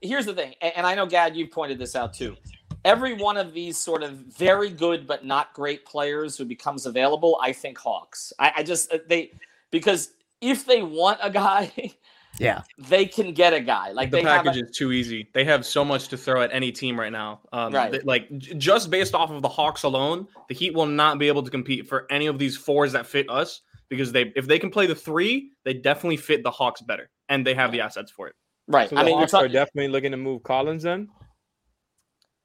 here's 0.00 0.26
the 0.26 0.34
thing, 0.34 0.54
and 0.60 0.86
I 0.86 0.94
know 0.94 1.06
Gad, 1.06 1.36
you've 1.36 1.50
pointed 1.50 1.78
this 1.78 1.96
out 1.96 2.14
too. 2.14 2.36
Every 2.84 3.14
one 3.14 3.36
of 3.36 3.54
these 3.54 3.78
sort 3.78 4.02
of 4.02 4.12
very 4.12 4.68
good 4.68 5.06
but 5.06 5.24
not 5.24 5.54
great 5.54 5.86
players 5.86 6.36
who 6.36 6.44
becomes 6.44 6.84
available, 6.84 7.38
I 7.40 7.52
think 7.52 7.78
Hawks. 7.78 8.32
I, 8.38 8.52
I 8.56 8.62
just 8.62 8.92
uh, 8.92 8.98
they 9.08 9.32
because 9.70 10.10
if 10.40 10.66
they 10.66 10.82
want 10.82 11.18
a 11.22 11.30
guy, 11.30 11.72
yeah, 12.38 12.62
they 12.76 13.06
can 13.06 13.32
get 13.32 13.54
a 13.54 13.60
guy. 13.60 13.92
Like 13.92 14.10
the 14.10 14.22
package 14.22 14.56
a, 14.56 14.64
is 14.64 14.76
too 14.76 14.92
easy. 14.92 15.30
They 15.32 15.44
have 15.44 15.64
so 15.64 15.84
much 15.84 16.08
to 16.08 16.18
throw 16.18 16.42
at 16.42 16.52
any 16.52 16.72
team 16.72 17.00
right 17.00 17.12
now. 17.12 17.40
Um, 17.52 17.72
right. 17.72 17.90
They, 17.90 18.00
like 18.00 18.28
just 18.38 18.90
based 18.90 19.14
off 19.14 19.30
of 19.30 19.40
the 19.40 19.48
Hawks 19.48 19.84
alone, 19.84 20.28
the 20.48 20.54
Heat 20.54 20.74
will 20.74 20.86
not 20.86 21.18
be 21.18 21.28
able 21.28 21.42
to 21.42 21.50
compete 21.50 21.88
for 21.88 22.06
any 22.10 22.26
of 22.26 22.38
these 22.38 22.56
fours 22.56 22.92
that 22.92 23.06
fit 23.06 23.30
us 23.30 23.62
because 23.88 24.12
they 24.12 24.32
if 24.36 24.46
they 24.46 24.58
can 24.58 24.70
play 24.70 24.86
the 24.86 24.94
three, 24.94 25.52
they 25.64 25.72
definitely 25.72 26.18
fit 26.18 26.42
the 26.42 26.50
Hawks 26.50 26.82
better, 26.82 27.08
and 27.30 27.46
they 27.46 27.54
have 27.54 27.72
the 27.72 27.80
assets 27.80 28.10
for 28.10 28.28
it. 28.28 28.34
Right. 28.66 28.88
So 28.88 28.96
I 28.96 29.04
mean, 29.04 29.18
Hawks 29.18 29.34
are 29.34 29.48
definitely 29.48 29.88
looking 29.88 30.10
to 30.12 30.16
move 30.16 30.42
Collins 30.42 30.82
then. 30.84 31.08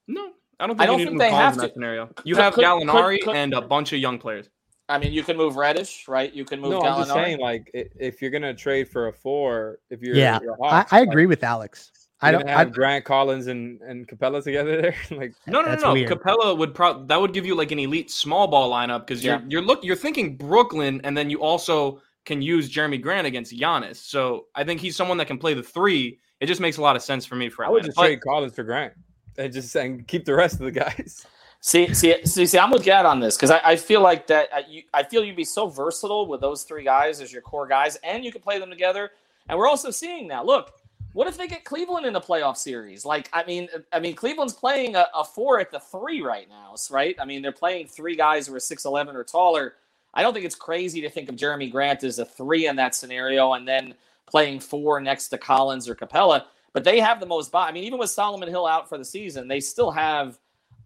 No, 0.08 0.32
I 0.60 0.68
don't 0.68 0.78
think, 0.78 0.82
I 0.82 0.86
don't 0.86 0.98
think 0.98 1.20
they 1.20 1.32
have 1.32 1.56
to. 1.56 1.62
That 1.62 1.74
scenario. 1.74 2.10
You 2.24 2.36
could, 2.36 2.44
have 2.44 2.54
could, 2.54 2.66
Gallinari 2.66 3.22
could, 3.22 3.36
and 3.36 3.54
a 3.54 3.62
bunch 3.62 3.94
of 3.94 4.00
young 4.00 4.20
players. 4.20 4.50
I 4.90 4.98
mean, 4.98 5.14
you 5.14 5.24
can 5.24 5.38
move 5.38 5.56
Reddish, 5.56 6.08
right? 6.08 6.34
You 6.34 6.44
can 6.44 6.60
move. 6.60 6.72
No, 6.72 6.82
Gallinari. 6.82 6.92
I'm 6.92 7.00
just 7.00 7.14
saying, 7.14 7.40
like, 7.40 7.70
if 7.74 8.22
you're 8.22 8.32
gonna 8.32 8.54
trade 8.54 8.90
for 8.90 9.08
a 9.08 9.14
four, 9.14 9.80
if 9.90 10.02
you're 10.02 10.16
yeah, 10.16 10.40
you're 10.42 10.58
Hawks, 10.58 10.92
I, 10.92 11.00
I, 11.00 11.02
agree 11.02 11.24
like, 11.24 11.30
with 11.30 11.44
Alex. 11.44 11.92
I 12.22 12.32
don't 12.32 12.50
have 12.50 12.68
I, 12.68 12.70
Grant 12.70 13.06
Collins 13.06 13.48
and 13.48 13.80
and 13.82 14.08
Capela 14.08 14.44
together 14.44 14.82
there. 14.82 14.96
like, 15.18 15.34
no, 15.48 15.62
no, 15.62 15.76
no, 15.76 15.94
no. 15.94 16.06
Capela 16.06 16.58
would 16.58 16.74
probably 16.74 17.06
that 17.08 17.22
would 17.22 17.34
give 17.34 17.46
you 17.46 17.56
like 17.56 17.72
an 17.72 17.80
elite 17.80 18.12
small 18.12 18.48
ball 18.48 18.70
lineup 18.72 19.08
because 19.08 19.24
you're 19.24 19.36
yeah. 19.36 19.46
you're 19.48 19.62
look 19.62 19.84
you're 19.84 19.96
thinking 19.96 20.36
Brooklyn, 20.36 21.00
and 21.04 21.16
then 21.16 21.30
you 21.30 21.42
also 21.42 22.02
can 22.26 22.42
use 22.42 22.70
Jerami 22.70 23.02
Grant 23.02 23.26
against 23.26 23.54
Giannis. 23.54 23.98
So 23.98 24.46
I 24.56 24.64
think 24.64 24.82
he's 24.82 24.96
someone 24.96 25.18
that 25.18 25.28
can 25.28 25.38
play 25.38 25.54
the 25.54 25.64
three 25.64 26.20
it 26.40 26.46
just 26.46 26.62
makes 26.62 26.78
a 26.78 26.82
lot 26.82 26.96
of 26.96 27.02
sense 27.02 27.26
for 27.26 27.36
me 27.36 27.50
for 27.50 27.66
I 27.66 27.70
would 27.70 27.84
just 27.84 27.96
but, 27.96 28.04
trade 28.04 28.22
Collins 28.22 28.56
for 28.56 28.64
Grant 28.64 28.94
and 29.38 29.52
just 29.52 29.76
and 29.76 30.08
keep 30.08 30.26
the 30.26 30.34
rest 30.34 30.56
of 30.56 30.62
the 30.62 30.72
guys. 30.72 31.26
See, 31.62 31.94
see, 31.94 32.16
see, 32.26 32.46
see. 32.46 32.58
I'm 32.58 32.72
with 32.72 32.84
Gad 32.84 33.06
on 33.06 33.20
this 33.20 33.36
because 33.36 33.52
I, 33.52 33.60
I, 33.66 33.76
feel 33.76 34.00
like 34.00 34.28
that. 34.28 34.48
I, 34.54 34.60
uh, 34.60 34.64
you, 34.70 34.84
I 34.94 35.04
feel 35.04 35.26
you'd 35.26 35.36
be 35.36 35.44
so 35.44 35.68
versatile 35.68 36.26
with 36.26 36.40
those 36.40 36.64
three 36.64 36.86
guys 36.86 37.20
as 37.20 37.34
your 37.34 37.42
core 37.42 37.68
guys, 37.68 37.98
and 37.98 38.24
you 38.24 38.32
can 38.32 38.40
play 38.42 38.60
them 38.60 38.70
together. 38.70 39.12
And 39.50 39.60
we're 39.60 39.68
also 39.68 39.92
seeing 39.92 40.26
now. 40.26 40.42
Look, 40.42 40.72
what 41.12 41.28
if 41.28 41.38
they 41.38 41.48
get 41.48 41.66
Cleveland 41.66 42.06
in 42.06 42.14
the 42.14 42.22
playoff 42.22 42.56
series? 42.56 43.04
Like, 43.04 43.30
I 43.34 43.44
mean, 43.44 43.68
I 43.92 44.00
mean, 44.00 44.16
Cleveland's 44.16 44.54
playing 44.54 44.96
a, 44.96 45.08
a 45.14 45.26
four 45.26 45.60
at 45.60 45.70
the 45.70 45.82
three 45.82 46.22
right 46.22 46.48
now, 46.48 46.76
right? 46.90 47.18
I 47.20 47.26
mean, 47.26 47.42
they're 47.42 47.52
playing 47.52 47.88
three 47.88 48.16
guys 48.16 48.48
who 48.48 48.56
are 48.56 48.60
six 48.62 48.86
eleven 48.86 49.18
or 49.18 49.26
taller. 49.26 49.74
I 50.14 50.24
don't 50.24 50.34
think 50.34 50.46
it's 50.46 50.56
crazy 50.56 51.02
to 51.02 51.10
think 51.10 51.30
of 51.30 51.36
Jerami 51.36 51.72
Grant 51.72 52.04
as 52.04 52.20
a 52.20 52.26
three 52.26 52.68
in 52.68 52.76
that 52.78 52.96
scenario, 52.96 53.54
and 53.54 53.68
then 53.68 53.94
playing 54.28 54.60
four 54.60 55.00
next 55.02 55.30
to 55.30 55.38
Collins 55.38 55.88
or 55.88 55.96
Capela. 55.96 56.46
But 56.74 56.84
they 56.84 57.00
have 57.00 57.20
the 57.20 57.26
most. 57.26 57.54
I 57.54 57.72
mean, 57.72 57.84
even 57.84 58.00
with 58.00 58.10
Solomon 58.10 58.50
Hill 58.50 58.66
out 58.66 58.90
for 58.90 58.98
the 58.98 59.06
season, 59.06 59.48
they 59.48 59.60
still 59.60 59.92
have 59.92 60.40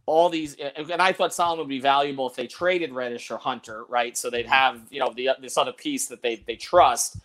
all 0.06 0.30
these. 0.30 0.56
And 0.56 1.02
I 1.02 1.12
thought 1.12 1.34
Solomon 1.34 1.60
would 1.60 1.70
be 1.70 1.80
valuable 1.80 2.28
if 2.30 2.36
they 2.36 2.48
traded 2.48 2.94
Reddish 2.94 3.32
or 3.32 3.38
Hunter, 3.38 3.86
right? 3.90 4.18
So 4.18 4.30
they'd 4.30 4.48
have 4.48 4.82
you 4.90 5.00
know 5.00 5.14
the 5.14 5.32
this 5.42 5.58
other 5.58 5.74
piece 5.74 6.08
that 6.08 6.22
they 6.22 6.38
they 6.48 6.56
trust. 6.56 7.18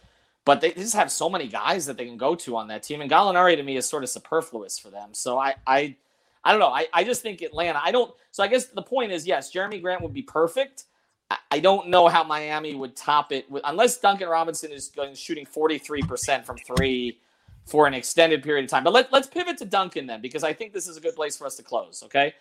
But 0.45 0.63
they 0.63 0.73
just 0.73 0.95
have 0.95 1.13
so 1.13 1.29
many 1.29 1.47
guys 1.47 1.85
that 1.87 1.99
they 1.99 2.07
can 2.07 2.17
go 2.17 2.35
to 2.37 2.57
on 2.57 2.69
that 2.69 2.83
team. 2.83 3.03
And 3.03 3.11
Gallinari 3.11 3.57
to 3.57 3.63
me 3.63 3.77
is 3.77 3.87
sort 3.87 4.03
of 4.03 4.09
superfluous 4.09 4.79
for 4.79 4.89
them. 4.91 5.11
So 5.13 5.39
I 5.39 5.55
I 5.67 5.97
I 6.45 6.53
don't 6.53 6.61
know. 6.61 6.69
I, 6.69 6.87
I 6.93 7.05
just 7.05 7.23
think 7.23 7.43
Atlanta. 7.43 7.81
I 7.83 7.93
don't. 7.93 8.13
So 8.31 8.43
I 8.43 8.49
guess 8.49 8.67
the 8.67 8.83
point 8.83 9.13
is 9.13 9.27
yes, 9.27 9.53
Jerami 9.53 9.81
Grant 9.83 10.03
would 10.03 10.15
be 10.15 10.23
perfect. 10.23 10.85
I 11.51 11.59
don't 11.59 11.88
know 11.88 12.09
how 12.09 12.25
Miami 12.25 12.75
would 12.75 12.97
top 12.97 13.33
it 13.33 13.51
with, 13.51 13.62
unless 13.67 13.99
Duncan 13.99 14.29
Robinson 14.29 14.73
is 14.73 14.88
going 14.88 15.14
shooting 15.14 15.45
43% 15.45 16.45
from 16.45 16.57
three 16.59 17.19
for 17.67 17.87
an 17.87 17.95
extended 17.95 18.43
period 18.43 18.64
of 18.64 18.71
time. 18.71 18.85
But 18.85 18.95
let, 18.95 19.12
let's 19.12 19.27
pivot 19.27 19.59
to 19.59 19.67
Duncan 19.67 20.07
then, 20.07 20.23
because 20.23 20.43
I 20.43 20.55
think 20.55 20.73
this 20.73 20.88
is 20.88 20.97
a 20.97 21.01
good 21.01 21.14
place 21.14 21.37
for 21.37 21.47
us 21.47 21.57
to 21.57 21.62
close. 21.62 22.03
Okay. 22.03 22.35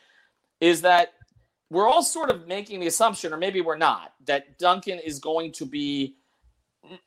Is 0.61 0.81
that 0.81 1.13
we're 1.69 1.87
all 1.87 2.01
sort 2.01 2.29
of 2.29 2.47
making 2.47 2.79
the 2.79 2.87
assumption, 2.87 3.33
or 3.33 3.37
maybe 3.37 3.59
we're 3.59 3.77
not, 3.77 4.13
that 4.25 4.57
Duncan 4.57 4.99
is 4.99 5.19
going 5.19 5.51
to 5.53 5.65
be 5.65 6.15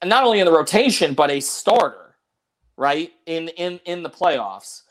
not 0.05 0.25
only 0.25 0.40
in 0.40 0.47
the 0.47 0.53
rotation 0.53 1.14
but 1.14 1.31
a 1.31 1.40
starter, 1.40 2.16
right 2.77 3.12
in 3.27 3.49
in 3.49 3.81
in 3.85 4.03
the 4.03 4.11
playoffs. 4.11 4.83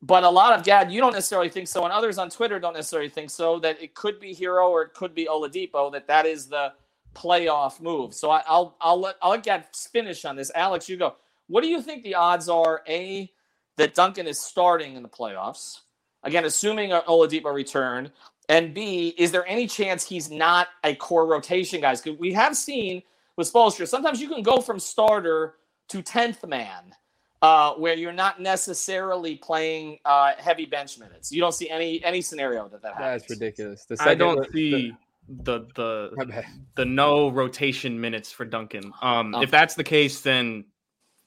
But 0.00 0.22
a 0.22 0.30
lot 0.30 0.56
of 0.56 0.64
Gad, 0.64 0.92
you 0.92 1.00
don't 1.00 1.12
necessarily 1.12 1.48
think 1.48 1.66
so, 1.66 1.84
and 1.84 1.92
others 1.92 2.18
on 2.18 2.30
Twitter 2.30 2.60
don't 2.60 2.74
necessarily 2.74 3.08
think 3.08 3.30
so. 3.30 3.58
That 3.58 3.82
it 3.82 3.94
could 3.94 4.20
be 4.20 4.34
Herro 4.34 4.68
or 4.68 4.82
it 4.82 4.94
could 4.94 5.14
be 5.14 5.26
Oladipo. 5.26 5.90
That 5.90 6.06
that 6.06 6.24
is 6.24 6.46
the 6.46 6.72
playoff 7.14 7.80
move. 7.80 8.14
So 8.14 8.30
I, 8.30 8.42
will 8.48 8.76
I'll 8.80 9.00
let 9.00 9.16
I'll 9.20 9.30
let 9.32 9.42
Gad 9.42 9.66
finish 9.74 10.24
on 10.24 10.36
this. 10.36 10.52
Alex, 10.54 10.88
you 10.88 10.96
go. 10.96 11.16
What 11.48 11.62
do 11.62 11.68
you 11.68 11.82
think 11.82 12.04
the 12.04 12.14
odds 12.14 12.48
are? 12.48 12.82
A 12.88 13.30
that 13.76 13.94
Duncan 13.94 14.26
is 14.26 14.40
starting 14.40 14.94
in 14.96 15.02
the 15.02 15.08
playoffs. 15.08 15.80
Again, 16.22 16.44
assuming 16.44 16.90
Oladipo 16.90 17.52
return. 17.52 18.10
And 18.48 18.74
B, 18.74 19.14
is 19.18 19.30
there 19.30 19.46
any 19.46 19.66
chance 19.66 20.04
he's 20.04 20.30
not 20.30 20.68
a 20.82 20.94
core 20.94 21.26
rotation 21.26 21.80
guy? 21.80 21.94
Because 21.94 22.18
we 22.18 22.32
have 22.32 22.56
seen 22.56 23.02
with 23.36 23.52
Spoelstra, 23.52 23.86
sometimes 23.86 24.20
you 24.20 24.28
can 24.28 24.42
go 24.42 24.60
from 24.60 24.80
starter 24.80 25.54
to 25.88 26.02
10th 26.02 26.46
man 26.48 26.94
uh, 27.42 27.74
where 27.74 27.94
you're 27.94 28.12
not 28.12 28.40
necessarily 28.40 29.36
playing 29.36 29.98
uh, 30.04 30.32
heavy 30.38 30.66
bench 30.66 30.98
minutes. 30.98 31.30
You 31.30 31.40
don't 31.40 31.54
see 31.54 31.70
any 31.70 32.02
any 32.04 32.20
scenario 32.20 32.68
that 32.68 32.82
that 32.82 32.94
happens. 32.94 33.22
That's 33.22 33.30
ridiculous. 33.30 33.86
I 34.00 34.14
don't 34.14 34.50
see 34.52 34.92
the 35.28 35.66
the 35.74 36.44
the 36.76 36.84
no 36.84 37.28
rotation 37.28 38.00
minutes 38.00 38.32
for 38.32 38.44
Duncan. 38.44 38.92
Um, 39.02 39.34
okay. 39.34 39.44
If 39.44 39.50
that's 39.50 39.74
the 39.74 39.84
case, 39.84 40.20
then 40.20 40.64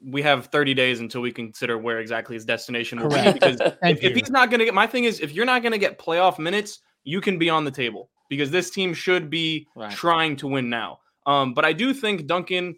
we 0.04 0.21
have 0.21 0.47
30 0.47 0.74
days 0.74 1.00
until 1.00 1.21
we 1.21 1.32
consider 1.32 1.78
where 1.78 2.00
exactly 2.00 2.36
his 2.36 2.45
destination 2.45 3.00
will 3.00 3.10
Correct. 3.10 3.34
be. 3.34 3.34
Because 3.34 3.60
if, 3.84 4.04
if, 4.04 4.15
he's 4.15 4.30
not 4.30 4.50
going 4.50 4.60
to 4.60 4.65
get, 4.65 4.74
my 4.74 4.88
thing 4.88 5.04
is, 5.04 5.19
if 5.19 5.32
you're 5.32 5.45
not 5.45 5.62
going 5.62 5.74
to 5.74 5.78
get 5.78 6.00
playoff 6.00 6.39
minutes, 6.39 6.80
you 7.04 7.21
can 7.21 7.38
be 7.38 7.50
on 7.50 7.65
the 7.65 7.71
table 7.71 8.10
because 8.30 8.50
this 8.50 8.69
team 8.69 8.93
should 8.93 9.30
be 9.30 9.67
right. 9.76 9.91
trying 9.91 10.36
to 10.38 10.47
win 10.47 10.69
now. 10.69 11.00
Um, 11.26 11.54
but 11.54 11.65
I 11.65 11.74
do 11.74 11.93
think 11.93 12.26
Duncan, 12.26 12.76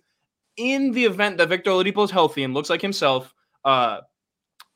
in 0.57 0.91
the 0.91 1.05
event 1.05 1.37
that 1.37 1.49
Victor 1.49 1.71
Oladipo 1.71 2.03
is 2.03 2.11
healthy 2.11 2.43
and 2.43 2.53
looks 2.53 2.69
like 2.69 2.81
himself, 2.81 3.33
uh, 3.65 3.99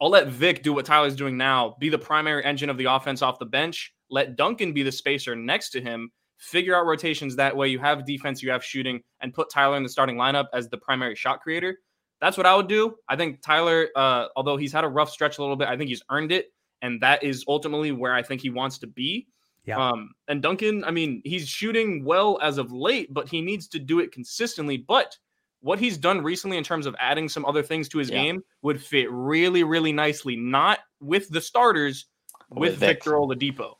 I'll 0.02 0.10
let 0.10 0.28
Vic 0.28 0.64
do 0.64 0.74
what 0.74 0.86
Tyler's 0.86 1.16
doing 1.16 1.38
now, 1.38 1.76
be 1.80 1.90
the 1.90 1.98
primary 1.98 2.44
engine 2.44 2.70
of 2.70 2.78
the 2.78 2.86
offense 2.86 3.22
off 3.22 3.40
the 3.40 3.46
bench. 3.46 3.94
Let 4.10 4.36
Duncan 4.36 4.74
be 4.74 4.84
the 4.84 4.92
spacer 4.92 5.36
next 5.36 5.72
to 5.72 5.82
him. 5.82 6.12
Figure 6.38 6.76
out 6.76 6.86
rotations 6.86 7.36
that 7.36 7.56
way. 7.56 7.68
You 7.68 7.80
have 7.80 8.06
defense, 8.06 8.44
you 8.44 8.52
have 8.52 8.64
shooting, 8.64 9.02
and 9.22 9.34
put 9.34 9.50
Tyler 9.50 9.76
in 9.76 9.84
the 9.84 9.90
starting 9.90 10.18
lineup 10.18 10.46
as 10.54 10.70
the 10.70 10.78
primary 10.78 11.16
shot 11.16 11.42
creator. 11.42 11.80
That's 12.22 12.38
what 12.38 12.46
I 12.46 12.56
would 12.56 12.68
do. 12.68 12.96
I 13.10 13.16
think 13.16 13.42
Tyler, 13.42 13.90
uh, 13.96 14.28
although 14.36 14.58
he's 14.58 14.72
had 14.72 14.84
a 14.84 14.88
rough 14.88 15.10
stretch 15.10 15.40
a 15.40 15.42
little 15.42 15.56
bit, 15.56 15.68
I 15.68 15.78
think 15.78 15.90
he's 15.90 16.04
earned 16.12 16.32
it, 16.32 16.54
and 16.82 17.02
that 17.02 17.24
is 17.24 17.44
ultimately 17.48 17.92
where 17.92 18.14
I 18.14 18.22
think 18.22 18.42
he 18.42 18.50
wants 18.50 18.78
to 18.80 18.88
be. 18.88 19.28
Yeah. 19.66 19.78
Um, 19.78 20.12
and 20.28 20.42
Duncan, 20.42 20.84
I 20.84 20.92
mean, 20.92 21.22
he's 21.26 21.48
shooting 21.48 22.06
well 22.06 22.40
as 22.42 22.58
of 22.58 22.72
late, 22.72 23.14
but 23.14 23.28
he 23.28 23.42
needs 23.42 23.68
to 23.70 23.80
do 23.80 24.00
it 24.00 24.12
consistently. 24.12 24.78
But 24.78 25.18
what 25.68 25.80
he's 25.80 25.98
done 25.98 26.24
recently 26.24 26.56
in 26.56 26.64
terms 26.64 26.86
of 26.86 26.96
adding 26.98 27.28
some 27.28 27.44
other 27.44 27.62
things 27.62 27.90
to 27.90 27.98
his 27.98 28.10
yeah. 28.10 28.24
game 28.24 28.42
would 28.62 28.82
fit 28.82 29.12
really, 29.12 29.66
really 29.66 29.92
nicely, 29.92 30.38
not 30.38 30.80
with 31.02 31.28
the 31.28 31.42
starters, 31.42 32.06
with, 32.50 32.72
with 32.72 32.80
Victor 32.80 33.12
Oladipo, 33.12 33.74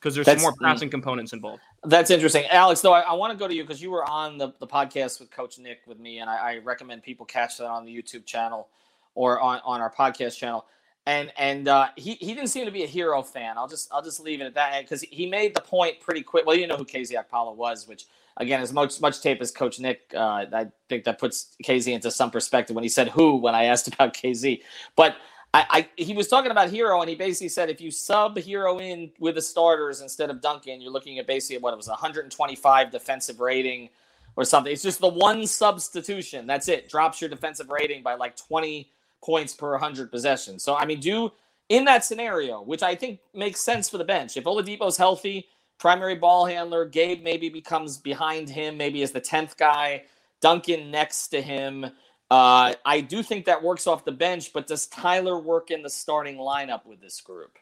because 0.00 0.16
there's 0.16 0.26
That's, 0.26 0.42
some 0.42 0.50
more 0.50 0.54
passing 0.60 0.90
components 0.90 1.32
involved. 1.32 1.62
That's 1.84 2.10
interesting. 2.10 2.44
Alex, 2.46 2.80
though, 2.80 2.92
I, 2.92 3.02
I 3.02 3.12
want 3.12 3.32
to 3.32 3.38
go 3.38 3.46
to 3.46 3.54
you 3.54 3.62
because 3.62 3.80
you 3.80 3.92
were 3.92 4.04
on 4.10 4.36
the, 4.36 4.52
the 4.58 4.66
podcast 4.66 5.20
with 5.20 5.30
Coach 5.30 5.60
Nick 5.60 5.78
with 5.86 6.00
me, 6.00 6.18
and 6.18 6.28
I, 6.28 6.54
I 6.54 6.58
recommend 6.58 7.04
people 7.04 7.24
catch 7.24 7.58
that 7.58 7.68
on 7.68 7.84
the 7.84 7.96
YouTube 7.96 8.26
channel 8.26 8.66
or 9.14 9.40
on, 9.40 9.60
on 9.64 9.80
our 9.80 9.94
podcast 9.94 10.38
channel 10.38 10.66
and 11.08 11.32
and 11.38 11.68
uh, 11.68 11.88
he 11.96 12.14
he 12.20 12.34
didn't 12.34 12.48
seem 12.48 12.66
to 12.66 12.70
be 12.70 12.84
a 12.84 12.86
Herro 12.86 13.24
fan. 13.24 13.56
I'll 13.56 13.66
just 13.66 13.88
I'll 13.90 14.02
just 14.02 14.20
leave 14.20 14.42
it 14.42 14.44
at 14.44 14.54
that 14.54 14.82
because 14.82 15.00
he 15.00 15.26
made 15.26 15.54
the 15.54 15.62
point 15.62 16.00
pretty 16.00 16.22
quick. 16.22 16.44
Well, 16.44 16.54
you 16.54 16.66
know 16.66 16.76
who 16.76 16.84
KZ 16.84 17.12
Okpala 17.12 17.56
was, 17.56 17.88
which 17.88 18.04
again, 18.36 18.60
as 18.60 18.74
much 18.74 19.00
much 19.00 19.22
tape 19.22 19.40
as 19.40 19.50
Coach 19.50 19.80
Nick, 19.80 20.12
uh, 20.14 20.44
I 20.52 20.66
think 20.90 21.04
that 21.04 21.18
puts 21.18 21.56
KZ 21.64 21.94
into 21.94 22.10
some 22.10 22.30
perspective 22.30 22.76
when 22.76 22.82
he 22.82 22.90
said 22.90 23.08
who 23.08 23.36
when 23.36 23.54
I 23.54 23.64
asked 23.64 23.88
about 23.88 24.12
KZ. 24.22 24.60
But 24.96 25.16
I, 25.54 25.66
I 25.70 25.88
he 25.96 26.12
was 26.12 26.28
talking 26.28 26.50
about 26.50 26.70
Herro, 26.70 27.00
and 27.00 27.08
he 27.08 27.16
basically 27.16 27.48
said 27.48 27.70
if 27.70 27.80
you 27.80 27.90
sub 27.90 28.36
Herro 28.36 28.78
in 28.78 29.10
with 29.18 29.36
the 29.36 29.42
starters 29.42 30.02
instead 30.02 30.28
of 30.28 30.42
Duncan, 30.42 30.82
you're 30.82 30.92
looking 30.92 31.18
at 31.18 31.26
basically 31.26 31.56
what 31.56 31.72
it 31.72 31.78
was 31.78 31.88
125 31.88 32.90
defensive 32.90 33.40
rating 33.40 33.88
or 34.36 34.44
something. 34.44 34.70
It's 34.70 34.82
just 34.82 35.00
the 35.00 35.08
one 35.08 35.46
substitution. 35.46 36.46
That's 36.46 36.68
it. 36.68 36.90
Drops 36.90 37.22
your 37.22 37.30
defensive 37.30 37.70
rating 37.70 38.02
by 38.02 38.14
like 38.16 38.36
20 38.36 38.90
points 39.24 39.54
per 39.54 39.72
100 39.72 40.10
possessions. 40.10 40.62
So, 40.62 40.76
I 40.76 40.84
mean, 40.86 41.00
do 41.00 41.32
in 41.68 41.84
that 41.84 42.04
scenario, 42.04 42.62
which 42.62 42.82
I 42.82 42.94
think 42.94 43.20
makes 43.34 43.60
sense 43.60 43.88
for 43.88 43.98
the 43.98 44.04
bench, 44.04 44.36
if 44.36 44.44
Oladipo's 44.44 44.96
healthy, 44.96 45.46
primary 45.78 46.14
ball 46.14 46.46
handler, 46.46 46.84
Gabe 46.84 47.22
maybe 47.22 47.48
becomes 47.48 47.98
behind 47.98 48.48
him, 48.48 48.76
maybe 48.76 49.02
as 49.02 49.12
the 49.12 49.20
10th 49.20 49.56
guy, 49.56 50.04
Duncan 50.40 50.90
next 50.90 51.28
to 51.28 51.42
him. 51.42 51.84
Uh, 52.30 52.74
I 52.84 53.00
do 53.00 53.22
think 53.22 53.46
that 53.46 53.62
works 53.62 53.86
off 53.86 54.04
the 54.04 54.12
bench, 54.12 54.52
but 54.52 54.66
does 54.66 54.86
Tyler 54.86 55.38
work 55.38 55.70
in 55.70 55.82
the 55.82 55.90
starting 55.90 56.36
lineup 56.36 56.84
with 56.84 57.00
this 57.00 57.20
group? 57.20 57.58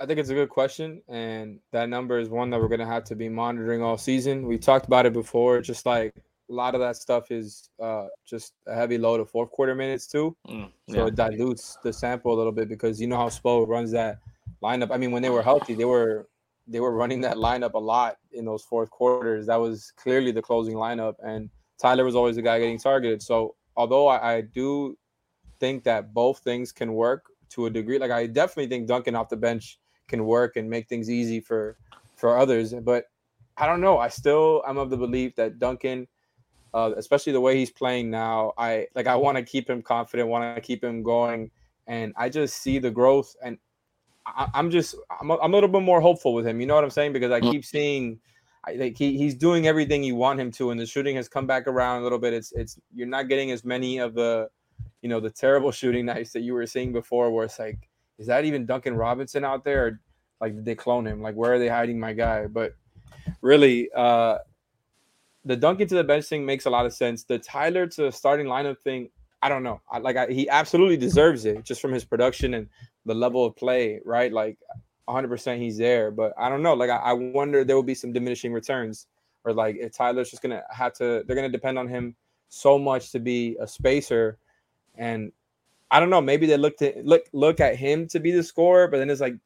I 0.00 0.06
think 0.06 0.18
it's 0.18 0.30
a 0.30 0.34
good 0.34 0.48
question, 0.48 1.02
and 1.08 1.60
that 1.70 1.88
number 1.88 2.18
is 2.18 2.28
one 2.28 2.50
that 2.50 2.60
we're 2.60 2.68
going 2.68 2.80
to 2.80 2.86
have 2.86 3.04
to 3.04 3.14
be 3.14 3.28
monitoring 3.28 3.80
all 3.80 3.96
season. 3.96 4.46
We 4.46 4.58
talked 4.58 4.86
about 4.86 5.06
it 5.06 5.12
before, 5.12 5.60
just 5.60 5.86
like 5.86 6.14
a 6.50 6.52
lot 6.52 6.74
of 6.74 6.80
that 6.80 6.96
stuff 6.96 7.30
is 7.30 7.70
uh, 7.82 8.06
just 8.26 8.54
a 8.66 8.74
heavy 8.74 8.98
load 8.98 9.20
of 9.20 9.30
fourth 9.30 9.50
quarter 9.50 9.74
minutes 9.74 10.06
too. 10.06 10.36
Mm, 10.48 10.70
yeah. 10.86 10.94
So 10.94 11.06
it 11.06 11.14
dilutes 11.14 11.78
the 11.82 11.92
sample 11.92 12.34
a 12.34 12.36
little 12.36 12.52
bit 12.52 12.68
because 12.68 13.00
you 13.00 13.06
know 13.06 13.16
how 13.16 13.28
Spo 13.28 13.66
runs 13.66 13.90
that 13.92 14.18
lineup. 14.62 14.90
I 14.90 14.96
mean, 14.96 15.10
when 15.10 15.22
they 15.22 15.30
were 15.30 15.42
healthy, 15.42 15.74
they 15.74 15.84
were 15.84 16.28
they 16.66 16.80
were 16.80 16.94
running 16.94 17.20
that 17.20 17.36
lineup 17.36 17.74
a 17.74 17.78
lot 17.78 18.16
in 18.32 18.44
those 18.44 18.62
fourth 18.62 18.90
quarters. 18.90 19.46
That 19.46 19.56
was 19.56 19.92
clearly 19.96 20.32
the 20.32 20.42
closing 20.42 20.74
lineup, 20.74 21.14
and 21.22 21.50
Tyler 21.78 22.04
was 22.04 22.16
always 22.16 22.36
the 22.36 22.42
guy 22.42 22.58
getting 22.58 22.78
targeted. 22.78 23.22
So 23.22 23.54
although 23.76 24.06
I, 24.08 24.36
I 24.36 24.40
do 24.42 24.96
think 25.60 25.84
that 25.84 26.12
both 26.14 26.40
things 26.40 26.72
can 26.72 26.94
work 26.94 27.24
to 27.50 27.66
a 27.66 27.70
degree, 27.70 27.98
like 27.98 28.10
I 28.10 28.26
definitely 28.26 28.68
think 28.68 28.88
Duncan 28.88 29.14
off 29.14 29.28
the 29.28 29.36
bench 29.36 29.78
can 30.08 30.24
work 30.24 30.56
and 30.56 30.68
make 30.68 30.88
things 30.88 31.10
easy 31.10 31.40
for 31.40 31.78
for 32.16 32.38
others, 32.38 32.74
but 32.74 33.06
I 33.56 33.66
don't 33.66 33.80
know. 33.80 33.98
I 33.98 34.08
still 34.08 34.62
I'm 34.66 34.78
of 34.78 34.90
the 34.90 34.96
belief 34.96 35.34
that 35.36 35.58
Duncan 35.58 36.06
uh, 36.74 36.90
especially 36.96 37.32
the 37.32 37.40
way 37.40 37.56
he's 37.56 37.70
playing 37.70 38.10
now. 38.10 38.52
I 38.58 38.88
like 38.94 39.06
I 39.06 39.14
want 39.14 39.38
to 39.38 39.44
keep 39.44 39.70
him 39.70 39.80
confident, 39.80 40.28
want 40.28 40.56
to 40.56 40.60
keep 40.60 40.82
him 40.82 41.02
going, 41.04 41.50
and 41.86 42.12
I 42.16 42.28
just 42.28 42.56
see 42.56 42.80
the 42.80 42.90
growth. 42.90 43.34
And 43.42 43.58
I, 44.26 44.48
am 44.54 44.70
just 44.70 44.96
I'm 45.20 45.30
a, 45.30 45.38
I'm 45.38 45.52
a 45.52 45.56
little 45.56 45.68
bit 45.68 45.82
more 45.82 46.00
hopeful 46.00 46.34
with 46.34 46.44
him. 46.46 46.60
You 46.60 46.66
know 46.66 46.74
what 46.74 46.82
I'm 46.82 46.90
saying? 46.90 47.12
Because 47.12 47.30
I 47.30 47.40
keep 47.40 47.64
seeing. 47.64 48.18
I 48.66 48.72
like 48.72 48.98
he, 48.98 49.16
he's 49.16 49.34
doing 49.34 49.68
everything 49.68 50.02
you 50.02 50.16
want 50.16 50.40
him 50.40 50.50
to, 50.52 50.72
and 50.72 50.80
the 50.80 50.86
shooting 50.86 51.14
has 51.16 51.28
come 51.28 51.46
back 51.46 51.68
around 51.68 52.00
a 52.00 52.02
little 52.02 52.18
bit. 52.18 52.34
It's 52.34 52.50
it's 52.52 52.76
you're 52.92 53.06
not 53.06 53.28
getting 53.28 53.52
as 53.52 53.64
many 53.64 53.98
of 53.98 54.14
the, 54.14 54.48
you 55.00 55.08
know, 55.08 55.20
the 55.20 55.30
terrible 55.30 55.70
shooting 55.80 56.06
nights 56.06 56.32
that 56.32 56.40
you 56.40 56.54
were 56.54 56.66
seeing 56.66 56.92
before, 56.92 57.30
where 57.30 57.44
it's 57.44 57.58
like, 57.60 57.88
is 58.18 58.26
that 58.26 58.44
even 58.44 58.66
Duncan 58.66 58.96
Robinson 58.96 59.44
out 59.44 59.62
there? 59.64 59.86
Or, 59.86 60.00
like, 60.40 60.56
did 60.56 60.64
they 60.64 60.74
clone 60.74 61.06
him? 61.06 61.22
Like, 61.22 61.36
where 61.36 61.52
are 61.54 61.58
they 61.58 61.68
hiding 61.68 62.00
my 62.00 62.14
guy? 62.14 62.46
But 62.46 62.74
really, 63.42 63.90
uh, 63.94 64.38
the 65.44 65.56
Duncan 65.56 65.88
to 65.88 65.94
the 65.94 66.04
bench 66.04 66.26
thing 66.26 66.46
makes 66.46 66.66
a 66.66 66.70
lot 66.70 66.86
of 66.86 66.92
sense. 66.92 67.24
The 67.24 67.38
Tyler 67.38 67.86
to 67.88 68.10
starting 68.10 68.46
lineup 68.46 68.78
thing, 68.80 69.10
I 69.42 69.48
don't 69.48 69.62
know. 69.62 69.80
I, 69.90 69.98
like 69.98 70.16
I, 70.16 70.26
he 70.28 70.48
absolutely 70.48 70.96
deserves 70.96 71.44
it 71.44 71.64
just 71.64 71.80
from 71.80 71.92
his 71.92 72.04
production 72.04 72.54
and 72.54 72.68
the 73.04 73.14
level 73.14 73.44
of 73.44 73.54
play, 73.54 74.00
right? 74.04 74.32
Like 74.32 74.56
100% 75.08 75.58
he's 75.58 75.76
there, 75.76 76.10
but 76.10 76.32
I 76.38 76.48
don't 76.48 76.62
know. 76.62 76.74
Like 76.74 76.90
I, 76.90 76.96
I 76.96 77.12
wonder 77.12 77.64
there 77.64 77.76
will 77.76 77.82
be 77.82 77.94
some 77.94 78.12
diminishing 78.12 78.52
returns, 78.52 79.06
or 79.44 79.52
like 79.52 79.76
if 79.76 79.92
Tyler's 79.92 80.30
just 80.30 80.42
gonna 80.42 80.62
have 80.70 80.94
to, 80.94 81.24
they're 81.26 81.36
gonna 81.36 81.50
depend 81.50 81.78
on 81.78 81.88
him 81.88 82.16
so 82.48 82.78
much 82.78 83.12
to 83.12 83.20
be 83.20 83.56
a 83.60 83.66
spacer, 83.66 84.38
and 84.96 85.30
I 85.90 86.00
don't 86.00 86.10
know. 86.10 86.22
Maybe 86.22 86.46
they 86.46 86.56
look 86.56 86.78
to 86.78 86.94
look 87.04 87.24
look 87.32 87.60
at 87.60 87.76
him 87.76 88.08
to 88.08 88.20
be 88.20 88.30
the 88.30 88.42
scorer, 88.42 88.88
but 88.88 88.96
then 88.96 89.10
it's 89.10 89.20
like 89.20 89.36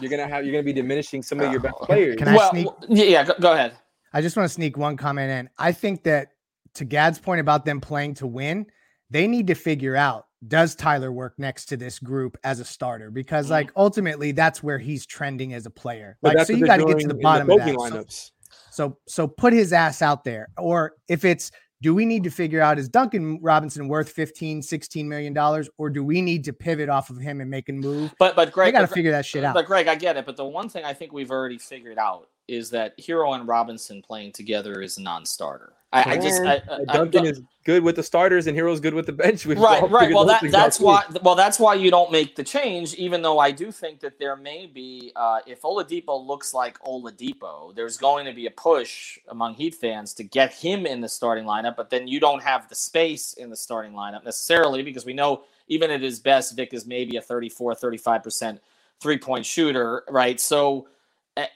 you're 0.00 0.10
gonna 0.10 0.26
have 0.26 0.44
you're 0.44 0.52
gonna 0.52 0.64
be 0.64 0.72
diminishing 0.72 1.22
some 1.22 1.38
of 1.40 1.52
your 1.52 1.60
best 1.60 1.76
players. 1.82 2.16
Can 2.16 2.28
I 2.28 2.34
well, 2.34 2.50
sneak? 2.50 2.66
Yeah, 2.88 3.24
go, 3.24 3.34
go 3.40 3.52
ahead. 3.52 3.74
I 4.14 4.22
just 4.22 4.36
want 4.36 4.48
to 4.48 4.54
sneak 4.54 4.78
one 4.78 4.96
comment 4.96 5.30
in. 5.30 5.50
I 5.58 5.72
think 5.72 6.04
that 6.04 6.28
to 6.74 6.84
Gad's 6.84 7.18
point 7.18 7.40
about 7.40 7.64
them 7.64 7.80
playing 7.80 8.14
to 8.14 8.26
win, 8.26 8.66
they 9.10 9.26
need 9.26 9.48
to 9.48 9.54
figure 9.54 9.96
out 9.96 10.26
does 10.46 10.74
Tyler 10.74 11.10
work 11.10 11.34
next 11.38 11.66
to 11.66 11.76
this 11.76 11.98
group 11.98 12.36
as 12.44 12.60
a 12.60 12.64
starter? 12.64 13.10
Because 13.10 13.50
like 13.50 13.68
mm-hmm. 13.68 13.80
ultimately 13.80 14.32
that's 14.32 14.62
where 14.62 14.78
he's 14.78 15.04
trending 15.04 15.52
as 15.52 15.66
a 15.66 15.70
player. 15.70 16.16
Like 16.22 16.38
so 16.46 16.52
you 16.52 16.64
got 16.64 16.76
to 16.76 16.84
get 16.84 17.00
to 17.00 17.08
the 17.08 17.14
bottom 17.14 17.48
the 17.48 17.54
of 17.54 17.60
that. 17.60 17.74
Lineups. 17.74 18.30
So, 18.70 18.70
so 18.70 18.98
so 19.06 19.26
put 19.26 19.52
his 19.52 19.72
ass 19.72 20.00
out 20.00 20.22
there. 20.22 20.48
Or 20.58 20.92
if 21.08 21.24
it's 21.24 21.50
do 21.82 21.94
we 21.94 22.06
need 22.06 22.24
to 22.24 22.30
figure 22.30 22.60
out 22.60 22.78
is 22.78 22.88
Duncan 22.88 23.38
Robinson 23.42 23.88
worth 23.88 24.08
15, 24.10 24.62
16 24.62 25.08
million 25.08 25.32
dollars, 25.32 25.68
or 25.76 25.90
do 25.90 26.04
we 26.04 26.22
need 26.22 26.44
to 26.44 26.52
pivot 26.52 26.88
off 26.88 27.10
of 27.10 27.18
him 27.18 27.40
and 27.40 27.50
make 27.50 27.68
a 27.68 27.72
move? 27.72 28.14
But 28.18 28.36
but 28.36 28.52
Greg, 28.52 28.72
got 28.74 28.82
to 28.82 28.86
figure 28.86 29.10
that 29.10 29.26
shit 29.26 29.44
out. 29.44 29.54
But 29.54 29.66
Greg, 29.66 29.88
I 29.88 29.94
get 29.96 30.16
it. 30.16 30.24
But 30.24 30.36
the 30.36 30.44
one 30.44 30.68
thing 30.68 30.84
I 30.84 30.92
think 30.92 31.12
we've 31.12 31.30
already 31.30 31.58
figured 31.58 31.98
out 31.98 32.28
is 32.48 32.70
that 32.70 32.96
Herro 32.98 33.34
and 33.34 33.48
Robinson 33.48 34.02
playing 34.02 34.32
together 34.32 34.82
is 34.82 34.98
a 34.98 35.02
non-starter. 35.02 35.72
I, 35.94 36.14
I 36.14 36.16
just 36.16 36.42
I, 36.42 36.60
I, 36.68 36.92
Duncan 36.92 37.24
is 37.24 37.40
good 37.64 37.84
with 37.84 37.94
the 37.94 38.02
starters 38.02 38.48
and 38.48 38.58
Herro's 38.58 38.80
good 38.80 38.94
with 38.94 39.06
the 39.06 39.12
bench. 39.12 39.46
We've 39.46 39.56
right, 39.56 39.80
all 39.80 39.88
right. 39.88 40.00
figured 40.00 40.16
Well, 40.16 40.24
that, 40.24 40.42
that's 40.42 40.54
out, 40.54 40.72
too. 40.78 40.84
why. 40.84 41.04
Well, 41.22 41.36
that's 41.36 41.60
why 41.60 41.74
you 41.74 41.92
don't 41.92 42.10
make 42.10 42.34
the 42.34 42.42
change. 42.42 42.94
Even 42.94 43.22
though 43.22 43.38
I 43.38 43.52
do 43.52 43.70
think 43.70 44.00
that 44.00 44.18
there 44.18 44.34
may 44.34 44.66
be, 44.66 45.12
uh, 45.14 45.38
if 45.46 45.62
Oladipo 45.62 46.26
looks 46.26 46.52
like 46.52 46.80
Oladipo, 46.80 47.72
there's 47.76 47.96
going 47.96 48.26
to 48.26 48.32
be 48.32 48.46
a 48.46 48.50
push 48.50 49.18
among 49.28 49.54
Heat 49.54 49.76
fans 49.76 50.14
to 50.14 50.24
get 50.24 50.52
him 50.52 50.84
in 50.84 51.00
the 51.00 51.08
starting 51.08 51.44
lineup. 51.44 51.76
But 51.76 51.90
then 51.90 52.08
you 52.08 52.18
don't 52.18 52.42
have 52.42 52.68
the 52.68 52.74
space 52.74 53.34
in 53.34 53.48
the 53.48 53.56
starting 53.56 53.92
lineup 53.92 54.24
necessarily 54.24 54.82
because 54.82 55.06
we 55.06 55.12
know 55.12 55.44
even 55.68 55.92
at 55.92 56.02
his 56.02 56.18
best, 56.18 56.56
Vic 56.56 56.74
is 56.74 56.86
maybe 56.86 57.18
a 57.18 57.22
34, 57.22 57.76
35 57.76 58.22
percent 58.24 58.60
three 59.00 59.18
point 59.18 59.46
shooter, 59.46 60.02
right? 60.08 60.40
So. 60.40 60.88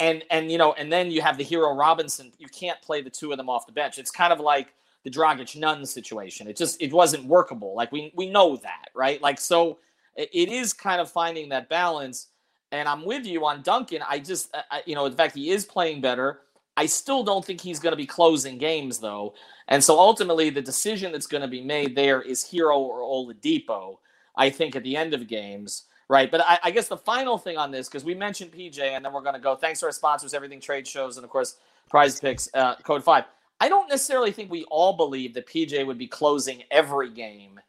And 0.00 0.24
and 0.30 0.50
you 0.50 0.58
know, 0.58 0.72
and 0.72 0.92
then 0.92 1.10
you 1.10 1.22
have 1.22 1.38
the 1.38 1.44
Herro 1.44 1.76
Robinson. 1.76 2.32
You 2.38 2.48
can't 2.48 2.80
play 2.82 3.00
the 3.00 3.10
two 3.10 3.30
of 3.30 3.36
them 3.36 3.48
off 3.48 3.66
the 3.66 3.72
bench. 3.72 3.98
It's 3.98 4.10
kind 4.10 4.32
of 4.32 4.40
like 4.40 4.74
the 5.04 5.10
Dragic 5.10 5.56
Nunn 5.56 5.86
situation. 5.86 6.48
It 6.48 6.56
just 6.56 6.80
it 6.82 6.92
wasn't 6.92 7.24
workable. 7.26 7.74
Like 7.74 7.92
we 7.92 8.12
we 8.16 8.28
know 8.28 8.56
that, 8.56 8.88
right? 8.94 9.22
Like 9.22 9.40
so, 9.40 9.78
it, 10.16 10.48
is 10.48 10.72
kind 10.72 11.00
of 11.00 11.10
finding 11.10 11.48
that 11.50 11.68
balance. 11.68 12.28
And 12.72 12.88
I'm 12.88 13.04
with 13.04 13.24
you 13.24 13.46
on 13.46 13.62
Duncan. 13.62 14.02
I 14.06 14.18
just 14.18 14.54
I, 14.70 14.82
you 14.84 14.94
know, 14.94 15.06
in 15.06 15.14
fact, 15.14 15.34
he 15.34 15.50
is 15.50 15.64
playing 15.64 16.00
better. 16.00 16.40
I 16.76 16.86
still 16.86 17.24
don't 17.24 17.44
think 17.44 17.60
he's 17.60 17.80
going 17.80 17.92
to 17.92 17.96
be 17.96 18.06
closing 18.06 18.58
games 18.58 18.98
though. 18.98 19.34
And 19.68 19.82
so 19.82 19.98
ultimately, 19.98 20.50
the 20.50 20.62
decision 20.62 21.12
that's 21.12 21.26
going 21.26 21.42
to 21.42 21.48
be 21.48 21.62
made 21.62 21.96
there 21.96 22.20
is 22.20 22.44
Herro 22.44 22.78
or 22.78 23.00
Oladipo. 23.00 23.98
I 24.36 24.50
think 24.50 24.76
at 24.76 24.82
the 24.82 24.96
end 24.96 25.14
of 25.14 25.26
games. 25.26 25.84
Right. 26.08 26.30
But 26.30 26.40
I, 26.40 26.58
I 26.64 26.70
guess 26.70 26.88
the 26.88 26.96
final 26.96 27.36
thing 27.36 27.58
on 27.58 27.70
this, 27.70 27.88
because 27.88 28.04
we 28.04 28.14
mentioned 28.14 28.52
PJ, 28.52 28.78
and 28.80 29.04
then 29.04 29.12
we're 29.12 29.20
going 29.20 29.34
to 29.34 29.40
go. 29.40 29.54
Thanks 29.54 29.80
to 29.80 29.86
our 29.86 29.92
sponsors, 29.92 30.32
Everything 30.32 30.60
Trade 30.60 30.86
Shows, 30.86 31.18
and 31.18 31.24
of 31.24 31.30
course, 31.30 31.56
PrizePicks, 31.92 32.48
uh, 32.54 32.76
Code 32.76 33.04
5. 33.04 33.24
I 33.60 33.68
don't 33.68 33.88
necessarily 33.88 34.30
think 34.30 34.50
we 34.50 34.64
all 34.64 34.94
believe 34.94 35.34
that 35.34 35.46
PJ 35.46 35.86
would 35.86 35.98
be 35.98 36.06
closing 36.06 36.62
every 36.70 37.10
game 37.10 37.60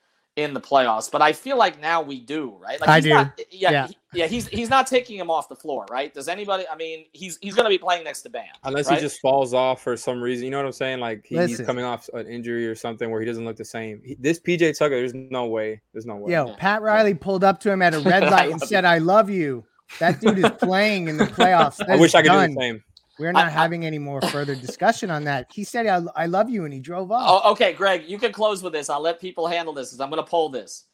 in 0.43 0.53
the 0.53 0.61
playoffs, 0.61 1.11
but 1.11 1.21
I 1.21 1.33
feel 1.33 1.57
like 1.57 1.79
now 1.81 2.01
we 2.01 2.19
do, 2.19 2.55
right? 2.59 2.79
Like 2.79 2.89
I 2.89 2.99
do. 2.99 3.09
Not, 3.09 3.39
yeah, 3.51 3.71
Yeah. 3.71 3.87
he- 3.87 3.95
yeah. 4.13 4.25
He's 4.27 4.47
he's 4.47 4.69
not 4.69 4.87
taking 4.87 5.17
him 5.19 5.29
off 5.29 5.49
the 5.49 5.55
floor, 5.55 5.85
right? 5.91 6.11
Does 6.13 6.27
anybody? 6.27 6.65
I 6.71 6.75
mean, 6.75 7.05
he's 7.13 7.37
he's 7.41 7.53
going 7.53 7.65
to 7.65 7.69
be 7.69 7.77
playing 7.77 8.03
next 8.03 8.21
to 8.23 8.29
Bam, 8.29 8.45
Unless 8.63 8.87
right? 8.87 8.95
he 8.95 9.01
just 9.01 9.19
falls 9.21 9.53
off 9.53 9.83
for 9.83 9.95
some 9.95 10.19
reason, 10.21 10.45
you 10.45 10.51
know 10.51 10.57
what 10.57 10.65
I'm 10.65 10.71
saying? 10.71 10.99
Like 10.99 11.25
he, 11.25 11.37
he's 11.45 11.61
coming 11.61 11.85
off 11.85 12.09
an 12.13 12.25
injury 12.27 12.65
or 12.67 12.73
something 12.75 13.11
where 13.11 13.19
he 13.19 13.25
doesn't 13.27 13.45
look 13.45 13.57
the 13.57 13.65
same. 13.65 14.01
He- 14.03 14.15
this 14.19 14.39
PJ 14.39 14.77
Tucker, 14.77 14.95
there's 14.95 15.13
no 15.13 15.45
way. 15.45 15.81
There's 15.93 16.05
no 16.07 16.15
way. 16.15 16.31
Yo, 16.33 16.47
Yeah. 16.47 16.55
Pat 16.57 16.81
Riley 16.81 17.13
pulled 17.13 17.43
up 17.43 17.59
to 17.61 17.71
him 17.71 17.81
at 17.81 17.93
a 17.93 17.99
red 18.01 18.23
light 18.23 18.49
and 18.51 18.59
love 18.61 18.67
said, 18.69 18.85
"I 18.85 18.97
love 18.97 19.29
you." 19.29 19.63
That 19.99 20.21
dude 20.21 20.37
is 20.39 20.51
playing 20.59 21.07
in 21.07 21.17
the 21.17 21.25
playoffs. 21.37 21.79
I 21.87 21.95
wish 21.95 22.13
I 22.15 22.21
could 22.21 22.27
done. 22.27 22.49
do 22.49 22.55
the 22.55 22.61
same. 22.61 22.83
We're 23.19 23.31
not 23.33 23.47
I- 23.47 23.49
having 23.49 23.85
any 23.85 23.99
more 23.99 24.21
further 24.21 24.55
discussion 24.55 25.11
on 25.11 25.25
that. 25.25 25.47
He 25.53 25.63
said, 25.63 25.85
I, 25.87 26.01
I 26.15 26.25
love 26.25 26.49
you, 26.49 26.63
and 26.65 26.73
he 26.73 26.79
drove 26.79 27.11
off. 27.11 27.43
Oh, 27.45 27.51
okay, 27.51 27.73
Greg, 27.73 28.05
you 28.07 28.17
can 28.17 28.31
close 28.31 28.63
with 28.63 28.73
this. 28.73 28.89
I'll 28.89 29.01
let 29.01 29.19
people 29.19 29.45
handle 29.47 29.73
this 29.73 29.89
because 29.89 29.99
I'm 29.99 30.09
going 30.09 30.23
to 30.23 30.29
poll 30.29 30.49
this. 30.49 30.85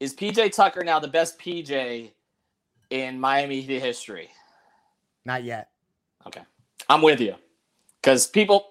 Is 0.00 0.14
PJ 0.14 0.52
Tucker 0.52 0.82
now 0.82 0.98
the 0.98 1.08
best 1.08 1.38
PJ 1.38 2.10
in 2.90 3.20
Miami 3.20 3.60
Heat 3.60 3.80
history? 3.80 4.28
Not 5.24 5.44
yet. 5.44 5.68
Okay, 6.26 6.42
I'm 6.88 7.02
with 7.02 7.20
you 7.20 7.34
because 8.02 8.26
people, 8.26 8.66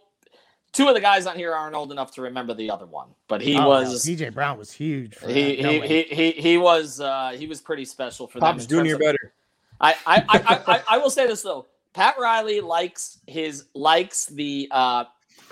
two 0.73 0.87
of 0.87 0.95
the 0.95 0.99
guys 1.01 1.25
on 1.27 1.35
here 1.35 1.53
aren't 1.53 1.75
old 1.75 1.91
enough 1.91 2.11
to 2.15 2.21
remember 2.23 2.53
the 2.53 2.69
other 2.71 2.85
one, 2.85 3.09
but 3.27 3.41
he 3.41 3.55
Oh, 3.55 3.61
no, 3.61 3.69
was 3.69 4.05
PJ 4.05 4.33
Brown 4.33 4.57
was 4.57 4.71
huge. 4.71 5.15
For 5.15 5.27
he. 5.29 5.61
No 5.61 5.69
he, 5.69 5.79
he 5.81 6.03
he 6.03 6.31
he 6.31 6.57
was 6.57 6.99
uh, 6.99 7.33
he 7.37 7.47
was 7.47 7.61
pretty 7.61 7.85
special 7.85 8.27
for 8.27 8.39
them. 8.39 8.47
Pops 8.53 8.63
in 8.65 8.69
terms 8.69 8.79
Junior 8.81 8.95
of- 8.95 9.01
better. 9.01 9.33
I, 9.79 9.95
I, 10.05 10.15
I, 10.17 10.23
I, 10.29 10.61
I, 10.75 10.81
I 10.91 10.97
will 10.97 11.09
say 11.09 11.25
this 11.27 11.41
though. 11.41 11.65
Pat 11.93 12.15
Riley 12.19 12.59
likes 12.61 13.19
his 13.27 13.65
likes 13.73 14.25
the 14.25 14.67
uh, 14.71 15.05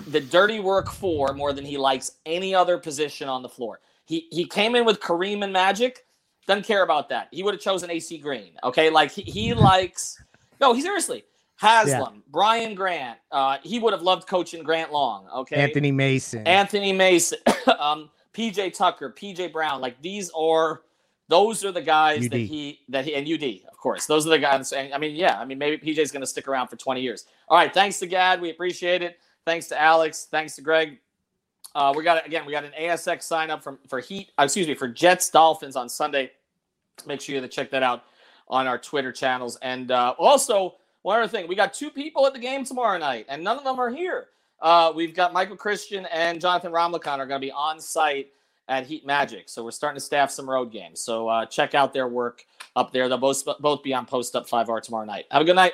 the 0.08 0.20
dirty 0.20 0.60
work 0.60 0.90
four 0.90 1.34
more 1.34 1.54
than 1.54 1.66
he 1.66 1.78
likes 1.78 2.12
any 2.26 2.56
other 2.56 2.78
position 2.78 3.30
on 3.30 3.42
the 3.42 3.50
floor. 3.50 3.80
He 4.06 4.28
he 4.32 4.46
came 4.46 4.76
in 4.76 4.86
with 4.86 5.00
Kareem 5.00 5.44
and 5.44 5.54
Magic. 5.54 6.06
Doesn't 6.48 6.66
care 6.66 6.84
about 6.84 7.10
that. 7.10 7.28
He 7.32 7.44
would 7.44 7.54
have 7.54 7.62
chosen 7.62 7.92
AC 7.92 8.18
Green. 8.18 8.54
Okay, 8.64 8.90
like 8.90 9.12
he, 9.12 9.22
he 9.22 9.54
likes. 9.54 10.22
No, 10.60 10.74
he 10.74 10.82
seriously. 10.82 11.24
Haslem, 11.62 12.24
Brian 12.32 12.74
Grant. 12.74 13.20
Uh, 13.32 13.58
he 13.62 13.78
would 13.78 13.94
have 13.94 14.02
loved 14.02 14.28
coaching 14.28 14.64
Grant 14.64 14.92
Long. 14.92 15.28
Okay, 15.34 15.58
Anthony 15.58 15.92
Mason. 15.92 16.46
Anthony 16.48 16.92
Mason, 16.92 17.38
um, 17.80 18.10
PJ 18.34 18.74
Tucker, 18.74 19.14
PJ 19.16 19.54
Brown. 19.54 19.80
Like 19.80 20.02
these 20.02 20.32
are 20.36 20.82
those 21.32 21.64
are 21.64 21.72
the 21.72 21.82
guys 21.82 22.28
that 22.28 22.38
he 22.38 22.82
that 22.90 23.06
he 23.06 23.16
and 23.16 23.26
UD, 23.26 23.72
of 23.72 23.78
course. 23.78 24.06
Those 24.06 24.28
are 24.28 24.32
the 24.32 24.38
guys. 24.38 24.74
And 24.74 24.94
I 24.94 24.98
mean, 24.98 25.16
yeah, 25.16 25.40
I 25.40 25.46
mean, 25.46 25.58
maybe 25.58 25.78
PJ's 25.78 26.12
going 26.12 26.22
to 26.22 26.28
stick 26.28 26.46
around 26.46 26.68
for 26.68 26.76
20 26.76 27.00
years. 27.00 27.26
All 27.48 27.58
right, 27.58 27.74
thanks 27.74 28.00
to 28.00 28.06
Gad, 28.06 28.42
we 28.42 28.50
appreciate 28.50 29.02
it. 29.02 29.18
Thanks 29.46 29.68
to 29.68 29.82
Alex, 29.82 30.28
thanks 30.30 30.58
to 30.58 30.62
Greg. 30.62 31.00
Uh, 31.74 31.94
we 31.96 32.04
got 32.04 32.28
again, 32.28 32.46
we 32.46 32.52
got 32.52 32.66
an 32.66 32.74
ASX 32.78 33.24
sign 33.24 33.50
up 33.50 33.64
from 33.64 33.80
for 33.88 34.02
Heat. 34.02 34.32
uh, 34.38 34.44
excuse 34.44 34.68
me, 34.68 34.76
for 34.76 34.90
Jets 34.90 35.30
Dolphins 35.30 35.78
on 35.78 35.88
Sunday. 35.88 36.32
Make 37.08 37.22
sure 37.22 37.34
you 37.34 37.48
check 37.48 37.72
that 37.72 37.82
out 37.82 38.04
on 38.50 38.68
our 38.68 38.78
Twitter 38.78 39.14
channels. 39.14 39.58
And 39.62 39.90
uh, 39.90 40.14
also, 40.20 40.76
one 41.04 41.18
other 41.18 41.30
thing, 41.30 41.48
we 41.48 41.56
got 41.56 41.74
two 41.74 41.90
people 41.90 42.28
at 42.28 42.34
the 42.34 42.40
game 42.40 42.66
tomorrow 42.66 42.98
night, 42.98 43.26
and 43.30 43.42
none 43.42 43.58
of 43.58 43.64
them 43.64 43.80
are 43.80 43.90
here. 43.90 44.28
Uh, 44.62 44.92
we've 44.94 45.16
got 45.16 45.32
Michael 45.32 45.56
Christian 45.56 46.06
and 46.08 46.42
Jonathan 46.42 46.74
Ramlakan 46.74 47.20
are 47.20 47.26
going 47.26 47.40
to 47.42 47.48
be 47.48 47.54
on 47.54 47.80
site 47.80 48.28
at 48.72 48.88
Heat 48.88 49.06
Magic. 49.06 49.50
So 49.50 49.64
we're 49.64 49.72
starting 49.72 49.98
to 49.98 50.04
staff 50.04 50.32
some 50.32 50.50
road 50.50 50.72
games. 50.72 51.02
So 51.02 51.28
uh, 51.28 51.46
check 51.46 51.76
out 51.76 51.94
their 51.94 52.08
work 52.08 52.46
up 52.76 52.94
there. 52.94 53.10
They'll 53.10 53.18
both 53.18 53.44
both 53.60 53.84
be 53.84 53.94
on 53.94 54.06
Post 54.06 54.36
Up 54.36 54.48
5R 54.48 54.82
tomorrow 54.82 55.06
night. 55.06 55.26
Have 55.30 55.42
a 55.42 55.46
good 55.46 55.58
night. 55.58 55.74